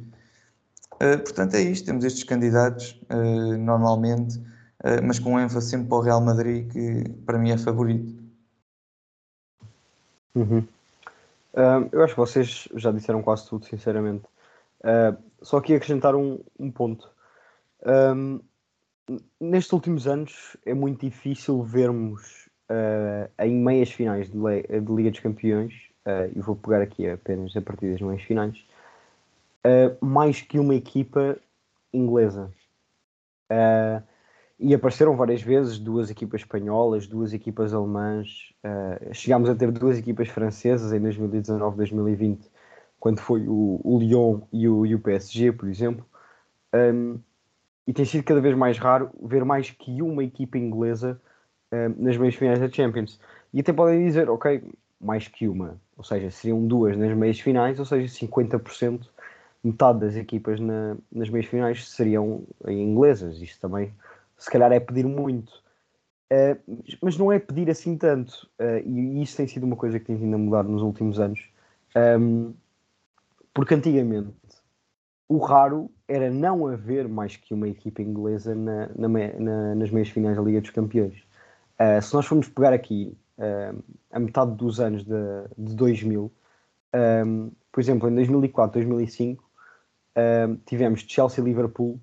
Eh, 1.00 1.18
portanto, 1.18 1.56
é 1.56 1.62
isto: 1.62 1.86
temos 1.86 2.04
estes 2.04 2.24
candidatos, 2.24 3.00
normalmente, 3.60 4.42
mas 5.04 5.20
com 5.20 5.40
ênfase 5.40 5.70
sempre 5.70 5.88
para 5.88 5.98
o 5.98 6.02
Real 6.02 6.22
Madrid, 6.22 6.68
que 6.72 7.08
para 7.26 7.38
mim 7.38 7.52
é 7.52 7.58
favorito. 7.58 8.16
Uhum. 10.36 10.66
Eu 11.92 12.04
acho 12.04 12.14
que 12.14 12.20
vocês 12.20 12.68
já 12.76 12.92
disseram 12.92 13.22
quase 13.22 13.48
tudo, 13.48 13.66
sinceramente. 13.66 14.24
só 15.42 15.58
aqui 15.58 15.76
acrescentar 15.76 16.16
um, 16.16 16.40
um 16.60 16.72
ponto. 16.72 17.10
Um, 17.86 18.40
nestes 19.40 19.74
últimos 19.74 20.08
anos 20.08 20.58
é 20.66 20.74
muito 20.74 21.06
difícil 21.06 21.64
vermos 21.64 22.50
uh, 22.70 23.30
em 23.44 23.56
meias 23.56 23.92
finais 23.92 24.30
de, 24.30 24.38
de, 24.38 24.94
Liga 24.94 25.12
dos 25.12 25.20
Campeões, 25.20 25.74
uh, 26.06 26.32
e 26.36 26.40
vou 26.42 26.56
pegar 26.56 26.82
aqui 26.82 27.10
apenas 27.10 27.56
a 27.56 27.62
partir 27.62 27.92
das 27.92 28.02
meias 28.02 28.22
finais, 28.24 28.64
uh, 29.66 30.06
mais 30.06 30.42
que 30.42 30.60
uma 30.60 30.76
equipa 30.76 31.38
inglesa. 31.94 32.52
Uh, 33.52 34.04
e 34.60 34.74
apareceram 34.74 35.16
várias 35.16 35.42
vezes 35.42 35.80
duas 35.80 36.10
equipas 36.10 36.42
espanholas, 36.42 37.08
duas 37.08 37.34
equipas 37.34 37.74
alemãs. 37.74 38.54
chegámos 39.14 39.50
a 39.50 39.56
ter 39.56 39.72
duas 39.72 39.98
equipas 39.98 40.28
francesas 40.28 40.92
em 40.92 41.00
2019, 41.00 41.78
2020, 41.78 42.50
quando 43.00 43.20
foi 43.20 43.48
o, 43.48 43.80
o 43.84 44.00
Lyon 44.00 44.42
e 44.52 44.68
o, 44.68 44.86
e 44.86 44.94
o 44.94 45.00
PSG, 45.00 45.54
por 45.54 45.70
exemplo. 45.70 46.06
Um, 46.74 47.20
e 47.88 47.94
tem 47.94 48.06
sido 48.06 48.24
cada 48.24 48.40
vez 48.40 48.56
mais 48.56 48.78
raro 48.78 49.10
ver 49.24 49.44
mais 49.44 49.72
que 49.72 50.02
uma 50.02 50.24
equipa 50.24 50.58
inglesa 50.58 51.20
uh, 51.74 52.04
nas 52.04 52.18
meias 52.18 52.36
finais 52.36 52.60
da 52.60 52.70
Champions. 52.70 53.20
E 53.54 53.62
até 53.62 53.74
podem 53.74 54.06
dizer, 54.06 54.30
ok, 54.30 54.62
mais 55.02 55.28
que 55.28 55.48
uma, 55.48 55.80
ou 55.98 56.04
seja, 56.04 56.30
seriam 56.30 56.68
duas 56.68 56.96
nas 56.96 57.16
meias 57.18 57.40
finais, 57.40 57.80
ou 57.80 57.86
seja, 57.86 58.08
50%, 58.08 59.10
metade 59.64 60.00
das 60.00 60.16
equipas 60.16 60.60
na, 60.60 60.98
nas 61.12 61.30
meias 61.30 61.48
finais 61.48 61.90
seriam 61.90 62.44
inglesas. 62.68 63.42
Isto 63.42 63.60
também, 63.62 63.92
se 64.40 64.50
calhar, 64.50 64.72
é 64.72 64.80
pedir 64.80 65.06
muito. 65.06 65.52
Uh, 66.32 66.82
mas 67.02 67.18
não 67.18 67.32
é 67.32 67.40
pedir 67.40 67.70
assim 67.70 67.98
tanto, 67.98 68.50
uh, 68.60 68.88
e 68.88 69.22
isso 69.22 69.38
tem 69.38 69.48
sido 69.48 69.66
uma 69.66 69.76
coisa 69.76 70.00
que 70.00 70.06
tem 70.06 70.16
vindo 70.16 70.36
a 70.36 70.38
mudar 70.38 70.64
nos 70.64 70.82
últimos 70.82 71.20
anos, 71.20 71.40
um, 72.20 72.54
porque 73.54 73.74
antigamente 73.74 74.34
o 75.30 75.38
raro 75.38 75.92
era 76.08 76.32
não 76.32 76.68
haver 76.68 77.08
mais 77.08 77.38
que 77.38 77.54
uma 77.54 77.68
equipa 77.68 78.02
inglesa 78.02 78.56
na, 78.56 78.90
na, 78.96 79.08
na, 79.08 79.76
nas 79.76 79.92
meias 79.92 80.10
finais 80.10 80.36
da 80.36 80.42
Liga 80.42 80.60
dos 80.60 80.72
Campeões. 80.72 81.24
Uh, 81.80 82.02
se 82.02 82.14
nós 82.16 82.26
formos 82.26 82.50
pegar 82.50 82.74
aqui 82.74 83.16
uh, 83.38 83.84
a 84.12 84.20
metade 84.20 84.56
dos 84.56 84.80
anos 84.80 85.04
de, 85.04 85.14
de 85.56 85.76
2000, 85.76 86.32
um, 87.26 87.52
por 87.72 87.80
exemplo, 87.80 88.10
em 88.10 88.16
2004, 88.16 88.82
2005, 88.82 89.44
uh, 89.44 90.56
tivemos 90.66 91.06
Chelsea 91.08 91.42
e 91.42 91.46
Liverpool 91.46 92.00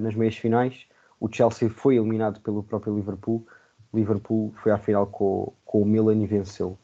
nas 0.00 0.14
meias 0.14 0.34
finais. 0.34 0.86
O 1.20 1.28
Chelsea 1.30 1.68
foi 1.68 1.96
eliminado 1.96 2.40
pelo 2.40 2.62
próprio 2.62 2.94
Liverpool. 2.94 3.46
Liverpool 3.92 4.52
foi 4.62 4.72
à 4.72 4.78
final 4.78 5.06
com, 5.06 5.52
com 5.64 5.82
o 5.82 5.86
Milan 5.86 6.22
e 6.22 6.26
venceu. 6.26 6.78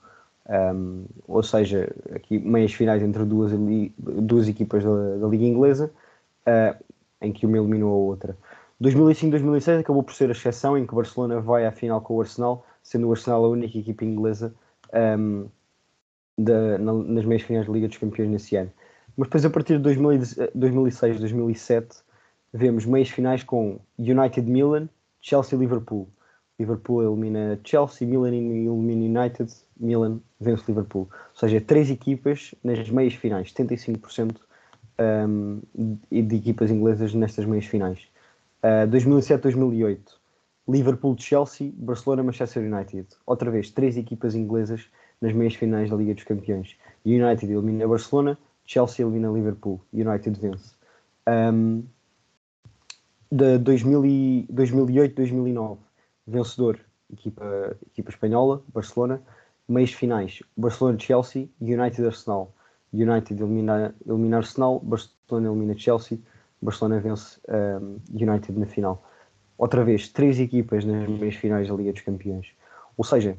Um, 0.49 1.07
ou 1.27 1.43
seja, 1.43 1.91
aqui 2.15 2.39
meias 2.39 2.73
finais 2.73 3.03
entre 3.03 3.25
duas, 3.25 3.53
duas 3.99 4.49
equipas 4.49 4.85
da, 4.85 5.17
da 5.17 5.27
Liga 5.27 5.45
Inglesa, 5.45 5.91
uh, 6.47 6.85
em 7.21 7.33
que 7.33 7.47
uma 7.47 7.57
eliminou 7.57 7.91
a 7.91 7.97
outra. 7.97 8.37
2005-2006 8.83 9.81
acabou 9.81 10.03
por 10.03 10.15
ser 10.15 10.29
a 10.29 10.33
exceção 10.33 10.77
em 10.77 10.87
que 10.87 10.93
o 10.93 10.97
Barcelona 10.97 11.41
vai 11.41 11.67
à 11.67 11.73
final 11.73 12.01
com 12.01 12.17
o 12.17 12.21
Arsenal, 12.21 12.67
sendo 12.83 13.09
o 13.09 13.13
Arsenal 13.13 13.45
a 13.45 13.49
única 13.49 13.79
equipa 13.79 14.05
inglesa 14.05 14.55
um, 15.19 15.49
na, 16.37 16.93
nas 16.93 17.25
meias 17.25 17.43
finais 17.43 17.67
da 17.67 17.73
Liga 17.73 17.89
dos 17.89 17.97
Campeões 17.97 18.31
nesse 18.31 18.57
ano. 18.57 18.71
Mas 19.17 19.29
depois, 19.29 19.45
a 19.45 19.51
partir 19.51 19.79
de 19.79 19.89
2006-2007, 19.89 22.03
vemos 22.55 22.87
meias 22.87 23.11
finais 23.11 23.43
com 23.43 23.81
United 23.99 24.49
Milan, 24.49 24.89
Chelsea 25.21 25.59
Liverpool. 25.59 26.09
Liverpool 26.57 27.03
elimina 27.03 27.59
Chelsea, 27.65 28.07
Milan 28.07 28.33
elimina 28.33 29.21
United, 29.21 29.53
Milan 29.77 30.21
vence 30.41 30.63
Liverpool. 30.69 31.09
Ou 31.11 31.39
seja, 31.39 31.61
três 31.61 31.91
equipas 31.91 32.55
nas 32.63 32.89
meias 32.89 33.15
finais, 33.15 33.53
75% 33.53 34.37
um, 35.27 35.61
de 36.11 36.37
equipas 36.37 36.71
inglesas 36.71 37.13
nestas 37.13 37.45
meias 37.45 37.67
finais. 37.67 37.99
Uh, 38.63 38.89
2007-2008, 38.89 39.99
Liverpool-Chelsea, 40.69 41.73
Barcelona-Manchester 41.77 42.63
United. 42.63 43.09
Outra 43.27 43.51
vez, 43.51 43.71
três 43.71 43.97
equipas 43.97 44.37
inglesas 44.37 44.89
nas 45.21 45.33
meias 45.33 45.57
finais 45.57 45.91
da 45.91 45.97
Liga 45.97 46.15
dos 46.15 46.25
Campeões. 46.25 46.77
United 47.05 47.51
elimina 47.53 47.89
Barcelona, 47.89 48.39
Chelsea 48.65 49.05
elimina 49.05 49.29
Liverpool, 49.29 49.81
United 49.93 50.39
vence. 50.41 50.77
Um, 51.29 51.83
de 53.31 53.59
2008-2009, 53.59 55.79
vencedor, 56.27 56.81
equipa, 57.13 57.77
equipa 57.87 58.11
espanhola, 58.11 58.63
Barcelona. 58.73 59.21
Meias 59.67 59.93
finais, 59.93 60.43
Barcelona-Chelsea, 60.57 61.49
United-Arsenal. 61.61 62.53
United 62.93 63.41
elimina, 63.41 63.95
elimina 64.07 64.37
Arsenal, 64.37 64.79
Barcelona 64.81 65.49
elimina 65.49 65.77
Chelsea, 65.77 66.21
Barcelona 66.63 67.01
vence 67.01 67.41
um, 67.49 67.99
United 68.13 68.59
na 68.59 68.67
final. 68.67 69.03
outra 69.59 69.85
vez, 69.85 70.09
três 70.09 70.39
equipas 70.39 70.85
nas 70.85 71.09
meias 71.09 71.35
finais 71.35 71.69
da 71.69 71.75
Liga 71.75 71.93
dos 71.93 72.03
Campeões. 72.03 72.53
Ou 72.97 73.05
seja, 73.05 73.37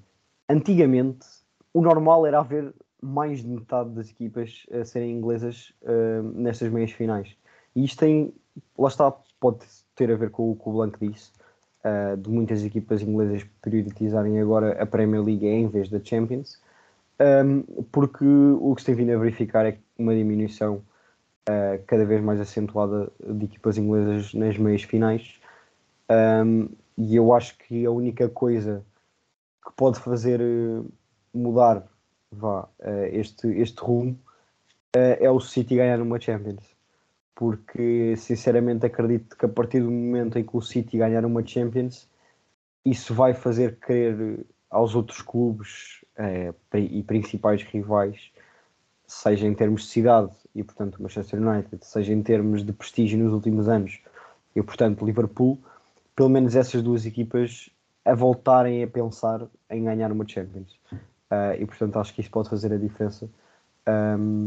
antigamente 0.50 1.26
o 1.74 1.82
normal 1.82 2.26
era 2.26 2.40
haver 2.40 2.74
mais 3.02 3.42
de 3.42 3.48
metade 3.48 3.92
das 3.92 4.10
equipas 4.10 4.66
a 4.72 4.84
serem 4.84 5.12
inglesas 5.12 5.74
uh, 5.84 6.24
nestas 6.34 6.72
meias 6.72 6.92
finais. 6.92 7.36
E 7.76 7.84
isto 7.84 8.00
tem, 8.00 8.34
lá 8.78 8.88
está, 8.88 9.14
pode 9.46 9.66
ter 9.96 10.12
a 10.12 10.16
ver 10.16 10.32
com 10.32 10.52
o 10.52 10.56
que 10.56 10.68
o 10.68 10.74
Blanco 10.74 10.98
disse, 11.00 11.32
uh, 11.84 12.18
de 12.18 12.30
muitas 12.30 12.64
equipas 12.64 13.04
inglesas 13.04 13.46
prioritizarem 13.62 14.40
agora 14.40 14.82
a 14.82 14.86
Premier 14.88 15.24
League 15.24 15.46
em 15.46 15.68
vez 15.68 15.88
da 15.88 16.04
Champions, 16.04 16.60
um, 17.46 17.62
porque 17.92 18.26
o 18.26 18.74
que 18.74 18.82
se 18.82 18.88
tem 18.88 18.96
vindo 18.96 19.14
a 19.14 19.18
verificar 19.18 19.68
é 19.68 19.78
uma 20.00 20.16
diminuição 20.16 20.82
uh, 21.48 21.84
cada 21.86 22.04
vez 22.06 22.24
mais 22.24 22.40
acentuada 22.42 23.12
de 23.24 23.46
equipas 23.46 23.78
inglesas 23.78 24.34
nas 24.34 24.58
meias 24.58 24.82
finais. 24.82 25.40
Um, 26.10 26.68
e 26.98 27.16
eu 27.16 27.32
acho 27.32 27.56
que 27.60 27.86
a 27.86 27.92
única 27.92 28.28
coisa 28.28 28.84
que 29.64 29.72
pode 29.76 30.00
fazer 30.00 30.42
mudar 31.34 31.86
vá, 32.32 32.70
este, 33.12 33.48
este 33.60 33.82
rumo 33.82 34.18
é 34.94 35.30
o 35.30 35.42
City 35.42 35.76
ganhar 35.76 36.00
uma 36.02 36.20
Champions. 36.20 36.75
Porque 37.36 38.16
sinceramente 38.18 38.86
acredito 38.86 39.38
que 39.38 39.46
a 39.46 39.50
partir 39.50 39.82
do 39.82 39.92
momento 39.92 40.40
em 40.40 40.44
que 40.44 40.56
o 40.56 40.62
City 40.62 40.98
ganhar 40.98 41.26
uma 41.26 41.46
Champions, 41.46 42.08
isso 42.86 43.14
vai 43.14 43.34
fazer 43.34 43.78
crer 43.78 44.46
aos 44.70 44.96
outros 44.96 45.22
clubes 45.22 46.04
uh, 46.18 46.78
e 46.78 47.04
principais 47.04 47.62
rivais, 47.64 48.32
seja 49.08 49.48
em 49.48 49.54
termos 49.54 49.84
de 49.84 49.88
cidade 49.88 50.32
e 50.54 50.64
portanto 50.64 51.02
Manchester 51.02 51.42
United, 51.42 51.86
seja 51.86 52.14
em 52.14 52.22
termos 52.24 52.64
de 52.64 52.72
prestígio 52.74 53.20
nos 53.20 53.34
últimos 53.34 53.68
anos 53.68 54.02
e 54.56 54.64
portanto 54.64 55.06
Liverpool, 55.06 55.60
pelo 56.16 56.30
menos 56.30 56.56
essas 56.56 56.82
duas 56.82 57.06
equipas 57.06 57.70
a 58.04 58.14
voltarem 58.14 58.84
a 58.84 58.88
pensar 58.88 59.46
em 59.70 59.84
ganhar 59.84 60.12
uma 60.12 60.28
Champions. 60.28 60.74
Uh, 61.32 61.60
e 61.60 61.66
portanto 61.66 61.98
acho 61.98 62.14
que 62.14 62.22
isso 62.22 62.30
pode 62.30 62.50
fazer 62.50 62.72
a 62.72 62.78
diferença. 62.78 63.30
Um, 63.88 64.45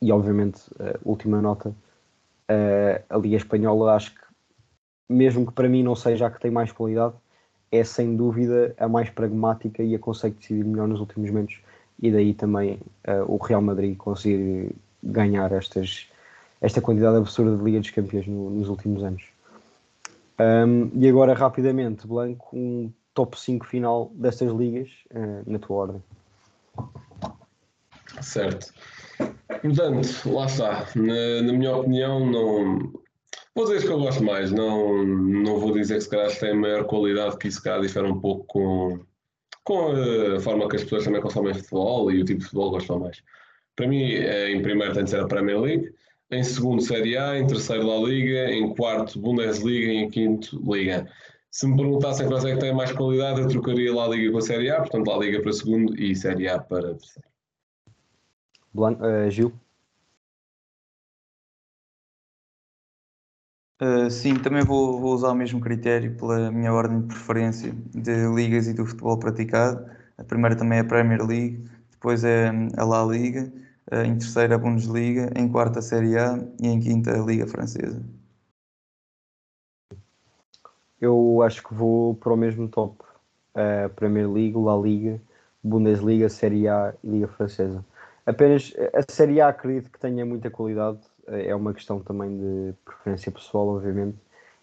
e 0.00 0.10
obviamente, 0.12 0.62
última 1.04 1.40
nota, 1.40 1.74
a 3.08 3.16
Liga 3.16 3.36
Espanhola 3.36 3.94
acho 3.94 4.14
que, 4.14 4.20
mesmo 5.08 5.46
que 5.46 5.52
para 5.52 5.68
mim 5.68 5.82
não 5.82 5.94
seja 5.94 6.26
a 6.26 6.30
que 6.30 6.40
tem 6.40 6.50
mais 6.50 6.72
qualidade, 6.72 7.14
é 7.70 7.84
sem 7.84 8.16
dúvida 8.16 8.74
a 8.78 8.88
mais 8.88 9.10
pragmática 9.10 9.82
e 9.82 9.94
a 9.94 9.98
consegue 9.98 10.36
decidir 10.36 10.64
melhor 10.64 10.88
nos 10.88 11.00
últimos 11.00 11.30
momentos. 11.30 11.60
E 12.02 12.10
daí 12.10 12.34
também 12.34 12.80
o 13.28 13.36
Real 13.36 13.60
Madrid 13.62 13.96
conseguir 13.96 14.74
ganhar 15.02 15.52
estas, 15.52 16.08
esta 16.60 16.80
quantidade 16.80 17.16
absurda 17.16 17.56
de 17.56 17.62
Liga 17.62 17.80
dos 17.80 17.90
Campeões 17.90 18.26
no, 18.26 18.50
nos 18.50 18.68
últimos 18.68 19.02
anos. 19.04 19.22
Um, 20.40 20.90
e 20.94 21.06
agora, 21.06 21.34
rapidamente, 21.34 22.06
Blanco, 22.06 22.56
um 22.56 22.90
top 23.12 23.38
5 23.38 23.66
final 23.66 24.10
destas 24.14 24.50
ligas 24.50 24.88
uh, 25.10 25.42
na 25.50 25.58
tua 25.58 25.76
ordem. 25.76 26.02
Certo. 28.22 28.72
Portanto, 29.62 30.32
lá 30.32 30.46
está. 30.46 30.86
Na, 30.96 31.42
na, 31.42 31.52
minha 31.52 31.76
opinião, 31.76 32.26
não. 32.26 32.92
Vou 33.54 33.66
dizer 33.66 33.86
que 33.86 33.92
eu 33.92 33.98
gosto 33.98 34.22
mais. 34.22 34.50
Não, 34.50 35.04
não 35.04 35.58
vou 35.58 35.72
dizer 35.72 35.96
que 35.96 36.00
se 36.02 36.10
calhar 36.10 36.30
tem 36.38 36.54
maior 36.54 36.84
qualidade, 36.84 37.36
que 37.36 37.48
isso 37.48 37.62
calhar 37.62 37.80
difere 37.80 38.06
um 38.06 38.20
pouco 38.20 38.44
com, 38.46 39.00
com 39.64 39.92
a 40.36 40.40
forma 40.40 40.68
que 40.68 40.76
as 40.76 40.84
pessoas 40.84 41.04
também 41.04 41.20
consomem 41.20 41.54
futebol 41.54 42.10
e 42.10 42.22
o 42.22 42.24
tipo 42.24 42.40
de 42.40 42.44
futebol 42.46 42.70
gostam 42.70 43.00
mais. 43.00 43.22
Para 43.76 43.88
mim, 43.88 44.12
eh, 44.12 44.50
em 44.50 44.62
primeiro 44.62 44.94
tem 44.94 45.04
de 45.04 45.10
ser 45.10 45.20
a 45.20 45.26
Premier 45.26 45.60
League, 45.60 45.92
em 46.30 46.42
segundo 46.42 46.82
Série 46.82 47.16
A, 47.16 47.38
em 47.38 47.46
terceiro 47.46 47.86
La 47.86 47.96
Liga, 48.08 48.50
em 48.50 48.74
quarto 48.74 49.18
Bundesliga 49.20 49.92
e 49.92 49.96
em 49.96 50.10
quinto 50.10 50.60
Liga. 50.70 51.06
Se 51.50 51.66
me 51.66 51.76
perguntassem 51.76 52.28
quais 52.28 52.44
é 52.44 52.54
que 52.54 52.60
tem 52.60 52.74
mais 52.74 52.92
qualidade, 52.92 53.40
eu 53.40 53.48
trocaria 53.48 53.92
lá 53.92 54.04
a 54.04 54.08
Liga 54.08 54.32
com 54.32 54.38
a 54.38 54.42
Série 54.42 54.70
A, 54.70 54.76
portanto, 54.80 55.08
lá 55.08 55.16
a 55.16 55.18
Liga 55.18 55.40
para 55.42 55.52
segundo 55.52 55.98
e 55.98 56.14
Série 56.14 56.48
A 56.48 56.58
para 56.58 56.94
terceiro. 56.94 57.29
Uh, 58.74 59.30
Gil? 59.30 59.52
Uh, 63.82 64.10
sim, 64.10 64.34
também 64.34 64.62
vou, 64.62 65.00
vou, 65.00 65.14
usar 65.14 65.30
o 65.30 65.34
mesmo 65.34 65.60
critério 65.60 66.14
pela 66.16 66.50
minha 66.50 66.72
ordem 66.72 67.00
de 67.00 67.06
preferência 67.08 67.72
de 67.94 68.26
ligas 68.34 68.66
e 68.68 68.74
do 68.74 68.84
futebol 68.84 69.18
praticado. 69.18 69.90
A 70.18 70.24
primeira 70.24 70.54
também 70.54 70.78
é 70.78 70.80
a 70.82 70.84
Premier 70.84 71.24
League, 71.26 71.68
depois 71.90 72.22
é 72.24 72.50
a 72.76 72.84
La 72.84 73.04
Liga, 73.04 73.50
em 74.04 74.18
terceira 74.18 74.54
a 74.54 74.58
Bundesliga, 74.58 75.30
em 75.34 75.48
quarta 75.48 75.78
a 75.78 75.82
Série 75.82 76.18
A 76.18 76.38
e 76.62 76.68
em 76.68 76.78
quinta 76.78 77.10
a 77.12 77.24
Liga 77.24 77.46
Francesa 77.46 78.02
eu 81.00 81.42
acho 81.42 81.62
que 81.62 81.74
vou 81.74 82.14
para 82.14 82.32
o 82.32 82.36
mesmo 82.36 82.68
top. 82.68 83.02
Uh, 83.54 83.88
Premier 83.96 84.30
League, 84.30 84.56
La 84.56 84.76
Liga, 84.76 85.20
Bundesliga, 85.62 86.28
Série 86.28 86.68
A 86.68 86.94
e 87.02 87.08
Liga 87.08 87.28
Francesa. 87.28 87.84
Apenas 88.30 88.72
a 88.94 89.12
Série 89.12 89.40
A 89.40 89.48
acredito 89.48 89.90
que 89.90 89.98
tenha 89.98 90.24
muita 90.24 90.50
qualidade, 90.50 91.00
é 91.26 91.52
uma 91.54 91.74
questão 91.74 92.00
também 92.00 92.38
de 92.38 92.74
preferência 92.84 93.32
pessoal, 93.32 93.66
obviamente, 93.68 94.16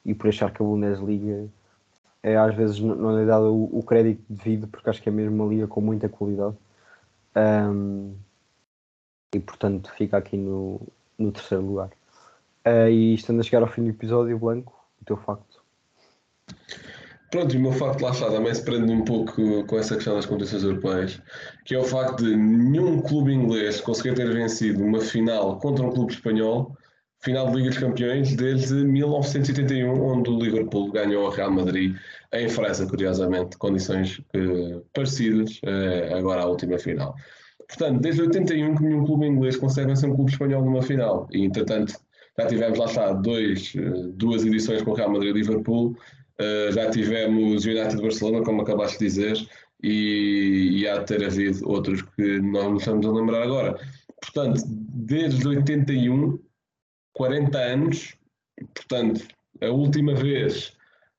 e 0.06 0.14
por 0.14 0.30
achar 0.30 0.52
que 0.54 0.62
a 0.62 0.66
Bundesliga 0.66 1.50
é, 2.24 2.38
às 2.38 2.56
vezes 2.56 2.80
não 2.80 3.18
é 3.20 3.26
dado 3.26 3.54
o, 3.54 3.80
o, 3.80 3.84
crédito 3.84 4.24
devido, 4.30 4.68
porque 4.68 4.90
acho 4.90 5.02
que 5.02 5.10
é 5.10 5.12
mesmo 5.12 5.36
uma 5.36 5.54
liga 5.54 5.68
com 5.68 5.82
muita 5.82 6.08
qualidade. 6.08 6.56
Um, 7.36 8.16
e 9.36 9.40
portanto 9.40 9.92
fica 9.92 10.18
aqui 10.18 10.38
no, 10.38 10.82
no 11.18 11.32
terceiro 11.32 11.66
lugar. 11.66 11.90
Uh, 12.66 12.90
e 12.90 13.14
estando 13.16 13.42
a 13.42 13.44
chegar 13.44 13.62
ao 13.62 13.68
fim 13.68 13.84
do 13.84 13.90
episódio, 13.90 14.40
Blanco, 14.40 14.74
o 15.02 15.06
teu 15.06 15.18
facto. 15.18 15.57
Pronto, 17.30 17.54
e 17.54 17.58
o 17.58 17.62
meu 17.62 17.74
facto 17.74 18.02
lá 18.02 18.12
está 18.12 18.32
também 18.32 18.54
se 18.54 18.64
prende 18.64 18.90
um 18.92 19.04
pouco 19.04 19.66
com 19.66 19.78
essa 19.78 19.96
questão 19.96 20.16
das 20.16 20.26
competições 20.26 20.64
europeias, 20.64 21.22
que 21.66 21.76
é 21.76 21.80
o 21.80 21.84
facto 21.84 22.24
de 22.24 22.36
nenhum 22.36 23.02
clube 23.02 23.34
inglês 23.34 23.82
conseguir 23.82 24.16
ter 24.16 24.32
vencido 24.32 24.82
uma 24.82 25.02
final 25.02 25.60
contra 25.60 25.86
um 25.86 25.92
clube 25.92 26.14
espanhol, 26.14 26.74
final 27.20 27.50
de 27.50 27.58
Liga 27.58 27.70
dos 27.70 27.80
Campeões, 27.80 28.34
desde 28.36 28.76
1981, 28.76 30.02
onde 30.02 30.30
o 30.30 30.40
Liverpool 30.40 30.90
ganhou 30.92 31.26
ao 31.26 31.32
Real 31.32 31.52
Madrid 31.52 31.96
em 32.34 32.48
França, 32.48 32.86
curiosamente, 32.86 33.58
condições 33.58 34.20
uh, 34.20 34.86
parecidas 34.94 35.60
uh, 35.64 36.16
agora 36.16 36.44
à 36.44 36.46
última 36.46 36.78
final. 36.78 37.14
Portanto, 37.68 38.00
desde 38.00 38.22
81 38.22 38.76
que 38.76 38.84
nenhum 38.84 39.06
clube 39.06 39.26
inglês 39.26 39.58
consegue 39.58 39.88
vencer 39.88 40.10
um 40.10 40.16
clube 40.16 40.32
espanhol 40.32 40.64
numa 40.64 40.82
final, 40.82 41.28
e 41.32 41.44
entretanto 41.44 41.94
já 42.40 42.46
tivemos 42.46 42.78
lá 42.78 42.86
está 42.86 43.12
dois, 43.12 43.74
uh, 43.76 44.14
duas 44.14 44.46
edições 44.46 44.82
com 44.82 44.92
o 44.92 44.94
Real 44.94 45.12
Madrid 45.12 45.32
e 45.36 45.40
Liverpool, 45.40 45.98
Uh, 46.40 46.72
já 46.72 46.90
tivemos 46.92 47.66
United 47.66 48.02
Barcelona, 48.02 48.44
como 48.44 48.62
acabaste 48.62 49.00
de 49.00 49.06
dizer, 49.06 49.50
e, 49.82 50.82
e 50.82 50.88
há 50.88 51.00
de 51.00 51.06
ter 51.06 51.26
havido 51.26 51.68
outros 51.70 52.02
que 52.02 52.40
não 52.40 52.78
estamos 52.78 53.06
a 53.06 53.12
lembrar 53.12 53.44
agora. 53.44 53.80
Portanto, 54.22 54.62
desde 54.68 55.48
81, 55.48 56.40
40 57.14 57.58
anos, 57.58 58.16
portanto, 58.74 59.28
a 59.62 59.68
última 59.68 60.14
vez 60.14 60.74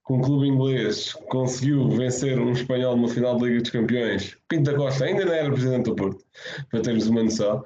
que 0.06 0.12
um 0.12 0.20
clube 0.20 0.48
inglês 0.48 1.12
conseguiu 1.28 1.88
vencer 1.90 2.38
um 2.38 2.52
espanhol 2.52 2.96
numa 2.96 3.08
final 3.08 3.38
da 3.38 3.46
Liga 3.46 3.60
dos 3.60 3.70
Campeões, 3.70 4.36
Pinta 4.48 4.74
Costa 4.74 5.04
ainda 5.04 5.24
não 5.24 5.32
era 5.32 5.52
presidente 5.52 5.84
do 5.84 5.94
Porto, 5.94 6.24
para 6.70 6.80
termos 6.80 7.06
uma 7.06 7.22
noção. 7.22 7.64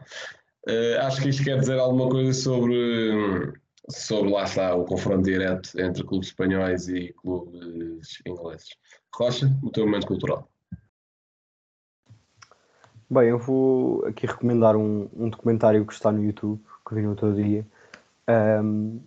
Uh, 0.69 0.99
acho 1.01 1.23
que 1.23 1.29
isto 1.29 1.45
quer 1.45 1.59
dizer 1.59 1.79
alguma 1.79 2.09
coisa 2.09 2.33
sobre 2.33 3.53
sobre 3.89 4.31
lá 4.31 4.45
está 4.45 4.75
o 4.75 4.85
confronto 4.85 5.23
direto 5.23 5.79
entre 5.81 6.05
clubes 6.05 6.29
espanhóis 6.29 6.89
e 6.89 7.13
clubes 7.15 8.21
ingleses. 8.27 8.69
Rocha, 9.15 9.47
o 9.63 9.71
teu 9.71 9.85
momento 9.85 10.07
cultural. 10.07 10.49
Bem, 13.11 13.29
eu 13.29 13.39
vou 13.39 14.07
aqui 14.07 14.27
recomendar 14.27 14.75
um, 14.75 15.09
um 15.15 15.29
documentário 15.29 15.85
que 15.85 15.93
está 15.93 16.11
no 16.11 16.25
YouTube, 16.25 16.63
que 16.89 16.95
vi 16.95 17.03
no 17.03 17.11
outro 17.11 17.35
dia, 17.35 17.67
um, 18.63 19.03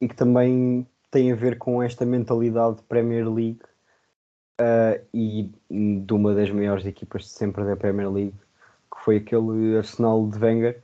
e 0.00 0.08
que 0.08 0.16
também 0.16 0.86
tem 1.10 1.30
a 1.30 1.34
ver 1.34 1.58
com 1.58 1.82
esta 1.82 2.06
mentalidade 2.06 2.76
de 2.76 2.82
Premier 2.84 3.28
League 3.28 3.60
uh, 4.60 5.04
e 5.12 5.52
de 5.70 6.12
uma 6.14 6.34
das 6.34 6.50
maiores 6.50 6.86
equipas 6.86 7.24
de 7.24 7.28
sempre 7.28 7.64
da 7.64 7.76
Premier 7.76 8.10
League, 8.10 8.34
que 8.90 9.04
foi 9.04 9.16
aquele 9.18 9.76
Arsenal 9.76 10.26
de 10.26 10.38
Wenger, 10.38 10.82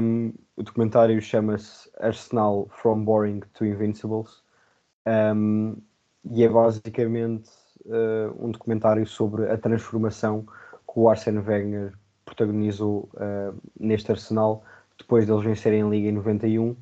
um, 0.00 0.32
o 0.56 0.62
documentário 0.62 1.20
chama-se 1.20 1.90
Arsenal 1.98 2.68
From 2.70 3.04
Boring 3.04 3.40
to 3.54 3.64
Invincibles. 3.64 4.42
Um, 5.06 5.76
e 6.30 6.44
é 6.44 6.48
basicamente 6.48 7.50
uh, 7.86 8.34
um 8.38 8.50
documentário 8.50 9.06
sobre 9.06 9.50
a 9.50 9.56
transformação 9.56 10.42
que 10.42 10.92
o 10.98 11.08
Arsene 11.08 11.38
Wenger 11.38 11.92
protagonizou 12.24 13.08
uh, 13.14 13.56
neste 13.78 14.12
Arsenal 14.12 14.62
depois 14.96 15.26
deles 15.26 15.42
vencerem 15.42 15.82
a 15.82 15.86
Liga 15.86 16.08
em 16.08 16.12
91 16.12 16.76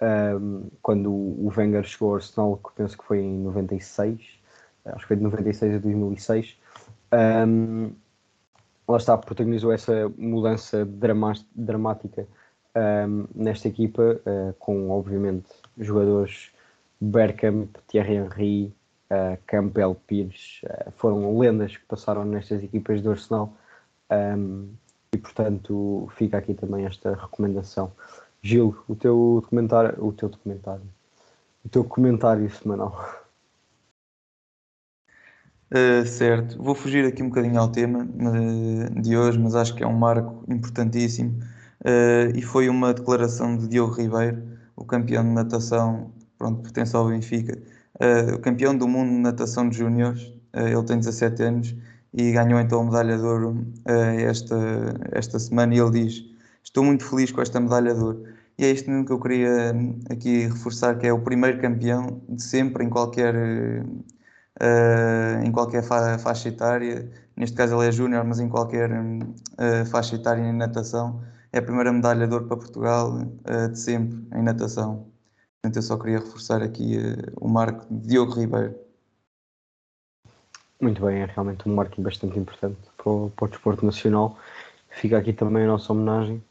um, 0.00 0.70
quando 0.80 1.10
o 1.10 1.52
Wenger 1.56 1.82
chegou 1.82 2.10
ao 2.10 2.16
Arsenal 2.16 2.56
que 2.58 2.72
penso 2.76 2.96
que 2.96 3.04
foi 3.04 3.20
em 3.20 3.38
96 3.38 4.20
acho 4.84 5.00
que 5.00 5.08
foi 5.08 5.16
de 5.16 5.22
96 5.22 5.74
a 5.74 5.78
2006 5.78 6.56
um, 7.48 7.92
lá 8.86 8.96
está, 8.96 9.18
protagonizou 9.18 9.72
essa 9.72 10.08
mudança 10.16 10.84
dramática 10.84 12.28
um, 12.76 13.26
nesta 13.34 13.68
equipa, 13.68 14.20
uh, 14.26 14.52
com 14.58 14.90
obviamente 14.90 15.46
jogadores 15.78 16.50
Bergkamp, 17.00 17.76
Thierry 17.88 18.16
Henry, 18.16 18.74
uh, 19.10 19.38
Campbell 19.46 19.94
Pires, 20.06 20.60
uh, 20.64 20.90
foram 20.92 21.38
lendas 21.38 21.76
que 21.76 21.84
passaram 21.86 22.24
nestas 22.24 22.62
equipas 22.62 23.00
do 23.00 23.10
Arsenal 23.10 23.52
um, 24.10 24.68
e 25.12 25.18
portanto 25.18 26.08
fica 26.16 26.38
aqui 26.38 26.54
também 26.54 26.84
esta 26.84 27.14
recomendação. 27.14 27.92
Gil, 28.42 28.76
o 28.88 28.94
teu 28.94 29.40
documentário, 29.42 30.04
o 30.04 30.12
teu 30.12 30.28
documentário, 30.28 30.84
o 31.64 31.68
teu 31.68 31.84
comentário 31.84 32.48
semanal. 32.50 33.24
Uh, 35.70 36.06
certo, 36.06 36.62
vou 36.62 36.74
fugir 36.74 37.04
aqui 37.06 37.22
um 37.22 37.28
bocadinho 37.28 37.58
ao 37.58 37.68
tema 37.68 38.04
uh, 38.04 39.00
de 39.00 39.16
hoje, 39.16 39.38
mas 39.38 39.54
acho 39.54 39.74
que 39.74 39.82
é 39.82 39.86
um 39.86 39.96
marco 39.96 40.44
importantíssimo 40.46 41.42
e 42.34 42.42
foi 42.42 42.68
uma 42.68 42.94
declaração 42.94 43.56
de 43.56 43.68
Diogo 43.68 43.94
Ribeiro, 43.94 44.42
o 44.76 44.84
campeão 44.84 45.22
de 45.24 45.30
natação, 45.30 46.10
pronto, 46.38 46.62
pertence 46.62 46.94
ao 46.96 47.08
Benfica, 47.08 47.58
o 48.34 48.38
campeão 48.38 48.76
do 48.76 48.88
mundo 48.88 49.10
de 49.10 49.18
natação 49.18 49.68
de 49.68 49.78
júniores, 49.78 50.32
ele 50.54 50.82
tem 50.84 50.98
17 50.98 51.42
anos 51.42 51.76
e 52.12 52.32
ganhou 52.32 52.60
então 52.60 52.80
a 52.80 52.84
medalha 52.84 53.16
de 53.18 53.24
ouro 53.24 53.66
esta, 53.84 54.56
esta 55.12 55.38
semana 55.38 55.74
e 55.74 55.78
ele 55.78 55.90
diz, 56.04 56.24
estou 56.62 56.84
muito 56.84 57.04
feliz 57.04 57.30
com 57.30 57.40
esta 57.42 57.60
medalha 57.60 57.94
de 57.94 58.00
ouro. 58.00 58.24
E 58.58 58.64
é 58.64 58.70
isto 58.70 58.90
mesmo 58.90 59.04
que 59.04 59.12
eu 59.12 59.20
queria 59.20 59.74
aqui 60.10 60.46
reforçar, 60.46 60.96
que 60.98 61.06
é 61.06 61.12
o 61.12 61.20
primeiro 61.20 61.60
campeão 61.60 62.20
de 62.28 62.42
sempre 62.42 62.84
em 62.84 62.88
qualquer 62.88 63.34
em 65.44 65.50
qualquer 65.50 65.82
fa 65.82 66.18
faixa 66.18 66.48
etária, 66.48 67.10
neste 67.36 67.56
caso 67.56 67.74
ele 67.76 67.88
é 67.88 67.92
júnior, 67.92 68.24
mas 68.24 68.38
em 68.38 68.48
qualquer 68.48 68.90
uh, 68.90 69.86
faixa 69.86 70.14
etária 70.16 70.42
em 70.42 70.52
natação, 70.52 71.20
é 71.54 71.58
a 71.58 71.62
primeira 71.62 71.92
medalha 71.92 72.26
de 72.26 72.34
ouro 72.34 72.48
para 72.48 72.56
Portugal 72.56 73.16
uh, 73.16 73.68
de 73.70 73.78
sempre 73.78 74.26
em 74.36 74.42
natação. 74.42 75.06
Portanto, 75.62 75.76
eu 75.76 75.82
só 75.82 75.96
queria 75.96 76.18
reforçar 76.18 76.60
aqui 76.60 76.98
o 77.36 77.48
marco 77.48 77.86
de 77.88 78.08
Diogo 78.08 78.32
Ribeiro. 78.32 78.74
Muito 80.80 81.00
bem, 81.06 81.22
é 81.22 81.26
realmente 81.26 81.68
um 81.68 81.74
marco 81.74 82.02
bastante 82.02 82.36
importante 82.38 82.76
para 82.96 83.08
o, 83.08 83.30
para 83.30 83.44
o 83.44 83.48
desporto 83.48 83.86
nacional. 83.86 84.36
Fica 84.90 85.16
aqui 85.16 85.32
também 85.32 85.62
a 85.62 85.68
nossa 85.68 85.92
homenagem. 85.92 86.42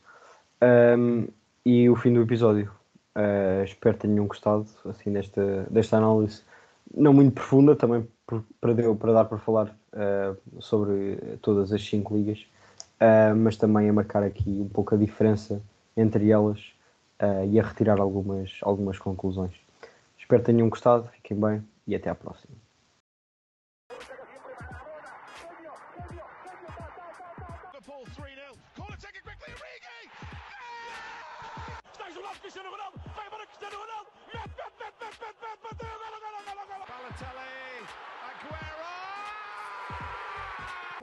Um, 0.98 1.28
e 1.66 1.90
o 1.90 1.96
fim 1.98 2.14
do 2.14 2.22
episódio. 2.22 2.72
Uh, 3.16 3.64
espero 3.66 3.96
que 3.98 4.08
tenham 4.08 4.26
gostado 4.26 4.66
assim, 4.86 5.12
desta, 5.12 5.68
desta 5.70 5.98
análise 5.98 6.44
não 6.96 7.14
muito 7.14 7.34
profunda, 7.34 7.76
também 7.76 8.08
para, 8.26 8.42
para 8.96 9.14
dar 9.14 9.26
para 9.26 9.38
falar 9.38 9.76
uh, 9.94 10.62
sobre 10.62 11.18
todas 11.42 11.74
as 11.74 11.84
cinco 11.84 12.16
ligas, 12.16 12.46
uh, 13.04 13.36
mas 13.36 13.58
também 13.58 13.90
a 13.90 13.94
marcar 13.94 14.24
aqui 14.24 14.50
um 14.50 14.70
pouco 14.70 14.96
a 14.96 14.98
diferença 14.98 15.62
entre 15.96 16.30
elas 16.30 16.60
uh, 17.22 17.46
e 17.52 17.60
a 17.60 17.64
retirar 17.64 18.00
algumas, 18.00 18.58
algumas 18.62 18.98
conclusões. 18.98 19.54
Espero 20.18 20.42
que 20.42 20.52
tenham 20.52 20.70
gostado, 20.70 21.08
fiquem 21.10 21.38
bem 21.40 21.64
e 21.86 21.96
até 21.96 22.10
à 22.10 22.16
próxima. 22.16 22.63